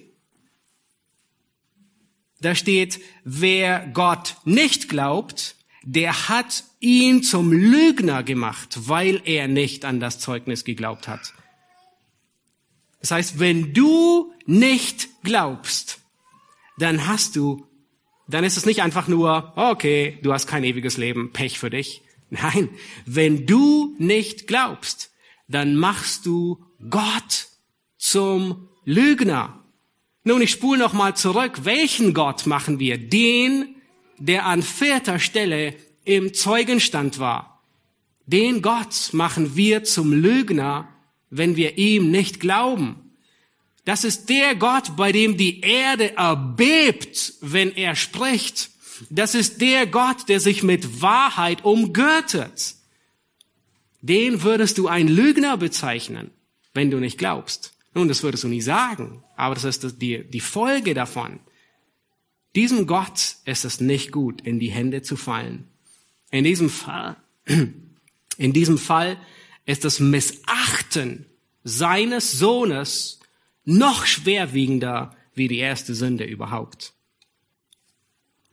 Da 2.40 2.54
steht, 2.54 3.00
wer 3.24 3.86
Gott 3.94 4.36
nicht 4.44 4.88
glaubt, 4.88 5.56
der 5.84 6.28
hat 6.28 6.64
ihn 6.80 7.22
zum 7.22 7.52
Lügner 7.52 8.22
gemacht, 8.22 8.88
weil 8.88 9.20
er 9.24 9.48
nicht 9.48 9.84
an 9.84 10.00
das 10.00 10.18
Zeugnis 10.18 10.64
geglaubt 10.64 11.08
hat. 11.08 11.32
Das 13.00 13.10
heißt, 13.10 13.38
wenn 13.38 13.72
du 13.72 14.32
nicht 14.46 15.08
glaubst, 15.22 16.00
dann 16.78 17.06
hast 17.06 17.36
du, 17.36 17.66
dann 18.28 18.44
ist 18.44 18.56
es 18.56 18.66
nicht 18.66 18.82
einfach 18.82 19.08
nur, 19.08 19.52
okay, 19.56 20.18
du 20.22 20.32
hast 20.32 20.46
kein 20.46 20.64
ewiges 20.64 20.96
Leben, 20.96 21.32
Pech 21.32 21.58
für 21.58 21.70
dich. 21.70 22.02
Nein, 22.30 22.70
wenn 23.04 23.46
du 23.46 23.94
nicht 23.98 24.46
glaubst, 24.46 25.12
dann 25.48 25.76
machst 25.76 26.26
du 26.26 26.64
Gott 26.90 27.48
zum 27.96 28.68
Lügner. 28.84 29.60
Nun, 30.24 30.42
ich 30.42 30.50
spule 30.50 30.78
noch 30.78 30.92
mal 30.92 31.16
zurück. 31.16 31.64
Welchen 31.64 32.14
Gott 32.14 32.46
machen 32.46 32.78
wir? 32.78 32.98
Den, 32.98 33.76
der 34.18 34.46
an 34.46 34.62
vierter 34.62 35.18
Stelle 35.18 35.74
im 36.04 36.34
Zeugenstand 36.34 37.18
war. 37.18 37.62
Den 38.26 38.62
Gott 38.62 39.10
machen 39.12 39.56
wir 39.56 39.84
zum 39.84 40.12
Lügner, 40.12 40.88
wenn 41.30 41.56
wir 41.56 41.78
ihm 41.78 42.10
nicht 42.10 42.40
glauben. 42.40 43.14
Das 43.84 44.04
ist 44.04 44.28
der 44.28 44.54
Gott, 44.54 44.96
bei 44.96 45.10
dem 45.10 45.36
die 45.36 45.60
Erde 45.60 46.16
erbebt, 46.16 47.34
wenn 47.40 47.72
er 47.72 47.96
spricht. 47.96 48.70
Das 49.10 49.34
ist 49.34 49.60
der 49.60 49.86
Gott, 49.86 50.28
der 50.28 50.38
sich 50.38 50.62
mit 50.62 51.02
Wahrheit 51.02 51.64
umgürtet. 51.64 52.76
Den 54.00 54.42
würdest 54.42 54.78
du 54.78 54.88
ein 54.88 55.08
Lügner 55.08 55.56
bezeichnen 55.56 56.30
wenn 56.74 56.90
du 56.90 56.98
nicht 56.98 57.18
glaubst. 57.18 57.74
Nun, 57.94 58.08
das 58.08 58.22
würdest 58.22 58.44
du 58.44 58.48
nie 58.48 58.62
sagen, 58.62 59.22
aber 59.36 59.54
das 59.54 59.64
ist 59.64 60.00
die, 60.00 60.24
die 60.24 60.40
Folge 60.40 60.94
davon. 60.94 61.40
Diesem 62.54 62.86
Gott 62.86 63.36
ist 63.44 63.64
es 63.64 63.80
nicht 63.80 64.12
gut, 64.12 64.40
in 64.40 64.58
die 64.58 64.70
Hände 64.70 65.02
zu 65.02 65.16
fallen. 65.16 65.68
In 66.30 66.44
diesem 66.44 66.70
Fall, 66.70 67.16
in 68.38 68.52
diesem 68.52 68.78
Fall 68.78 69.18
ist 69.66 69.84
das 69.84 70.00
Missachten 70.00 71.26
seines 71.64 72.32
Sohnes 72.32 73.20
noch 73.64 74.06
schwerwiegender 74.06 75.16
wie 75.34 75.48
die 75.48 75.58
erste 75.58 75.94
Sünde 75.94 76.24
überhaupt. 76.24 76.94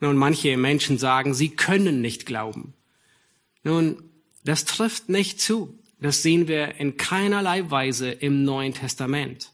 Nun, 0.01 0.15
manche 0.15 0.55
Menschen 0.55 0.97
sagen, 0.97 1.34
sie 1.34 1.49
können 1.49 2.01
nicht 2.01 2.26
glauben. 2.26 2.74
Nun, 3.63 4.03
das 4.43 4.65
trifft 4.65 5.09
nicht 5.09 5.41
zu. 5.41 5.78
Das 6.02 6.24
sehen 6.24 6.47
wir 6.47 6.76
in 6.76 6.97
keinerlei 6.97 7.70
Weise 7.70 8.10
im 8.10 8.43
Neuen 8.43 8.74
Testament. 8.74 9.52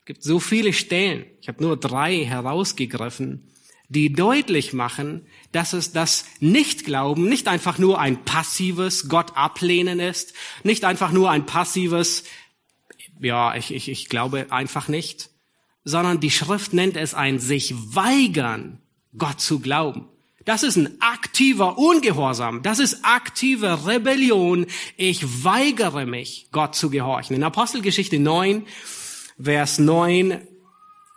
Es 0.00 0.04
gibt 0.04 0.22
so 0.22 0.40
viele 0.40 0.72
Stellen, 0.72 1.26
ich 1.40 1.48
habe 1.48 1.62
nur 1.62 1.76
drei 1.76 2.24
herausgegriffen, 2.24 3.46
die 3.88 4.12
deutlich 4.12 4.72
machen, 4.72 5.26
dass 5.52 5.72
es 5.72 5.92
das 5.92 6.24
Nichtglauben 6.38 7.28
nicht 7.28 7.48
einfach 7.48 7.78
nur 7.78 7.98
ein 7.98 8.24
passives 8.24 9.08
Gott 9.08 9.36
ablehnen 9.36 9.98
ist, 9.98 10.32
nicht 10.62 10.84
einfach 10.84 11.10
nur 11.10 11.30
ein 11.30 11.44
passives, 11.44 12.24
ja, 13.20 13.54
ich, 13.56 13.72
ich, 13.72 13.88
ich 13.88 14.08
glaube 14.08 14.46
einfach 14.50 14.88
nicht, 14.88 15.30
sondern 15.84 16.20
die 16.20 16.30
Schrift 16.30 16.72
nennt 16.72 16.96
es 16.96 17.14
ein 17.14 17.38
sich 17.40 17.74
weigern, 17.74 18.80
Gott 19.16 19.40
zu 19.40 19.58
glauben. 19.58 20.08
Das 20.50 20.64
ist 20.64 20.74
ein 20.74 21.00
aktiver 21.00 21.78
Ungehorsam. 21.78 22.64
Das 22.64 22.80
ist 22.80 23.04
aktive 23.04 23.86
Rebellion. 23.86 24.66
Ich 24.96 25.44
weigere 25.44 26.06
mich, 26.06 26.48
Gott 26.50 26.74
zu 26.74 26.90
gehorchen. 26.90 27.36
In 27.36 27.44
Apostelgeschichte 27.44 28.18
9, 28.18 28.66
Vers 29.40 29.78
9, 29.78 30.40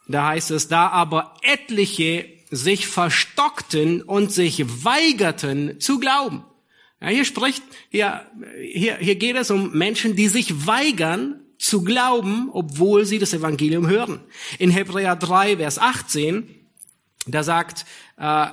da 0.08 0.28
heißt 0.28 0.52
es, 0.52 0.68
da 0.68 0.90
aber 0.90 1.34
etliche 1.42 2.28
sich 2.52 2.86
verstockten 2.86 4.04
und 4.04 4.32
sich 4.32 4.86
weigerten 4.86 5.80
zu 5.80 6.00
glauben. 6.00 6.46
Ja, 7.02 7.08
hier 7.08 7.26
spricht, 7.26 7.64
hier, 7.90 8.28
hier, 8.62 8.98
hier 8.98 9.16
geht 9.16 9.36
es 9.36 9.50
um 9.50 9.72
Menschen, 9.76 10.16
die 10.16 10.28
sich 10.28 10.68
weigern 10.68 11.42
zu 11.58 11.84
glauben, 11.84 12.52
obwohl 12.54 13.06
sie 13.06 13.18
das 13.18 13.34
Evangelium 13.34 13.88
hören. 13.88 14.20
In 14.60 14.70
Hebräer 14.70 15.16
3, 15.16 15.58
Vers 15.58 15.80
18, 15.80 16.48
da 17.26 17.42
sagt 17.42 17.86
äh, 18.18 18.50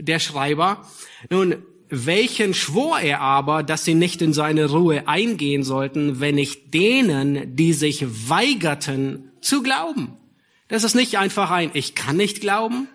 der 0.00 0.18
Schreiber. 0.18 0.86
Nun, 1.30 1.56
welchen 1.88 2.54
schwor 2.54 3.00
er 3.00 3.20
aber, 3.20 3.62
dass 3.62 3.84
sie 3.84 3.94
nicht 3.94 4.22
in 4.22 4.32
seine 4.32 4.70
Ruhe 4.70 5.08
eingehen 5.08 5.64
sollten, 5.64 6.20
wenn 6.20 6.36
nicht 6.36 6.72
denen, 6.72 7.56
die 7.56 7.72
sich 7.72 8.06
weigerten 8.28 9.32
zu 9.40 9.62
glauben? 9.62 10.16
Das 10.68 10.84
ist 10.84 10.94
nicht 10.94 11.18
einfach 11.18 11.50
ein 11.50 11.70
Ich 11.74 11.96
kann 11.96 12.16
nicht 12.16 12.40
glauben, 12.40 12.88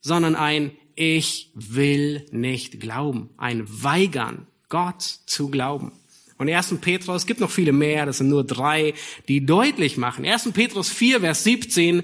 sondern 0.00 0.34
ein 0.34 0.72
Ich 0.96 1.52
will 1.54 2.26
nicht 2.32 2.80
glauben. 2.80 3.30
Ein 3.36 3.64
Weigern, 3.66 4.48
Gott 4.68 5.02
zu 5.02 5.48
glauben. 5.48 5.92
Und 6.38 6.50
1. 6.50 6.78
Petrus, 6.80 7.18
es 7.22 7.26
gibt 7.26 7.38
noch 7.38 7.52
viele 7.52 7.70
mehr, 7.70 8.04
das 8.04 8.18
sind 8.18 8.28
nur 8.28 8.42
drei, 8.42 8.94
die 9.28 9.46
deutlich 9.46 9.96
machen. 9.96 10.24
1. 10.24 10.50
Petrus 10.52 10.88
4, 10.88 11.20
Vers 11.20 11.44
17, 11.44 12.02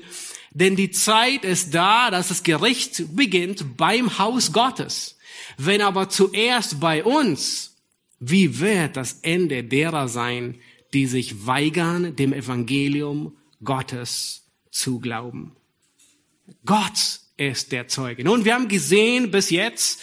denn 0.50 0.76
die 0.76 0.90
Zeit 0.90 1.44
ist 1.44 1.74
da, 1.74 2.10
dass 2.10 2.28
das 2.28 2.42
Gericht 2.42 3.14
beginnt 3.14 3.76
beim 3.76 4.18
Haus 4.18 4.52
Gottes. 4.52 5.16
Wenn 5.56 5.82
aber 5.82 6.08
zuerst 6.08 6.80
bei 6.80 7.04
uns, 7.04 7.76
wie 8.20 8.60
wird 8.60 8.96
das 8.96 9.20
Ende 9.22 9.64
derer 9.64 10.08
sein, 10.08 10.60
die 10.92 11.06
sich 11.06 11.46
weigern, 11.46 12.16
dem 12.16 12.32
Evangelium 12.32 13.36
Gottes 13.62 14.44
zu 14.70 15.00
glauben? 15.00 15.52
Gott 16.64 17.20
ist 17.36 17.72
der 17.72 17.88
Zeuge. 17.88 18.24
Nun, 18.24 18.44
wir 18.44 18.54
haben 18.54 18.68
gesehen 18.68 19.30
bis 19.30 19.50
jetzt, 19.50 20.00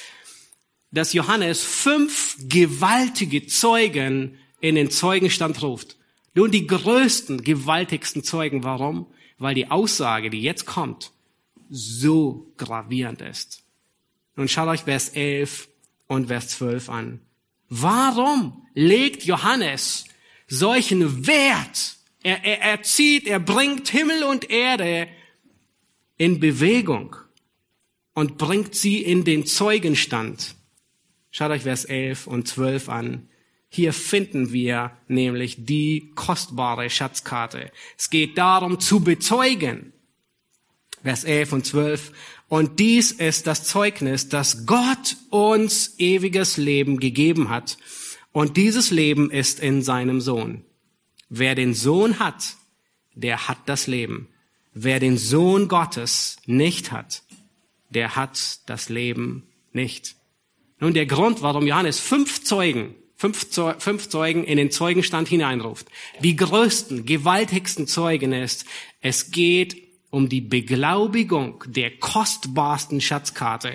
dass 0.92 1.14
Johannes 1.14 1.64
fünf 1.64 2.38
gewaltige 2.48 3.48
Zeugen 3.48 4.38
in 4.62 4.76
den 4.76 4.90
Zeugenstand 4.90 5.62
ruft. 5.62 5.98
Nun 6.34 6.52
die 6.52 6.68
größten, 6.68 7.44
gewaltigsten 7.44 8.24
Zeugen. 8.24 8.64
Warum? 8.64 9.08
Weil 9.38 9.56
die 9.56 9.70
Aussage, 9.70 10.30
die 10.30 10.42
jetzt 10.42 10.66
kommt, 10.66 11.12
so 11.70 12.54
gravierend 12.58 13.22
ist. 13.22 13.64
Nun 14.36 14.48
schaut 14.48 14.68
euch 14.68 14.82
Vers 14.82 15.10
11 15.10 15.68
und 16.08 16.28
Vers 16.28 16.50
12 16.50 16.90
an. 16.90 17.22
Warum 17.70 18.66
legt 18.74 19.24
Johannes 19.24 20.06
solchen 20.48 21.28
Wert? 21.28 21.98
Er, 22.24 22.44
er, 22.44 22.62
er 22.62 22.84
zieht, 22.84 23.28
er 23.28 23.40
bringt 23.40 23.88
Himmel 23.90 24.24
und 24.24 24.50
Erde 24.50 25.08
in 26.18 26.40
Bewegung 26.40 27.16
und 28.14 28.38
bringt 28.38 28.76
sie 28.76 29.02
in 29.02 29.24
den 29.24 29.46
Zeugenstand. 29.46 30.56
Schaut 31.32 31.52
euch 31.52 31.64
Vers 31.64 31.86
11 31.86 32.28
und 32.28 32.48
12 32.48 32.90
an. 32.90 33.30
Hier 33.76 33.92
finden 33.92 34.54
wir 34.54 34.92
nämlich 35.10 35.66
die 35.66 36.14
kostbare 36.16 36.90
Schatzkarte. 36.90 37.74
Es 37.98 38.10
geht 38.10 38.38
darum 38.38 38.80
zu 38.80 39.02
bezeugen. 39.02 39.92
Vers 41.04 41.26
11 41.26 41.52
und 41.52 41.66
12. 41.66 42.14
Und 42.48 42.80
dies 42.80 43.12
ist 43.12 43.48
das 43.48 43.66
Zeugnis, 43.66 44.30
dass 44.30 44.66
Gott 44.66 45.18
uns 45.30 45.96
ewiges 45.98 46.56
Leben 46.56 47.02
gegeben 47.02 47.50
hat. 47.50 47.78
Und 48.32 48.56
dieses 48.56 48.92
Leben 48.92 49.30
ist 49.30 49.60
in 49.60 49.82
seinem 49.82 50.22
Sohn. 50.22 50.64
Wer 51.28 51.54
den 51.54 51.74
Sohn 51.74 52.18
hat, 52.18 52.56
der 53.14 53.50
hat 53.50 53.58
das 53.66 53.88
Leben. 53.88 54.30
Wer 54.74 55.02
den 55.02 55.18
Sohn 55.18 55.68
Gottes 55.68 56.38
nicht 56.46 56.94
hat, 56.94 57.24
der 57.90 58.16
hat 58.16 58.70
das 58.70 58.88
Leben 58.88 59.44
nicht. 59.74 60.16
Nun, 60.80 60.94
der 60.94 61.08
Grund, 61.08 61.42
warum 61.42 61.68
Johannes 61.68 62.00
fünf 62.00 62.42
Zeugen, 62.46 62.96
fünf, 63.16 64.10
Zeugen 64.10 64.44
in 64.44 64.58
den 64.58 64.72
Zeugenstand 64.72 65.28
hineinruft, 65.28 65.88
die 66.22 66.36
größten, 66.36 67.06
gewaltigsten 67.06 67.88
Zeugen 67.88 68.34
ist, 68.34 68.66
es 69.02 69.32
geht 69.32 69.78
um 70.10 70.30
die 70.30 70.42
Beglaubigung 70.42 71.64
der 71.68 71.98
kostbarsten 71.98 73.02
Schatzkarte. 73.02 73.74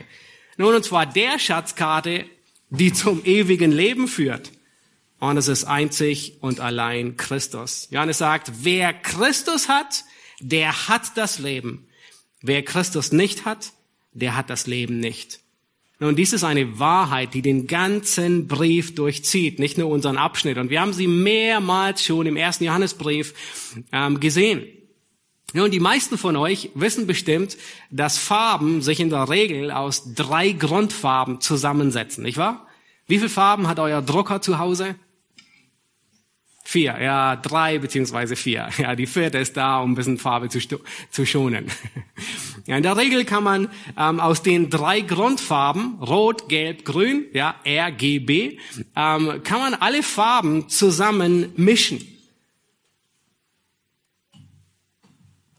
Nun, 0.57 0.75
und 0.75 0.85
zwar 0.85 1.07
der 1.07 1.39
Schatzkarte, 1.39 2.25
die 2.71 2.93
zum 2.93 3.25
ewigen 3.25 3.73
Leben 3.73 4.09
führt. 4.09 4.53
Und 5.19 5.37
es 5.37 5.49
ist 5.49 5.65
einzig 5.65 6.39
und 6.41 6.61
allein 6.61 7.17
Christus. 7.17 7.89
Johannes 7.91 8.19
sagt, 8.19 8.51
wer 8.63 8.95
Christus 8.95 9.69
hat, 9.69 10.05
der 10.41 10.89
hat 10.89 11.17
das 11.17 11.39
Leben. 11.39 11.89
Wer 12.41 12.63
Christus 12.65 13.13
nicht 13.13 13.45
hat, 13.45 13.73
der 14.13 14.35
hat 14.35 14.49
das 14.49 14.67
Leben 14.67 14.99
nicht. 14.99 15.41
Nun, 16.03 16.17
dies 16.17 16.33
ist 16.33 16.45
eine 16.45 16.79
Wahrheit, 16.79 17.35
die 17.35 17.43
den 17.43 17.67
ganzen 17.67 18.49
Brief 18.49 18.95
durchzieht, 18.95 19.59
nicht 19.59 19.77
nur 19.77 19.91
unseren 19.91 20.17
Abschnitt. 20.17 20.57
Und 20.57 20.71
wir 20.71 20.81
haben 20.81 20.95
sie 20.95 21.07
mehrmals 21.07 22.03
schon 22.03 22.25
im 22.25 22.37
ersten 22.37 22.65
Johannesbrief 22.65 23.35
ähm, 23.93 24.19
gesehen. 24.19 24.67
Nun, 25.53 25.71
die 25.71 25.81
meisten 25.81 26.17
von 26.17 26.37
euch 26.37 26.71
wissen 26.75 27.07
bestimmt, 27.07 27.59
dass 27.91 28.17
Farben 28.17 28.81
sich 28.81 28.99
in 28.99 29.11
der 29.11 29.29
Regel 29.29 29.71
aus 29.71 30.15
drei 30.15 30.53
Grundfarben 30.53 31.43
zusammensetzen, 31.43 32.25
nicht 32.25 32.39
wahr? 32.39 32.67
Wie 33.07 33.19
viele 33.19 33.29
Farben 33.29 33.69
hat 33.69 33.79
euer 33.79 34.01
Drucker 34.01 34.41
zu 34.41 34.59
Hause? 34.59 34.95
Vier, 36.71 37.03
ja, 37.03 37.35
drei 37.35 37.81
beziehungsweise 37.81 38.37
vier. 38.37 38.69
Ja, 38.79 38.95
die 38.95 39.09
vierte 39.09 39.39
ist 39.39 39.57
da, 39.57 39.81
um 39.81 39.91
ein 39.91 39.95
bisschen 39.97 40.19
Farbe 40.19 40.49
zu, 40.49 40.61
zu 41.11 41.27
schonen. 41.27 41.67
Ja, 42.67 42.77
in 42.77 42.85
der 42.85 42.97
Regel 42.97 43.25
kann 43.25 43.43
man 43.43 43.69
ähm, 43.99 44.21
aus 44.21 44.43
den 44.43 44.71
drei 44.71 45.01
Grundfarben, 45.01 45.99
Rot, 46.01 46.49
Gelb, 46.49 46.85
Grün, 46.85 47.25
ja, 47.33 47.57
RGB, 47.67 48.59
ähm, 48.95 49.43
kann 49.43 49.59
man 49.59 49.75
alle 49.75 50.05
Farben 50.05 50.69
zusammen 50.69 51.53
mischen. 51.57 52.07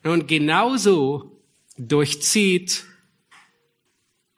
Und 0.03 0.30
genauso 0.30 1.41
durchzieht, 1.78 2.86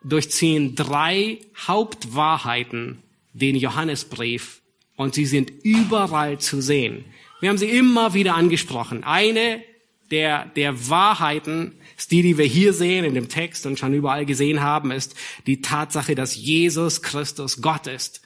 durchziehen 0.03 0.73
drei 0.73 1.37
Hauptwahrheiten 1.67 3.03
den 3.33 3.57
Johannesbrief 3.57 4.62
und 4.95 5.15
sie 5.15 5.25
sind 5.25 5.51
überall 5.63 6.39
zu 6.39 6.61
sehen. 6.61 7.05
Wir 7.39 7.49
haben 7.49 7.57
sie 7.57 7.69
immer 7.69 8.13
wieder 8.13 8.35
angesprochen. 8.35 9.03
Eine 9.03 9.63
der, 10.11 10.45
der 10.45 10.89
Wahrheiten 10.89 11.75
ist 11.97 12.11
die, 12.11 12.21
die 12.21 12.37
wir 12.37 12.45
hier 12.45 12.73
sehen 12.73 13.05
in 13.05 13.15
dem 13.15 13.29
Text 13.29 13.65
und 13.65 13.79
schon 13.79 13.93
überall 13.93 14.25
gesehen 14.25 14.61
haben, 14.61 14.91
ist 14.91 15.15
die 15.47 15.61
Tatsache, 15.61 16.15
dass 16.15 16.35
Jesus 16.35 17.01
Christus 17.01 17.61
Gott 17.61 17.87
ist. 17.87 18.21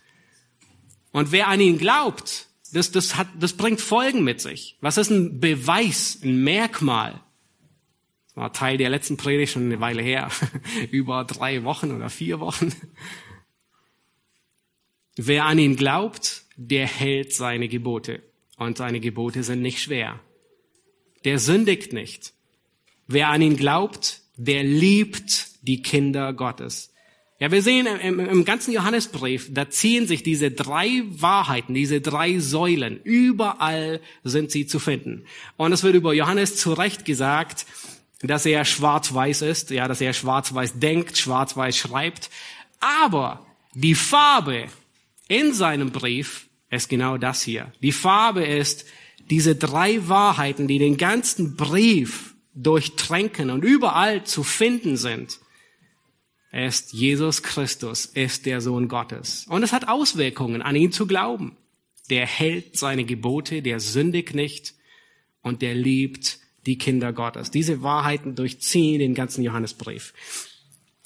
Und 1.11 1.31
wer 1.31 1.47
an 1.47 1.61
ihn 1.61 1.77
glaubt, 1.77 2.47
das, 2.73 2.91
das, 2.91 3.15
hat, 3.15 3.27
das 3.39 3.53
bringt 3.53 3.81
Folgen 3.81 4.23
mit 4.23 4.41
sich. 4.41 4.77
Was 4.81 4.97
ist 4.97 5.09
ein 5.09 5.39
Beweis, 5.39 6.19
ein 6.23 6.43
Merkmal? 6.43 7.21
Das 8.27 8.35
war 8.35 8.53
Teil 8.53 8.77
der 8.77 8.89
letzten 8.89 9.17
Predigt 9.17 9.53
schon 9.53 9.65
eine 9.65 9.79
Weile 9.79 10.01
her, 10.01 10.29
über 10.91 11.23
drei 11.23 11.63
Wochen 11.63 11.91
oder 11.91 12.09
vier 12.09 12.39
Wochen. 12.39 12.73
Wer 15.15 15.45
an 15.45 15.57
ihn 15.57 15.75
glaubt, 15.75 16.43
der 16.57 16.87
hält 16.87 17.33
seine 17.33 17.69
Gebote. 17.69 18.21
Und 18.57 18.77
seine 18.77 18.99
Gebote 18.99 19.43
sind 19.43 19.61
nicht 19.61 19.81
schwer. 19.81 20.19
Der 21.23 21.39
sündigt 21.39 21.93
nicht. 21.93 22.33
Wer 23.07 23.29
an 23.29 23.41
ihn 23.41 23.55
glaubt, 23.55 24.21
der 24.35 24.63
liebt 24.63 25.47
die 25.61 25.81
Kinder 25.81 26.33
Gottes. 26.33 26.91
Ja, 27.39 27.51
wir 27.51 27.61
sehen 27.61 27.85
im, 27.85 28.19
im, 28.19 28.45
ganzen 28.45 28.73
Johannesbrief, 28.73 29.53
da 29.53 29.69
ziehen 29.69 30.07
sich 30.07 30.23
diese 30.23 30.49
drei 30.49 31.03
Wahrheiten, 31.07 31.75
diese 31.75 32.01
drei 32.01 32.39
Säulen, 32.39 32.99
überall 33.03 34.01
sind 34.23 34.49
sie 34.49 34.65
zu 34.65 34.79
finden. 34.79 35.25
Und 35.55 35.71
es 35.71 35.83
wird 35.83 35.93
über 35.93 36.15
Johannes 36.15 36.57
zu 36.57 36.73
Recht 36.73 37.05
gesagt, 37.05 37.67
dass 38.21 38.47
er 38.47 38.65
schwarz-weiß 38.65 39.43
ist, 39.43 39.69
ja, 39.69 39.87
dass 39.87 40.01
er 40.01 40.13
schwarz-weiß 40.13 40.79
denkt, 40.79 41.15
schwarz-weiß 41.19 41.77
schreibt. 41.77 42.31
Aber 42.79 43.45
die 43.75 43.93
Farbe 43.93 44.65
in 45.27 45.53
seinem 45.53 45.91
Brief 45.91 46.46
ist 46.69 46.89
genau 46.89 47.17
das 47.17 47.41
hier. 47.41 47.71
Die 47.81 47.91
Farbe 47.91 48.45
ist 48.45 48.85
diese 49.29 49.55
drei 49.55 50.07
Wahrheiten, 50.07 50.67
die 50.67 50.79
den 50.79 50.97
ganzen 50.97 51.55
Brief 51.55 52.35
durchtränken 52.53 53.49
und 53.49 53.63
überall 53.63 54.23
zu 54.23 54.43
finden 54.43 54.97
sind. 54.97 55.39
Ist 56.51 56.93
Jesus 56.93 57.43
Christus, 57.43 58.05
ist 58.05 58.45
der 58.45 58.61
Sohn 58.61 58.87
Gottes. 58.87 59.45
Und 59.49 59.63
es 59.63 59.73
hat 59.73 59.87
Auswirkungen, 59.87 60.61
an 60.61 60.75
ihn 60.75 60.91
zu 60.91 61.05
glauben. 61.05 61.57
Der 62.09 62.25
hält 62.25 62.77
seine 62.77 63.03
Gebote, 63.03 63.61
der 63.61 63.79
sündigt 63.79 64.33
nicht 64.33 64.73
und 65.41 65.61
der 65.61 65.75
liebt 65.75 66.39
die 66.65 66.77
Kinder 66.77 67.13
Gottes. 67.13 67.51
Diese 67.51 67.83
Wahrheiten 67.83 68.35
durchziehen 68.35 68.99
den 68.99 69.13
ganzen 69.13 69.43
Johannesbrief. 69.43 70.13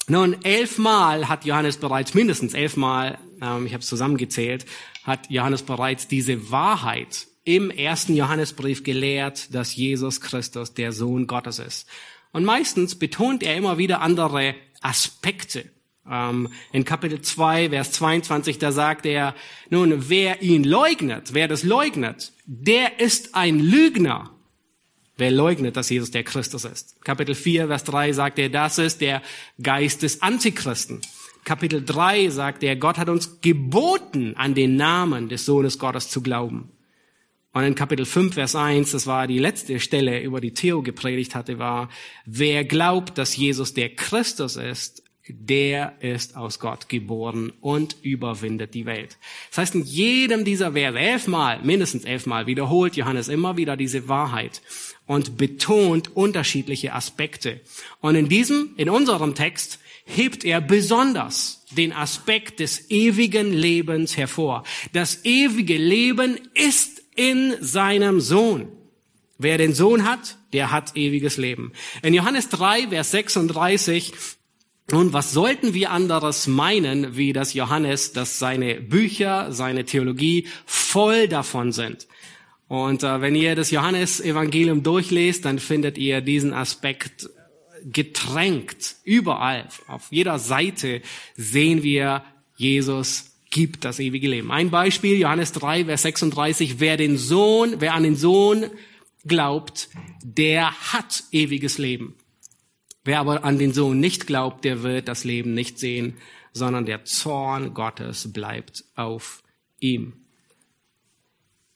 Nun, 0.08 0.42
elfmal 0.42 1.28
hat 1.28 1.44
Johannes 1.44 1.76
bereits, 1.76 2.14
mindestens 2.14 2.54
elfmal, 2.54 3.18
ähm, 3.42 3.66
ich 3.66 3.72
habe 3.72 3.82
es 3.82 3.88
zusammengezählt, 3.88 4.64
hat 5.04 5.30
Johannes 5.30 5.62
bereits 5.62 6.08
diese 6.08 6.50
Wahrheit 6.50 7.26
im 7.44 7.70
ersten 7.70 8.14
Johannesbrief 8.14 8.84
gelehrt, 8.84 9.54
dass 9.54 9.74
Jesus 9.74 10.20
Christus 10.20 10.74
der 10.74 10.92
Sohn 10.92 11.26
Gottes 11.26 11.58
ist. 11.58 11.88
Und 12.32 12.44
meistens 12.44 12.94
betont 12.94 13.42
er 13.42 13.56
immer 13.56 13.78
wieder 13.78 14.00
andere 14.00 14.54
Aspekte. 14.80 15.70
Ähm, 16.08 16.48
in 16.72 16.84
Kapitel 16.84 17.20
2, 17.20 17.70
Vers 17.70 17.92
22, 17.92 18.58
da 18.58 18.72
sagt 18.72 19.06
er, 19.06 19.34
nun, 19.70 20.08
wer 20.08 20.42
ihn 20.42 20.64
leugnet, 20.64 21.34
wer 21.34 21.48
das 21.48 21.62
leugnet, 21.62 22.32
der 22.46 23.00
ist 23.00 23.34
ein 23.34 23.58
Lügner. 23.58 24.30
Wer 25.16 25.30
leugnet, 25.30 25.76
dass 25.76 25.90
Jesus 25.90 26.10
der 26.10 26.24
Christus 26.24 26.64
ist? 26.64 27.04
Kapitel 27.04 27.34
4, 27.34 27.66
Vers 27.68 27.84
3 27.84 28.12
sagt 28.12 28.38
er, 28.38 28.48
das 28.48 28.78
ist 28.78 29.00
der 29.00 29.22
Geist 29.62 30.02
des 30.02 30.22
Antichristen. 30.22 31.02
Kapitel 31.44 31.84
3 31.84 32.28
sagt 32.28 32.62
er, 32.62 32.76
Gott 32.76 32.98
hat 32.98 33.08
uns 33.08 33.40
geboten, 33.40 34.34
an 34.36 34.54
den 34.54 34.76
Namen 34.76 35.28
des 35.28 35.44
Sohnes 35.44 35.78
Gottes 35.78 36.08
zu 36.08 36.22
glauben. 36.22 36.70
Und 37.52 37.64
in 37.64 37.74
Kapitel 37.74 38.06
5, 38.06 38.34
Vers 38.34 38.54
1, 38.56 38.92
das 38.92 39.06
war 39.06 39.26
die 39.26 39.38
letzte 39.38 39.78
Stelle, 39.78 40.20
über 40.22 40.40
die 40.40 40.54
Theo 40.54 40.82
gepredigt 40.82 41.34
hatte, 41.34 41.58
war, 41.58 41.90
wer 42.24 42.64
glaubt, 42.64 43.18
dass 43.18 43.36
Jesus 43.36 43.74
der 43.74 43.90
Christus 43.94 44.56
ist, 44.56 45.02
der 45.28 45.94
ist 46.00 46.36
aus 46.36 46.58
Gott 46.58 46.88
geboren 46.88 47.52
und 47.60 47.96
überwindet 48.02 48.74
die 48.74 48.86
Welt. 48.86 49.18
Das 49.50 49.58
heißt, 49.58 49.74
in 49.76 49.84
jedem 49.84 50.44
dieser 50.44 50.72
Verse, 50.72 50.98
elfmal, 50.98 51.60
mindestens 51.62 52.04
elfmal, 52.04 52.46
wiederholt 52.46 52.96
Johannes 52.96 53.28
immer 53.28 53.56
wieder 53.56 53.76
diese 53.76 54.08
Wahrheit 54.08 54.62
und 55.06 55.36
betont 55.36 56.16
unterschiedliche 56.16 56.94
Aspekte. 56.94 57.60
Und 58.00 58.16
in 58.16 58.28
diesem, 58.28 58.70
in 58.76 58.88
unserem 58.88 59.34
Text, 59.34 59.78
hebt 60.16 60.44
er 60.44 60.60
besonders 60.60 61.64
den 61.70 61.92
Aspekt 61.92 62.60
des 62.60 62.90
ewigen 62.90 63.52
Lebens 63.52 64.16
hervor. 64.16 64.64
Das 64.92 65.24
ewige 65.24 65.76
Leben 65.76 66.38
ist 66.54 67.02
in 67.14 67.54
seinem 67.60 68.20
Sohn. 68.20 68.68
Wer 69.38 69.58
den 69.58 69.74
Sohn 69.74 70.04
hat, 70.04 70.38
der 70.52 70.70
hat 70.70 70.96
ewiges 70.96 71.36
Leben. 71.36 71.72
In 72.02 72.14
Johannes 72.14 72.48
3, 72.48 72.88
Vers 72.88 73.10
36 73.10 74.12
Nun, 74.90 75.12
was 75.12 75.32
sollten 75.32 75.74
wir 75.74 75.90
anderes 75.90 76.46
meinen, 76.46 77.16
wie 77.16 77.32
das 77.32 77.54
Johannes, 77.54 78.12
dass 78.12 78.38
seine 78.38 78.80
Bücher, 78.80 79.50
seine 79.50 79.84
Theologie 79.84 80.48
voll 80.66 81.28
davon 81.28 81.72
sind? 81.72 82.08
Und 82.68 83.02
äh, 83.02 83.20
wenn 83.20 83.34
ihr 83.34 83.54
das 83.54 83.70
Johannesevangelium 83.70 84.82
durchlest, 84.82 85.44
dann 85.44 85.58
findet 85.58 85.98
ihr 85.98 86.20
diesen 86.20 86.52
Aspekt 86.52 87.28
getränkt 87.84 88.96
überall. 89.04 89.68
Auf 89.86 90.08
jeder 90.10 90.38
Seite 90.38 91.02
sehen 91.36 91.82
wir, 91.82 92.24
Jesus 92.56 93.32
gibt 93.50 93.84
das 93.84 93.98
ewige 93.98 94.28
Leben. 94.28 94.50
Ein 94.50 94.70
Beispiel, 94.70 95.18
Johannes 95.18 95.52
3, 95.52 95.84
Vers 95.84 96.02
36, 96.02 96.80
wer 96.80 96.96
den 96.96 97.18
Sohn, 97.18 97.76
wer 97.80 97.94
an 97.94 98.02
den 98.02 98.16
Sohn 98.16 98.66
glaubt, 99.24 99.88
der 100.24 100.72
hat 100.92 101.24
ewiges 101.32 101.78
Leben. 101.78 102.14
Wer 103.04 103.20
aber 103.20 103.44
an 103.44 103.58
den 103.58 103.72
Sohn 103.72 104.00
nicht 104.00 104.26
glaubt, 104.26 104.64
der 104.64 104.82
wird 104.82 105.08
das 105.08 105.24
Leben 105.24 105.54
nicht 105.54 105.78
sehen, 105.78 106.16
sondern 106.52 106.86
der 106.86 107.04
Zorn 107.04 107.74
Gottes 107.74 108.32
bleibt 108.32 108.84
auf 108.94 109.42
ihm. 109.80 110.14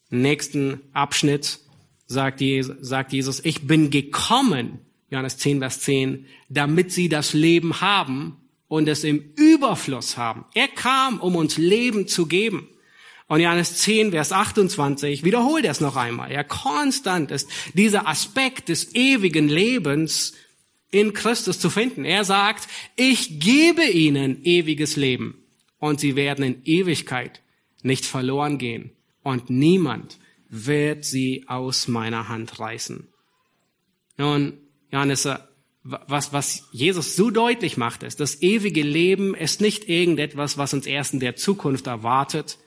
Nächsten 0.09 0.81
Abschnitt 0.93 1.59
sagt 2.07 2.41
Jesus, 2.41 3.41
ich 3.45 3.67
bin 3.67 3.91
gekommen, 3.91 4.79
Johannes 5.11 5.39
10, 5.39 5.61
Vers 5.61 5.81
10, 5.81 6.27
damit 6.49 6.93
sie 6.93 7.09
das 7.09 7.33
Leben 7.33 7.81
haben 7.81 8.37
und 8.69 8.89
es 8.89 9.05
im 9.05 9.33
Überfluss 9.37 10.17
haben. 10.17 10.45
Er 10.55 10.69
kam, 10.69 11.21
um 11.21 11.37
uns 11.37 11.59
Leben 11.59 12.09
zu 12.09 12.27
geben. 12.27 12.69
Und 13.29 13.41
Johannes 13.41 13.79
10, 13.79 14.13
Vers 14.13 14.33
28 14.33 15.25
wiederholt 15.25 15.65
er 15.65 15.73
es 15.73 15.81
noch 15.81 15.97
einmal. 15.97 16.33
Ja, 16.33 16.45
konstant 16.45 17.31
ist 17.31 17.49
dieser 17.75 18.07
Aspekt 18.07 18.69
des 18.69 18.95
ewigen 18.95 19.49
Lebens 19.49 20.35
in 20.91 21.13
Christus 21.13 21.59
zu 21.59 21.71
finden. 21.71 22.05
Er 22.05 22.25
sagt, 22.25 22.69
ich 22.95 23.41
gebe 23.41 23.85
ihnen 23.85 24.45
ewiges 24.45 24.97
Leben 24.97 25.43
und 25.79 26.01
sie 26.01 26.17
werden 26.17 26.45
in 26.45 26.63
Ewigkeit 26.65 27.43
nicht 27.83 28.07
verloren 28.07 28.59
gehen 28.59 28.93
und 29.23 29.51
niemand 29.51 30.19
wird 30.49 31.05
sie 31.05 31.45
aus 31.49 31.89
meiner 31.89 32.29
Hand 32.29 32.61
reißen. 32.61 33.09
Nun, 34.17 34.59
Johannes, 34.91 35.29
was, 35.83 36.33
was 36.33 36.65
Jesus 36.73 37.17
so 37.17 37.31
deutlich 37.31 37.77
macht, 37.77 38.03
ist, 38.03 38.21
das 38.21 38.43
ewige 38.43 38.83
Leben 38.83 39.35
ist 39.35 39.61
nicht 39.61 39.89
irgendetwas, 39.89 40.59
was 40.59 40.75
uns 40.75 40.87
erst 40.87 41.15
in 41.15 41.21
der 41.21 41.37
Zukunft 41.37 41.87
erwartet, 41.87 42.59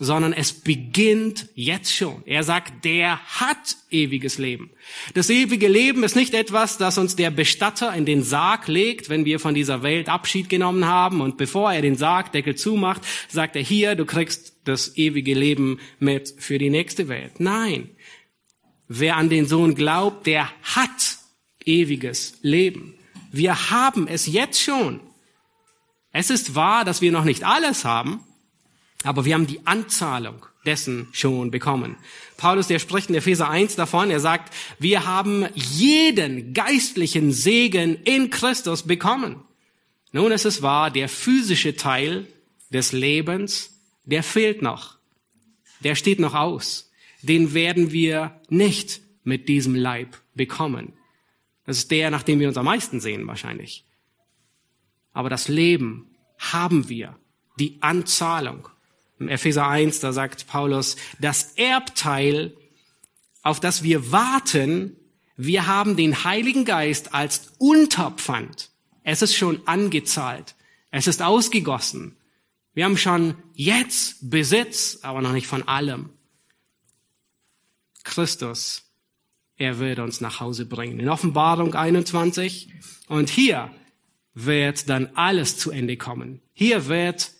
sondern 0.00 0.32
es 0.32 0.52
beginnt 0.52 1.48
jetzt 1.54 1.92
schon. 1.92 2.22
Er 2.24 2.44
sagt, 2.44 2.84
der 2.84 3.18
hat 3.18 3.76
ewiges 3.90 4.38
Leben. 4.38 4.70
Das 5.14 5.28
ewige 5.28 5.66
Leben 5.66 6.04
ist 6.04 6.14
nicht 6.14 6.34
etwas, 6.34 6.78
das 6.78 6.98
uns 6.98 7.16
der 7.16 7.32
Bestatter 7.32 7.92
in 7.94 8.06
den 8.06 8.22
Sarg 8.22 8.68
legt, 8.68 9.08
wenn 9.08 9.24
wir 9.24 9.40
von 9.40 9.54
dieser 9.54 9.82
Welt 9.82 10.08
Abschied 10.08 10.48
genommen 10.48 10.86
haben 10.86 11.20
und 11.20 11.36
bevor 11.36 11.72
er 11.72 11.82
den 11.82 11.96
Sargdeckel 11.96 12.54
zumacht, 12.54 13.02
sagt 13.28 13.56
er 13.56 13.62
hier, 13.62 13.96
du 13.96 14.04
kriegst 14.04 14.54
das 14.64 14.96
ewige 14.96 15.34
Leben 15.34 15.80
mit 15.98 16.32
für 16.38 16.58
die 16.58 16.70
nächste 16.70 17.08
Welt. 17.08 17.40
Nein. 17.40 17.90
Wer 18.86 19.16
an 19.16 19.28
den 19.28 19.46
Sohn 19.46 19.74
glaubt, 19.74 20.26
der 20.26 20.48
hat 20.62 21.17
ewiges 21.68 22.38
Leben. 22.42 22.94
Wir 23.30 23.70
haben 23.70 24.08
es 24.08 24.26
jetzt 24.26 24.60
schon. 24.60 25.00
Es 26.12 26.30
ist 26.30 26.54
wahr, 26.54 26.84
dass 26.84 27.02
wir 27.02 27.12
noch 27.12 27.24
nicht 27.24 27.44
alles 27.44 27.84
haben, 27.84 28.20
aber 29.04 29.24
wir 29.24 29.34
haben 29.34 29.46
die 29.46 29.64
Anzahlung 29.66 30.46
dessen 30.64 31.08
schon 31.12 31.50
bekommen. 31.50 31.96
Paulus, 32.36 32.66
der 32.66 32.78
spricht 32.78 33.10
in 33.10 33.14
Epheser 33.14 33.48
1 33.48 33.76
davon, 33.76 34.10
er 34.10 34.20
sagt, 34.20 34.52
wir 34.78 35.06
haben 35.06 35.46
jeden 35.54 36.54
geistlichen 36.54 37.32
Segen 37.32 37.96
in 38.04 38.30
Christus 38.30 38.82
bekommen. 38.82 39.44
Nun 40.12 40.32
ist 40.32 40.46
es 40.46 40.62
wahr, 40.62 40.90
der 40.90 41.08
physische 41.08 41.76
Teil 41.76 42.26
des 42.70 42.92
Lebens, 42.92 43.78
der 44.04 44.22
fehlt 44.22 44.62
noch. 44.62 44.96
Der 45.84 45.94
steht 45.94 46.18
noch 46.18 46.34
aus. 46.34 46.90
Den 47.22 47.54
werden 47.54 47.92
wir 47.92 48.40
nicht 48.48 49.00
mit 49.22 49.48
diesem 49.48 49.74
Leib 49.74 50.16
bekommen. 50.34 50.97
Das 51.68 51.76
ist 51.76 51.90
der, 51.90 52.10
nach 52.10 52.22
dem 52.22 52.40
wir 52.40 52.48
uns 52.48 52.56
am 52.56 52.64
meisten 52.64 52.98
sehen 52.98 53.26
wahrscheinlich. 53.26 53.84
Aber 55.12 55.28
das 55.28 55.48
Leben 55.48 56.06
haben 56.38 56.88
wir, 56.88 57.18
die 57.58 57.76
Anzahlung. 57.82 58.70
Im 59.18 59.28
Epheser 59.28 59.68
1, 59.68 60.00
da 60.00 60.14
sagt 60.14 60.46
Paulus, 60.46 60.96
das 61.20 61.52
Erbteil, 61.56 62.56
auf 63.42 63.60
das 63.60 63.82
wir 63.82 64.10
warten, 64.10 64.96
wir 65.36 65.66
haben 65.66 65.98
den 65.98 66.24
Heiligen 66.24 66.64
Geist 66.64 67.12
als 67.12 67.52
Unterpfand. 67.58 68.70
Es 69.02 69.20
ist 69.20 69.36
schon 69.36 69.60
angezahlt. 69.68 70.54
Es 70.90 71.06
ist 71.06 71.20
ausgegossen. 71.20 72.16
Wir 72.72 72.86
haben 72.86 72.96
schon 72.96 73.34
jetzt 73.52 74.30
Besitz, 74.30 75.00
aber 75.02 75.20
noch 75.20 75.32
nicht 75.32 75.46
von 75.46 75.68
allem. 75.68 76.08
Christus, 78.04 78.87
er 79.58 79.80
wird 79.80 79.98
uns 79.98 80.20
nach 80.20 80.40
Hause 80.40 80.64
bringen. 80.64 81.00
In 81.00 81.08
Offenbarung 81.08 81.74
21. 81.74 82.72
Und 83.08 83.28
hier 83.28 83.70
wird 84.34 84.88
dann 84.88 85.10
alles 85.14 85.58
zu 85.58 85.72
Ende 85.72 85.96
kommen. 85.96 86.40
Hier 86.54 86.86
wird 86.86 87.32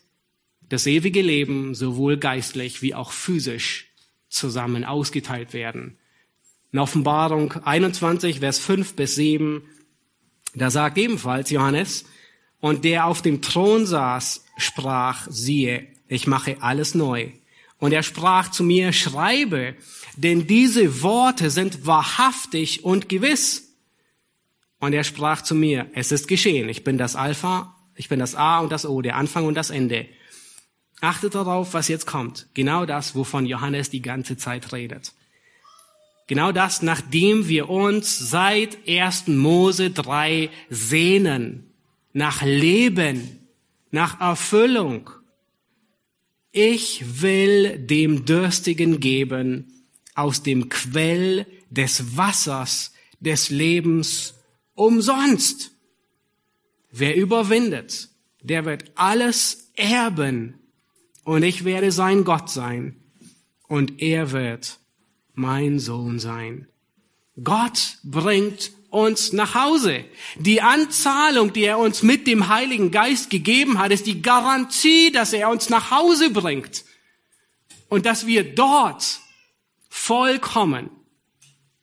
das 0.69 0.87
ewige 0.87 1.23
Leben 1.23 1.75
sowohl 1.75 2.19
geistlich 2.19 2.83
wie 2.83 2.95
auch 2.95 3.13
physisch 3.13 3.87
zusammen 4.29 4.85
ausgeteilt 4.85 5.53
werden. 5.55 5.97
In 6.73 6.81
Offenbarung 6.81 7.53
21, 7.53 8.41
Vers 8.41 8.59
5 8.59 8.95
bis 8.95 9.15
7, 9.15 9.63
da 10.55 10.71
sagt 10.71 10.99
ebenfalls 10.99 11.51
Johannes, 11.51 12.05
und 12.61 12.85
der 12.85 13.07
auf 13.07 13.23
dem 13.23 13.41
Thron 13.41 13.87
saß, 13.87 14.45
sprach, 14.59 15.29
siehe, 15.31 15.87
ich 16.09 16.27
mache 16.27 16.61
alles 16.61 16.95
neu. 16.95 17.31
Und 17.79 17.93
er 17.93 18.03
sprach 18.03 18.51
zu 18.51 18.65
mir, 18.65 18.93
schreibe, 18.93 19.77
denn 20.17 20.47
diese 20.47 21.03
Worte 21.03 21.51
sind 21.51 21.87
wahrhaftig 21.87 22.85
und 22.85 23.09
gewiss. 23.09 23.73
Und 24.81 24.93
er 24.93 25.05
sprach 25.05 25.43
zu 25.43 25.55
mir, 25.55 25.91
es 25.95 26.13
ist 26.13 26.29
geschehen, 26.29 26.69
ich 26.69 26.85
bin 26.85 26.99
das 26.99 27.17
Alpha, 27.17 27.75
ich 27.95 28.09
bin 28.09 28.19
das 28.19 28.35
A 28.35 28.61
und 28.61 28.71
das 28.71 28.87
O, 28.87 29.03
der 29.03 29.17
Anfang 29.17 29.47
und 29.47 29.55
das 29.55 29.71
Ende. 29.71 30.07
Achtet 31.01 31.35
darauf, 31.35 31.75
was 31.75 31.89
jetzt 31.89 32.07
kommt. 32.07 32.49
Genau 32.55 32.85
das, 32.85 33.15
wovon 33.15 33.47
Johannes 33.47 33.91
die 33.91 34.03
ganze 34.03 34.37
Zeit 34.37 34.73
redet. 34.73 35.13
Genau 36.27 36.53
das, 36.53 36.83
nachdem 36.83 37.49
wir 37.49 37.71
uns 37.71 38.19
seit 38.19 38.79
1. 38.87 39.29
Mose 39.29 39.91
3 39.91 40.51
sehnen. 40.69 41.73
Nach 42.13 42.43
Leben, 42.43 43.49
nach 43.91 44.21
Erfüllung. 44.21 45.11
Ich 46.51 47.23
will 47.23 47.79
dem 47.79 48.25
Dürstigen 48.25 49.01
geben 49.01 49.73
aus 50.15 50.43
dem 50.43 50.69
Quell 50.69 51.47
des 51.71 52.17
Wassers 52.17 52.93
des 53.21 53.51
Lebens 53.51 54.35
umsonst. 54.75 55.73
Wer 56.91 57.17
überwindet, 57.17 58.09
der 58.43 58.65
wird 58.65 58.91
alles 58.95 59.71
erben 59.75 60.55
und 61.25 61.43
ich 61.43 61.65
werde 61.65 61.93
sein 61.93 62.25
Gott 62.25 62.49
sein 62.51 62.97
und 63.67 64.01
er 64.01 64.33
wird 64.33 64.81
mein 65.35 65.79
Sohn 65.79 66.19
sein. 66.19 66.69
Gott 67.43 67.99
bringt 68.03 68.73
uns 68.91 69.33
nach 69.33 69.55
Hause. 69.55 70.05
Die 70.37 70.63
Anzahlung, 70.63 71.53
die 71.53 71.65
er 71.65 71.79
uns 71.79 72.03
mit 72.03 72.27
dem 72.27 72.49
Heiligen 72.49 72.91
Geist 72.91 73.31
gegeben 73.31 73.79
hat, 73.79 73.93
ist 73.93 74.07
die 74.07 74.23
Garantie, 74.23 75.13
dass 75.13 75.33
er 75.33 75.51
uns 75.51 75.69
nach 75.69 75.91
Hause 75.91 76.31
bringt 76.31 76.85
und 77.89 78.07
dass 78.07 78.27
wir 78.27 78.55
dort 78.55 79.21
vollkommen 79.89 80.91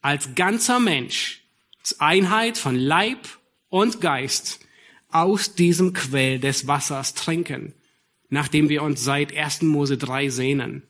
als 0.01 0.35
ganzer 0.35 0.79
Mensch, 0.79 1.43
als 1.79 1.99
Einheit 1.99 2.57
von 2.57 2.75
Leib 2.75 3.27
und 3.69 4.01
Geist 4.01 4.59
aus 5.09 5.55
diesem 5.55 5.93
Quell 5.93 6.39
des 6.39 6.67
Wassers 6.67 7.13
trinken 7.13 7.73
nachdem 8.29 8.69
wir 8.69 8.83
uns 8.83 9.03
seit 9.03 9.35
1. 9.35 9.63
Mose 9.63 9.97
3 9.97 10.29
sehnen, 10.29 10.83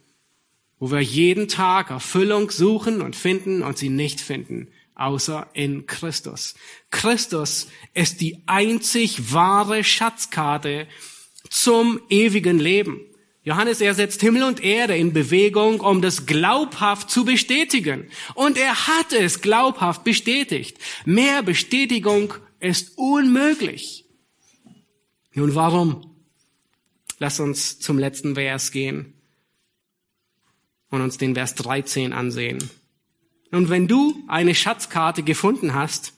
wo 0.80 0.92
wir 0.92 1.02
jeden 1.02 1.48
Tag 1.48 1.90
Erfüllung 1.90 2.50
suchen 2.50 3.02
und 3.02 3.16
finden 3.16 3.62
und 3.62 3.78
sie 3.78 3.90
nicht 3.90 4.22
finden, 4.22 4.68
außer 4.96 5.48
in 5.54 5.86
Christus. 5.86 6.56
Christus 6.90 7.68
ist 7.94 8.22
die 8.22 8.42
einzig 8.46 9.34
wahre 9.34 9.84
Schatzkarte 9.84 10.88
zum 11.50 12.00
ewigen 12.10 12.60
Leben. 12.60 13.02
Johannes, 13.44 13.80
er 13.80 13.94
setzt 13.94 14.22
Himmel 14.22 14.44
und 14.44 14.64
Erde 14.64 14.98
in 14.98 15.14
Bewegung, 15.14 15.80
um 15.80 16.02
das 16.02 16.26
glaubhaft 16.26 17.12
zu 17.12 17.26
bestätigen. 17.26 18.10
Und 18.34 18.58
er 18.58 18.88
hat 18.88 19.14
es 19.14 19.42
glaubhaft 19.42 20.04
bestätigt. 20.04 20.80
Mehr 21.06 21.44
Bestätigung 21.44 22.34
ist 22.60 22.98
unmöglich. 22.98 24.06
Nun 25.34 25.54
warum? 25.54 26.16
Lass 27.20 27.40
uns 27.40 27.80
zum 27.80 28.00
letzten 28.00 28.34
Vers 28.34 28.72
gehen 28.72 29.14
und 30.90 31.02
uns 31.02 31.18
den 31.18 31.36
Vers 31.36 31.54
13 31.56 32.14
ansehen. 32.14 32.70
Und 33.56 33.70
wenn 33.70 33.88
du 33.88 34.22
eine 34.28 34.54
Schatzkarte 34.54 35.24
gefunden 35.24 35.74
hast 35.74 36.14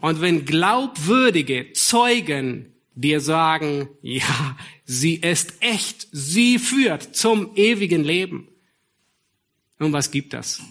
und 0.00 0.20
wenn 0.20 0.44
glaubwürdige 0.44 1.72
Zeugen 1.72 2.72
dir 2.94 3.20
sagen, 3.20 3.88
ja, 4.00 4.56
sie 4.84 5.16
ist 5.16 5.54
echt, 5.60 6.06
sie 6.12 6.60
führt 6.60 7.16
zum 7.16 7.56
ewigen 7.56 8.04
Leben. 8.04 8.46
Und 9.80 9.92
was 9.92 10.12
gibt 10.12 10.34
das? 10.34 10.62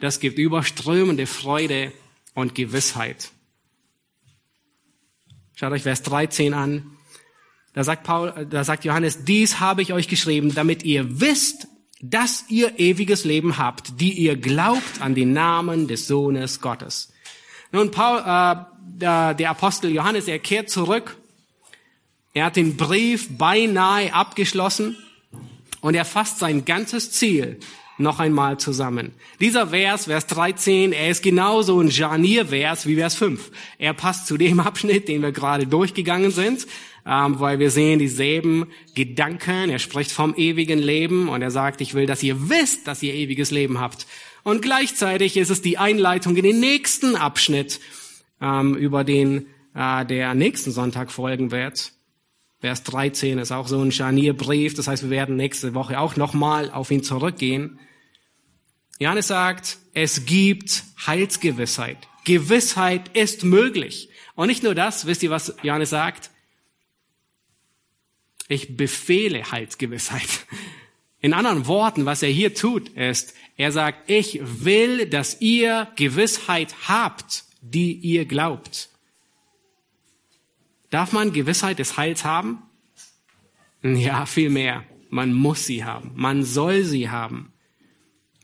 Das 0.00 0.18
gibt 0.18 0.38
überströmende 0.38 1.26
Freude 1.26 1.92
und 2.32 2.54
Gewissheit. 2.54 3.30
Schaut 5.54 5.72
euch 5.72 5.82
Vers 5.82 6.02
13 6.02 6.54
an. 6.54 6.96
Da 7.74 7.84
sagt 7.84 8.04
Paul, 8.04 8.46
da 8.48 8.64
sagt 8.64 8.86
Johannes, 8.86 9.24
dies 9.24 9.60
habe 9.60 9.82
ich 9.82 9.92
euch 9.92 10.08
geschrieben, 10.08 10.54
damit 10.54 10.84
ihr 10.84 11.20
wisst, 11.20 11.68
dass 12.10 12.44
ihr 12.48 12.78
ewiges 12.78 13.24
Leben 13.24 13.56
habt, 13.56 13.98
die 13.98 14.12
ihr 14.12 14.36
glaubt 14.36 15.00
an 15.00 15.14
den 15.14 15.32
Namen 15.32 15.88
des 15.88 16.06
Sohnes 16.06 16.60
Gottes. 16.60 17.10
Nun, 17.72 17.90
Paul, 17.90 18.18
äh, 18.18 18.56
der, 18.82 19.32
der 19.32 19.50
Apostel 19.50 19.90
Johannes, 19.90 20.28
er 20.28 20.38
kehrt 20.38 20.68
zurück. 20.68 21.16
Er 22.34 22.46
hat 22.46 22.56
den 22.56 22.76
Brief 22.76 23.38
beinahe 23.38 24.12
abgeschlossen 24.12 24.96
und 25.80 25.94
er 25.94 26.04
fasst 26.04 26.38
sein 26.38 26.66
ganzes 26.66 27.10
Ziel 27.10 27.58
noch 27.98 28.20
einmal 28.20 28.58
zusammen. 28.58 29.12
Dieser 29.40 29.68
Vers, 29.68 30.06
Vers 30.06 30.26
13, 30.26 30.92
er 30.92 31.10
ist 31.10 31.22
genauso 31.22 31.80
ein 31.80 31.88
Janiervers 31.88 32.86
wie 32.86 32.96
Vers 32.96 33.14
5. 33.14 33.50
Er 33.78 33.94
passt 33.94 34.26
zu 34.26 34.36
dem 34.36 34.60
Abschnitt, 34.66 35.08
den 35.08 35.22
wir 35.22 35.32
gerade 35.32 35.66
durchgegangen 35.66 36.30
sind, 36.30 36.66
ähm, 37.06 37.38
weil 37.40 37.58
wir 37.58 37.70
sehen 37.70 37.98
dieselben 37.98 38.66
Gedanken. 38.94 39.70
Er 39.70 39.78
spricht 39.78 40.12
vom 40.12 40.34
ewigen 40.36 40.78
Leben 40.78 41.28
und 41.28 41.42
er 41.42 41.50
sagt, 41.50 41.80
ich 41.80 41.94
will, 41.94 42.06
dass 42.06 42.22
ihr 42.22 42.48
wisst, 42.48 42.86
dass 42.88 43.02
ihr 43.02 43.14
ewiges 43.14 43.50
Leben 43.50 43.80
habt. 43.80 44.06
Und 44.42 44.62
gleichzeitig 44.62 45.36
ist 45.36 45.50
es 45.50 45.62
die 45.62 45.78
Einleitung 45.78 46.36
in 46.36 46.44
den 46.44 46.60
nächsten 46.60 47.16
Abschnitt, 47.16 47.80
ähm, 48.40 48.74
über 48.74 49.04
den 49.04 49.46
äh, 49.74 50.04
der 50.06 50.34
nächsten 50.34 50.70
Sonntag 50.70 51.10
folgen 51.10 51.50
wird. 51.50 51.92
Vers 52.64 52.82
13 52.84 53.36
ist 53.40 53.52
auch 53.52 53.68
so 53.68 53.78
ein 53.82 53.92
Scharnierbrief. 53.92 54.72
Das 54.72 54.88
heißt, 54.88 55.02
wir 55.02 55.10
werden 55.10 55.36
nächste 55.36 55.74
Woche 55.74 56.00
auch 56.00 56.16
nochmal 56.16 56.70
auf 56.70 56.90
ihn 56.90 57.02
zurückgehen. 57.02 57.78
Johannes 58.98 59.26
sagt, 59.26 59.76
es 59.92 60.24
gibt 60.24 60.82
Heilsgewissheit. 61.06 61.98
Gewissheit 62.24 63.14
ist 63.14 63.44
möglich. 63.44 64.08
Und 64.34 64.46
nicht 64.46 64.62
nur 64.62 64.74
das, 64.74 65.04
wisst 65.04 65.22
ihr, 65.22 65.28
was 65.28 65.54
Johannes 65.62 65.90
sagt? 65.90 66.30
Ich 68.48 68.78
befehle 68.78 69.52
Heilsgewissheit. 69.52 70.46
In 71.20 71.34
anderen 71.34 71.66
Worten, 71.66 72.06
was 72.06 72.22
er 72.22 72.30
hier 72.30 72.54
tut, 72.54 72.88
ist, 72.88 73.34
er 73.58 73.72
sagt, 73.72 74.08
ich 74.08 74.40
will, 74.42 75.04
dass 75.04 75.38
ihr 75.42 75.88
Gewissheit 75.96 76.74
habt, 76.88 77.44
die 77.60 77.92
ihr 77.92 78.24
glaubt. 78.24 78.88
Darf 80.94 81.10
man 81.10 81.32
Gewissheit 81.32 81.80
des 81.80 81.96
Heils 81.96 82.24
haben? 82.24 82.62
Ja, 83.82 84.26
viel 84.26 84.48
mehr. 84.48 84.84
Man 85.10 85.32
muss 85.32 85.66
sie 85.66 85.82
haben. 85.82 86.12
Man 86.14 86.44
soll 86.44 86.84
sie 86.84 87.10
haben. 87.10 87.52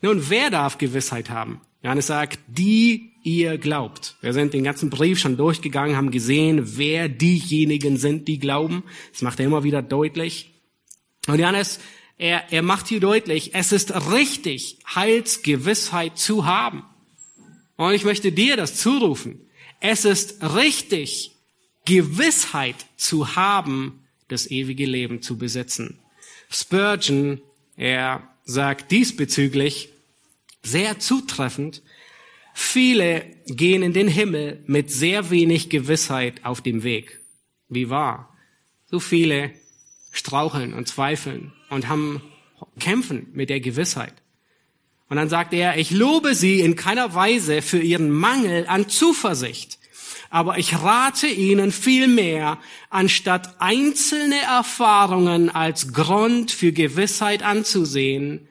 Nun, 0.01 0.29
wer 0.29 0.49
darf 0.49 0.77
Gewissheit 0.77 1.29
haben? 1.29 1.61
Johannes 1.81 2.07
sagt, 2.07 2.39
die 2.47 3.13
ihr 3.23 3.57
glaubt. 3.57 4.17
Wir 4.19 4.33
sind 4.33 4.53
den 4.53 4.65
ganzen 4.65 4.89
Brief 4.89 5.17
schon 5.17 5.37
durchgegangen, 5.37 5.95
haben 5.95 6.11
gesehen, 6.11 6.77
wer 6.77 7.07
diejenigen 7.07 7.95
sind, 7.95 8.27
die 8.27 8.37
glauben. 8.37 8.83
Das 9.13 9.21
macht 9.21 9.39
er 9.39 9.45
immer 9.45 9.63
wieder 9.63 9.81
deutlich. 9.81 10.51
Und 11.27 11.39
Johannes, 11.39 11.79
er, 12.17 12.51
er 12.51 12.63
macht 12.63 12.89
hier 12.89 12.99
deutlich, 12.99 13.55
es 13.55 13.71
ist 13.71 14.11
richtig, 14.11 14.79
Heilsgewissheit 14.93 16.17
zu 16.17 16.45
haben. 16.45 16.83
Und 17.77 17.93
ich 17.93 18.03
möchte 18.03 18.33
dir 18.33 18.57
das 18.57 18.75
zurufen. 18.75 19.39
Es 19.79 20.03
ist 20.03 20.43
richtig, 20.53 21.30
Gewissheit 21.85 22.75
zu 22.97 23.35
haben, 23.35 24.03
das 24.27 24.49
ewige 24.49 24.85
Leben 24.85 25.21
zu 25.21 25.37
besitzen. 25.37 25.99
Spurgeon, 26.49 27.41
er 27.75 28.27
sagt 28.45 28.91
diesbezüglich 28.91 29.89
sehr 30.63 30.99
zutreffend, 30.99 31.81
viele 32.53 33.25
gehen 33.47 33.83
in 33.83 33.93
den 33.93 34.07
Himmel 34.07 34.63
mit 34.67 34.91
sehr 34.91 35.29
wenig 35.29 35.69
Gewissheit 35.69 36.45
auf 36.45 36.61
dem 36.61 36.83
Weg. 36.83 37.19
Wie 37.69 37.89
wahr? 37.89 38.35
So 38.89 38.99
viele 38.99 39.51
straucheln 40.11 40.73
und 40.73 40.87
zweifeln 40.87 41.53
und 41.69 41.87
haben 41.87 42.21
kämpfen 42.79 43.27
mit 43.33 43.49
der 43.49 43.59
Gewissheit. 43.59 44.13
Und 45.09 45.17
dann 45.17 45.29
sagt 45.29 45.53
er, 45.53 45.77
ich 45.77 45.91
lobe 45.91 46.35
sie 46.35 46.59
in 46.59 46.75
keiner 46.75 47.13
Weise 47.15 47.61
für 47.61 47.79
ihren 47.79 48.11
Mangel 48.11 48.65
an 48.67 48.87
Zuversicht 48.87 49.77
aber 50.31 50.57
ich 50.57 50.73
rate 50.73 51.27
Ihnen 51.27 51.73
vielmehr, 51.73 52.57
anstatt 52.89 53.61
einzelne 53.61 54.39
Erfahrungen 54.41 55.49
als 55.49 55.91
Grund 55.91 56.51
für 56.51 56.71
Gewissheit 56.71 57.43
anzusehen, 57.43 58.47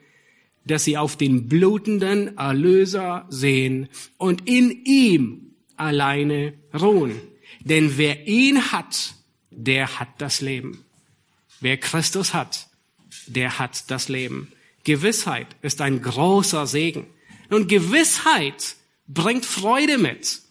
dass 0.67 0.85
Sie 0.85 0.99
auf 0.99 1.17
den 1.17 1.49
blutenden 1.49 2.37
Erlöser 2.37 3.25
sehen 3.31 3.89
und 4.19 4.47
in 4.47 4.85
ihm 4.85 5.55
alleine 5.77 6.53
ruhen. 6.79 7.19
Denn 7.61 7.97
wer 7.97 8.29
ihn 8.29 8.73
hat, 8.73 9.15
der 9.51 9.99
hat 9.99 10.09
das 10.19 10.43
Leben. 10.43 10.85
Wer 11.61 11.79
Christus 11.79 12.35
hat, 12.35 12.69
der 13.27 13.59
hat 13.59 13.91
das 13.91 14.11
Leben. 14.11 14.53
Gewissheit 14.85 15.47
ist 15.63 15.81
ein 15.81 16.03
großer 16.03 16.67
Segen. 16.67 17.07
Und 17.49 17.69
Gewissheit 17.69 18.77
bringt 19.09 19.47
Freude 19.47 19.97
mit. 19.97 20.43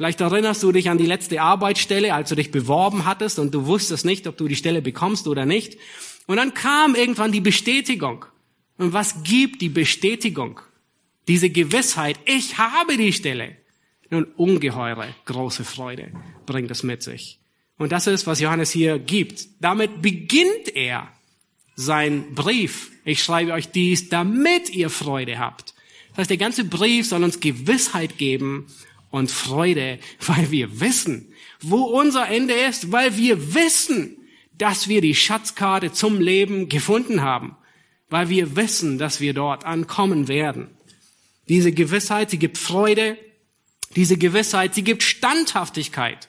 Vielleicht 0.00 0.22
erinnerst 0.22 0.62
du 0.62 0.72
dich 0.72 0.88
an 0.88 0.96
die 0.96 1.04
letzte 1.04 1.42
Arbeitsstelle, 1.42 2.14
als 2.14 2.30
du 2.30 2.34
dich 2.34 2.50
beworben 2.50 3.04
hattest 3.04 3.38
und 3.38 3.52
du 3.52 3.66
wusstest 3.66 4.06
nicht, 4.06 4.26
ob 4.26 4.38
du 4.38 4.48
die 4.48 4.56
Stelle 4.56 4.80
bekommst 4.80 5.28
oder 5.28 5.44
nicht. 5.44 5.76
Und 6.26 6.38
dann 6.38 6.54
kam 6.54 6.94
irgendwann 6.94 7.32
die 7.32 7.42
Bestätigung. 7.42 8.24
Und 8.78 8.94
was 8.94 9.22
gibt 9.24 9.60
die 9.60 9.68
Bestätigung? 9.68 10.58
Diese 11.28 11.50
Gewissheit, 11.50 12.18
ich 12.24 12.56
habe 12.56 12.96
die 12.96 13.12
Stelle. 13.12 13.58
Nun, 14.08 14.24
ungeheure 14.38 15.14
große 15.26 15.64
Freude 15.64 16.12
bringt 16.46 16.70
es 16.70 16.82
mit 16.82 17.02
sich. 17.02 17.38
Und 17.76 17.92
das 17.92 18.06
ist, 18.06 18.26
was 18.26 18.40
Johannes 18.40 18.70
hier 18.70 18.98
gibt. 18.98 19.48
Damit 19.60 20.00
beginnt 20.00 20.74
er 20.74 21.08
sein 21.76 22.34
Brief. 22.34 22.90
Ich 23.04 23.22
schreibe 23.22 23.52
euch 23.52 23.68
dies, 23.68 24.08
damit 24.08 24.70
ihr 24.70 24.88
Freude 24.88 25.38
habt. 25.38 25.74
Das 26.08 26.20
heißt, 26.20 26.30
der 26.30 26.38
ganze 26.38 26.64
Brief 26.64 27.06
soll 27.06 27.22
uns 27.22 27.40
Gewissheit 27.40 28.16
geben 28.16 28.66
und 29.10 29.30
Freude, 29.30 29.98
weil 30.26 30.50
wir 30.50 30.80
wissen, 30.80 31.32
wo 31.60 31.82
unser 31.82 32.28
Ende 32.28 32.54
ist, 32.54 32.92
weil 32.92 33.16
wir 33.16 33.54
wissen, 33.54 34.16
dass 34.56 34.88
wir 34.88 35.00
die 35.00 35.14
Schatzkarte 35.14 35.92
zum 35.92 36.20
Leben 36.20 36.68
gefunden 36.68 37.22
haben, 37.22 37.56
weil 38.08 38.28
wir 38.28 38.56
wissen, 38.56 38.98
dass 38.98 39.20
wir 39.20 39.34
dort 39.34 39.64
ankommen 39.64 40.28
werden. 40.28 40.68
Diese 41.48 41.72
Gewissheit, 41.72 42.30
sie 42.30 42.38
gibt 42.38 42.58
Freude, 42.58 43.18
diese 43.96 44.16
Gewissheit, 44.16 44.74
sie 44.74 44.84
gibt 44.84 45.02
Standhaftigkeit. 45.02 46.28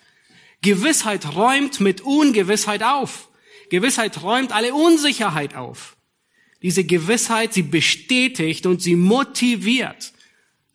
Gewissheit 0.61 1.35
räumt 1.35 1.79
mit 1.79 2.01
Ungewissheit 2.01 2.83
auf. 2.83 3.29
Gewissheit 3.69 4.21
räumt 4.23 4.51
alle 4.51 4.73
Unsicherheit 4.73 5.55
auf. 5.55 5.97
Diese 6.61 6.83
Gewissheit, 6.83 7.53
sie 7.53 7.63
bestätigt 7.63 8.65
und 8.65 8.81
sie 8.81 8.95
motiviert. 8.95 10.13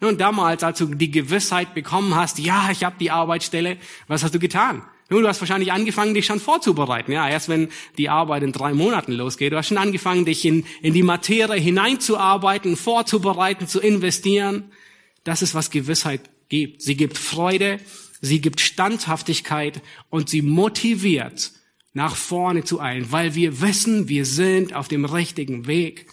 Nun, 0.00 0.18
damals, 0.18 0.62
als 0.62 0.78
du 0.78 0.86
die 0.86 1.10
Gewissheit 1.10 1.74
bekommen 1.74 2.14
hast, 2.14 2.38
ja, 2.38 2.70
ich 2.70 2.84
habe 2.84 2.96
die 3.00 3.10
Arbeitsstelle, 3.10 3.78
was 4.08 4.22
hast 4.22 4.34
du 4.34 4.38
getan? 4.38 4.82
Nun, 5.08 5.22
du 5.22 5.28
hast 5.28 5.40
wahrscheinlich 5.40 5.72
angefangen, 5.72 6.14
dich 6.14 6.26
schon 6.26 6.40
vorzubereiten. 6.40 7.12
Ja, 7.12 7.28
erst 7.28 7.48
wenn 7.48 7.68
die 7.96 8.08
Arbeit 8.08 8.42
in 8.42 8.52
drei 8.52 8.74
Monaten 8.74 9.12
losgeht. 9.12 9.52
Du 9.52 9.56
hast 9.56 9.68
schon 9.68 9.78
angefangen, 9.78 10.24
dich 10.24 10.44
in, 10.44 10.64
in 10.82 10.94
die 10.94 11.04
Materie 11.04 11.60
hineinzuarbeiten, 11.60 12.76
vorzubereiten, 12.76 13.68
zu 13.68 13.80
investieren. 13.80 14.64
Das 15.22 15.42
ist, 15.42 15.54
was 15.54 15.70
Gewissheit 15.70 16.22
gibt. 16.48 16.82
Sie 16.82 16.96
gibt 16.96 17.18
Freude, 17.18 17.78
sie 18.20 18.40
gibt 18.40 18.60
Standhaftigkeit 18.60 19.80
und 20.10 20.28
sie 20.28 20.42
motiviert, 20.42 21.52
nach 21.92 22.16
vorne 22.16 22.64
zu 22.64 22.80
eilen, 22.80 23.10
weil 23.10 23.34
wir 23.34 23.60
wissen, 23.60 24.08
wir 24.08 24.26
sind 24.26 24.74
auf 24.74 24.88
dem 24.88 25.04
richtigen 25.04 25.66
Weg. 25.66 26.06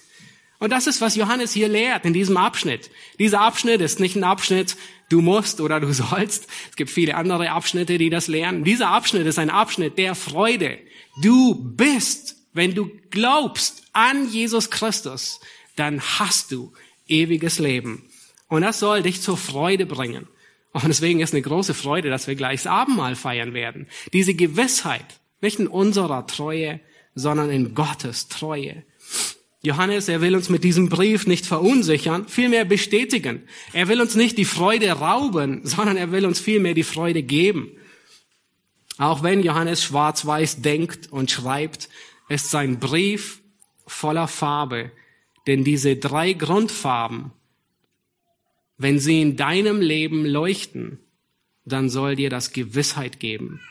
Und 0.63 0.69
das 0.69 0.87
ist, 0.87 1.01
was 1.01 1.17
Johannes 1.17 1.51
hier 1.51 1.67
lehrt 1.67 2.05
in 2.05 2.13
diesem 2.13 2.37
Abschnitt. 2.37 2.89
Dieser 3.19 3.41
Abschnitt 3.41 3.81
ist 3.81 3.99
nicht 3.99 4.15
ein 4.15 4.23
Abschnitt, 4.23 4.77
du 5.09 5.19
musst 5.19 5.59
oder 5.59 5.81
du 5.81 5.91
sollst. 5.93 6.47
Es 6.69 6.77
gibt 6.77 6.89
viele 6.89 7.15
andere 7.15 7.51
Abschnitte, 7.51 7.97
die 7.97 8.09
das 8.09 8.29
lehren. 8.29 8.63
Dieser 8.63 8.87
Abschnitt 8.87 9.27
ist 9.27 9.39
ein 9.39 9.49
Abschnitt 9.49 9.97
der 9.97 10.15
Freude. 10.15 10.79
Du 11.21 11.53
bist, 11.53 12.37
wenn 12.53 12.73
du 12.73 12.89
glaubst 13.09 13.83
an 13.91 14.29
Jesus 14.29 14.69
Christus, 14.69 15.41
dann 15.75 15.99
hast 15.99 16.53
du 16.53 16.71
ewiges 17.09 17.59
Leben. 17.59 18.09
Und 18.47 18.61
das 18.61 18.79
soll 18.79 19.01
dich 19.01 19.21
zur 19.21 19.35
Freude 19.35 19.85
bringen. 19.85 20.29
Und 20.71 20.87
deswegen 20.87 21.19
ist 21.19 21.33
eine 21.33 21.41
große 21.41 21.73
Freude, 21.73 22.09
dass 22.09 22.27
wir 22.27 22.35
gleich 22.35 22.63
das 22.63 22.71
Abendmahl 22.71 23.17
feiern 23.17 23.53
werden. 23.53 23.87
Diese 24.13 24.33
Gewissheit, 24.33 25.19
nicht 25.41 25.59
in 25.59 25.67
unserer 25.67 26.25
Treue, 26.25 26.79
sondern 27.15 27.49
in 27.49 27.75
Gottes 27.75 28.29
Treue. 28.29 28.85
Johannes, 29.65 30.09
er 30.09 30.19
will 30.19 30.35
uns 30.35 30.49
mit 30.49 30.65
diesem 30.65 30.89
Brief 30.89 31.25
nicht 31.25 31.45
verunsichern, 31.45 32.27
vielmehr 32.27 32.65
bestätigen. 32.65 33.43
Er 33.71 33.87
will 33.87 34.01
uns 34.01 34.15
nicht 34.15 34.37
die 34.37 34.45
Freude 34.45 34.91
rauben, 34.91 35.61
sondern 35.63 35.95
er 35.95 36.11
will 36.11 36.25
uns 36.25 36.41
vielmehr 36.41 36.73
die 36.73 36.83
Freude 36.83 37.23
geben. 37.23 37.71
Auch 38.97 39.23
wenn 39.23 39.41
Johannes 39.41 39.81
schwarz-weiß 39.81 40.61
denkt 40.61 41.11
und 41.11 41.31
schreibt, 41.31 41.87
ist 42.27 42.51
sein 42.51 42.79
Brief 42.79 43.41
voller 43.87 44.27
Farbe. 44.27 44.91
Denn 45.47 45.63
diese 45.63 45.95
drei 45.95 46.33
Grundfarben, 46.33 47.31
wenn 48.77 48.99
sie 48.99 49.21
in 49.21 49.37
deinem 49.37 49.79
Leben 49.79 50.25
leuchten, 50.25 50.99
dann 51.63 51.89
soll 51.89 52.17
dir 52.17 52.29
das 52.29 52.51
Gewissheit 52.51 53.21
geben, 53.21 53.61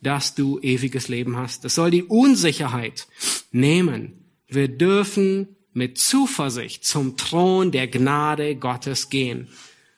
dass 0.00 0.34
du 0.34 0.58
ewiges 0.60 1.06
Leben 1.06 1.36
hast. 1.36 1.64
Das 1.64 1.76
soll 1.76 1.92
die 1.92 2.02
Unsicherheit 2.02 3.06
nehmen. 3.52 4.17
Wir 4.48 4.68
dürfen 4.68 5.56
mit 5.72 5.98
Zuversicht 5.98 6.84
zum 6.84 7.16
Thron 7.16 7.70
der 7.70 7.86
Gnade 7.86 8.56
Gottes 8.56 9.10
gehen. 9.10 9.48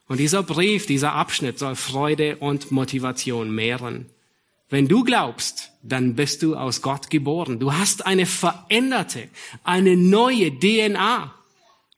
Und 0.09 0.19
dieser 0.19 0.43
Brief, 0.43 0.87
dieser 0.87 1.13
Abschnitt 1.13 1.59
soll 1.59 1.77
Freude 1.77 2.37
und 2.37 2.73
Motivation 2.73 3.55
mehren. 3.55 4.07
Wenn 4.69 4.89
du 4.89 5.05
glaubst, 5.05 5.73
dann 5.83 6.17
bist 6.17 6.43
du 6.43 6.57
aus 6.57 6.83
Gott 6.83 7.11
geboren. 7.11 7.59
Du 7.61 7.73
hast 7.73 8.07
eine 8.07 8.27
veränderte, 8.27 9.29
eine 9.63 9.97
neue 9.97 10.59
DNA. 10.59 11.35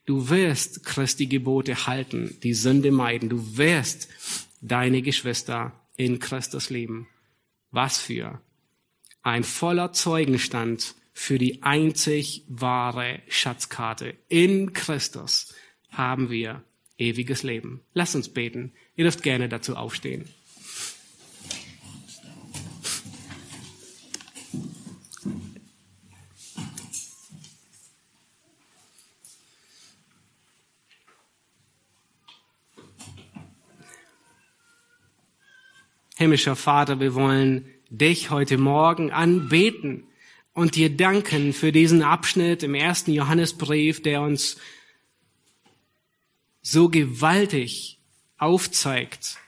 Du 0.05 0.29
wirst 0.29 0.85
Christi 0.85 1.27
Gebote 1.27 1.87
halten, 1.87 2.37
die 2.43 2.55
Sünde 2.55 2.91
meiden. 2.91 3.29
Du 3.29 3.57
wirst 3.57 4.09
deine 4.61 5.03
Geschwister 5.03 5.73
in 5.97 6.19
Christus 6.19 6.71
lieben. 6.71 7.09
Was 7.71 7.99
für 7.99 8.41
ein 9.23 9.45
voller 9.45 9.93
Zeugenstand 9.93 10.95
für 11.13 11.39
die 11.39 11.63
einzig 11.63 12.45
wahre 12.49 13.21
Schatzkarte. 13.29 14.15
In 14.29 14.73
Christus 14.73 15.55
haben 15.91 16.31
wir 16.31 16.65
ewiges 16.99 17.43
Leben. 17.43 17.83
Lass 17.93 18.15
uns 18.15 18.29
beten. 18.29 18.73
Ihr 18.97 19.05
dürft 19.05 19.23
gerne 19.23 19.49
dazu 19.49 19.77
aufstehen. 19.77 20.29
Himmlischer 36.17 36.55
Vater, 36.55 37.01
wir 37.01 37.15
wollen 37.17 37.67
dich 37.91 38.31
heute 38.31 38.57
Morgen 38.57 39.11
anbeten 39.11 40.05
und 40.55 40.75
dir 40.77 40.95
danken 40.95 41.53
für 41.53 41.73
diesen 41.73 42.03
Abschnitt 42.03 42.63
im 42.63 42.75
ersten 42.75 43.13
Johannesbrief, 43.13 44.03
der 44.03 44.23
uns 44.23 44.57
so 46.61 46.89
gewaltig 46.89 47.99
aufzeigt, 48.39 49.39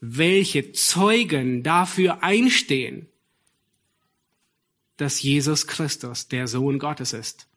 welche 0.00 0.72
Zeugen 0.72 1.62
dafür 1.62 2.22
einstehen, 2.22 3.08
dass 4.96 5.22
Jesus 5.22 5.66
Christus 5.66 6.28
der 6.28 6.46
Sohn 6.46 6.78
Gottes 6.78 7.12
ist, 7.12 7.48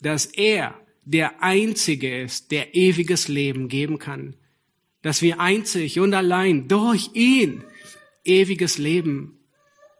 dass 0.00 0.26
er 0.26 0.78
der 1.04 1.42
Einzige 1.42 2.22
ist, 2.22 2.50
der 2.50 2.74
ewiges 2.74 3.28
Leben 3.28 3.68
geben 3.68 3.98
kann, 3.98 4.36
dass 5.02 5.22
wir 5.22 5.40
einzig 5.40 5.98
und 5.98 6.14
allein 6.14 6.68
durch 6.68 7.10
ihn 7.14 7.64
ewiges 8.24 8.78
Leben 8.78 9.38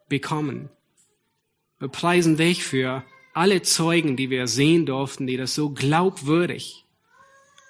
bekommen. 0.08 0.68
Wir 1.82 1.88
preisen 1.88 2.36
dich 2.36 2.62
für 2.62 3.02
alle 3.34 3.62
Zeugen, 3.62 4.16
die 4.16 4.30
wir 4.30 4.46
sehen 4.46 4.86
durften, 4.86 5.26
die 5.26 5.36
das 5.36 5.56
so 5.56 5.70
glaubwürdig 5.70 6.84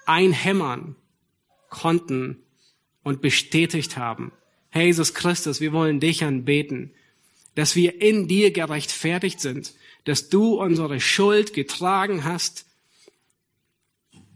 einhämmern 0.04 0.96
konnten 1.70 2.42
und 3.02 3.22
bestätigt 3.22 3.96
haben. 3.96 4.30
Jesus 4.74 5.14
Christus, 5.14 5.62
wir 5.62 5.72
wollen 5.72 5.98
dich 5.98 6.24
anbeten, 6.24 6.90
dass 7.54 7.74
wir 7.74 8.02
in 8.02 8.28
dir 8.28 8.50
gerechtfertigt 8.50 9.40
sind, 9.40 9.72
dass 10.04 10.28
du 10.28 10.60
unsere 10.60 11.00
Schuld 11.00 11.54
getragen 11.54 12.22
hast, 12.22 12.66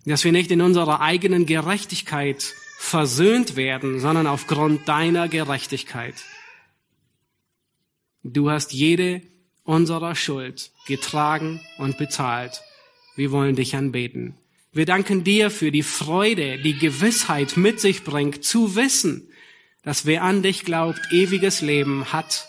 dass 0.06 0.24
wir 0.24 0.32
nicht 0.32 0.50
in 0.50 0.62
unserer 0.62 1.02
eigenen 1.02 1.44
Gerechtigkeit 1.44 2.54
versöhnt 2.78 3.56
werden, 3.56 4.00
sondern 4.00 4.26
aufgrund 4.26 4.88
deiner 4.88 5.28
Gerechtigkeit. 5.28 6.14
Du 8.22 8.48
hast 8.48 8.72
jede 8.72 9.20
unserer 9.66 10.14
Schuld 10.14 10.70
getragen 10.86 11.60
und 11.76 11.98
bezahlt. 11.98 12.62
Wir 13.14 13.30
wollen 13.32 13.56
dich 13.56 13.76
anbeten. 13.76 14.34
Wir 14.72 14.86
danken 14.86 15.24
dir 15.24 15.50
für 15.50 15.70
die 15.70 15.82
Freude, 15.82 16.58
die 16.58 16.78
Gewissheit 16.78 17.56
mit 17.56 17.80
sich 17.80 18.04
bringt, 18.04 18.44
zu 18.44 18.76
wissen, 18.76 19.28
dass 19.82 20.06
wer 20.06 20.22
an 20.22 20.42
dich 20.42 20.64
glaubt, 20.64 21.00
ewiges 21.10 21.60
Leben 21.60 22.12
hat 22.12 22.48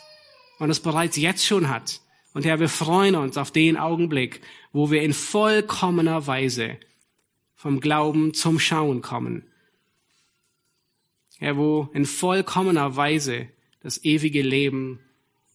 und 0.59 0.69
es 0.69 0.79
bereits 0.79 1.17
jetzt 1.17 1.45
schon 1.45 1.69
hat. 1.69 2.01
Und 2.33 2.45
Herr, 2.45 2.59
wir 2.59 2.69
freuen 2.69 3.15
uns 3.15 3.37
auf 3.37 3.51
den 3.51 3.77
Augenblick, 3.77 4.41
wo 4.71 4.91
wir 4.91 5.01
in 5.01 5.13
vollkommener 5.13 6.27
Weise 6.27 6.77
vom 7.55 7.79
Glauben 7.79 8.33
zum 8.33 8.59
Schauen 8.59 9.01
kommen 9.01 9.43
Herr, 11.39 11.55
wo 11.55 11.89
in 11.93 12.05
vollkommener 12.05 12.95
Weise 12.95 13.47
das 13.81 14.03
ewige 14.03 14.41
Leben 14.41 14.99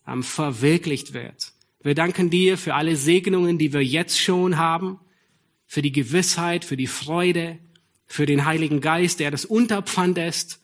ähm, 0.06 0.22
verwirklicht 0.22 1.12
wird. 1.12 1.51
Wir 1.82 1.94
danken 1.94 2.30
dir 2.30 2.58
für 2.58 2.74
alle 2.74 2.96
Segnungen, 2.96 3.58
die 3.58 3.72
wir 3.72 3.84
jetzt 3.84 4.20
schon 4.20 4.56
haben, 4.56 5.00
für 5.66 5.82
die 5.82 5.92
Gewissheit, 5.92 6.64
für 6.64 6.76
die 6.76 6.86
Freude, 6.86 7.58
für 8.06 8.26
den 8.26 8.44
Heiligen 8.44 8.80
Geist, 8.80 9.20
der 9.20 9.30
das 9.30 9.44
Unterpfand 9.44 10.18
ist. 10.18 10.60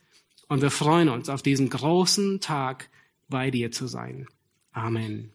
Und 0.48 0.62
wir 0.62 0.70
freuen 0.70 1.08
uns 1.08 1.28
auf 1.28 1.42
diesen 1.42 1.70
großen 1.70 2.40
Tag 2.40 2.88
bei 3.28 3.50
dir 3.50 3.70
zu 3.72 3.86
sein. 3.86 4.26
Amen. 4.72 5.32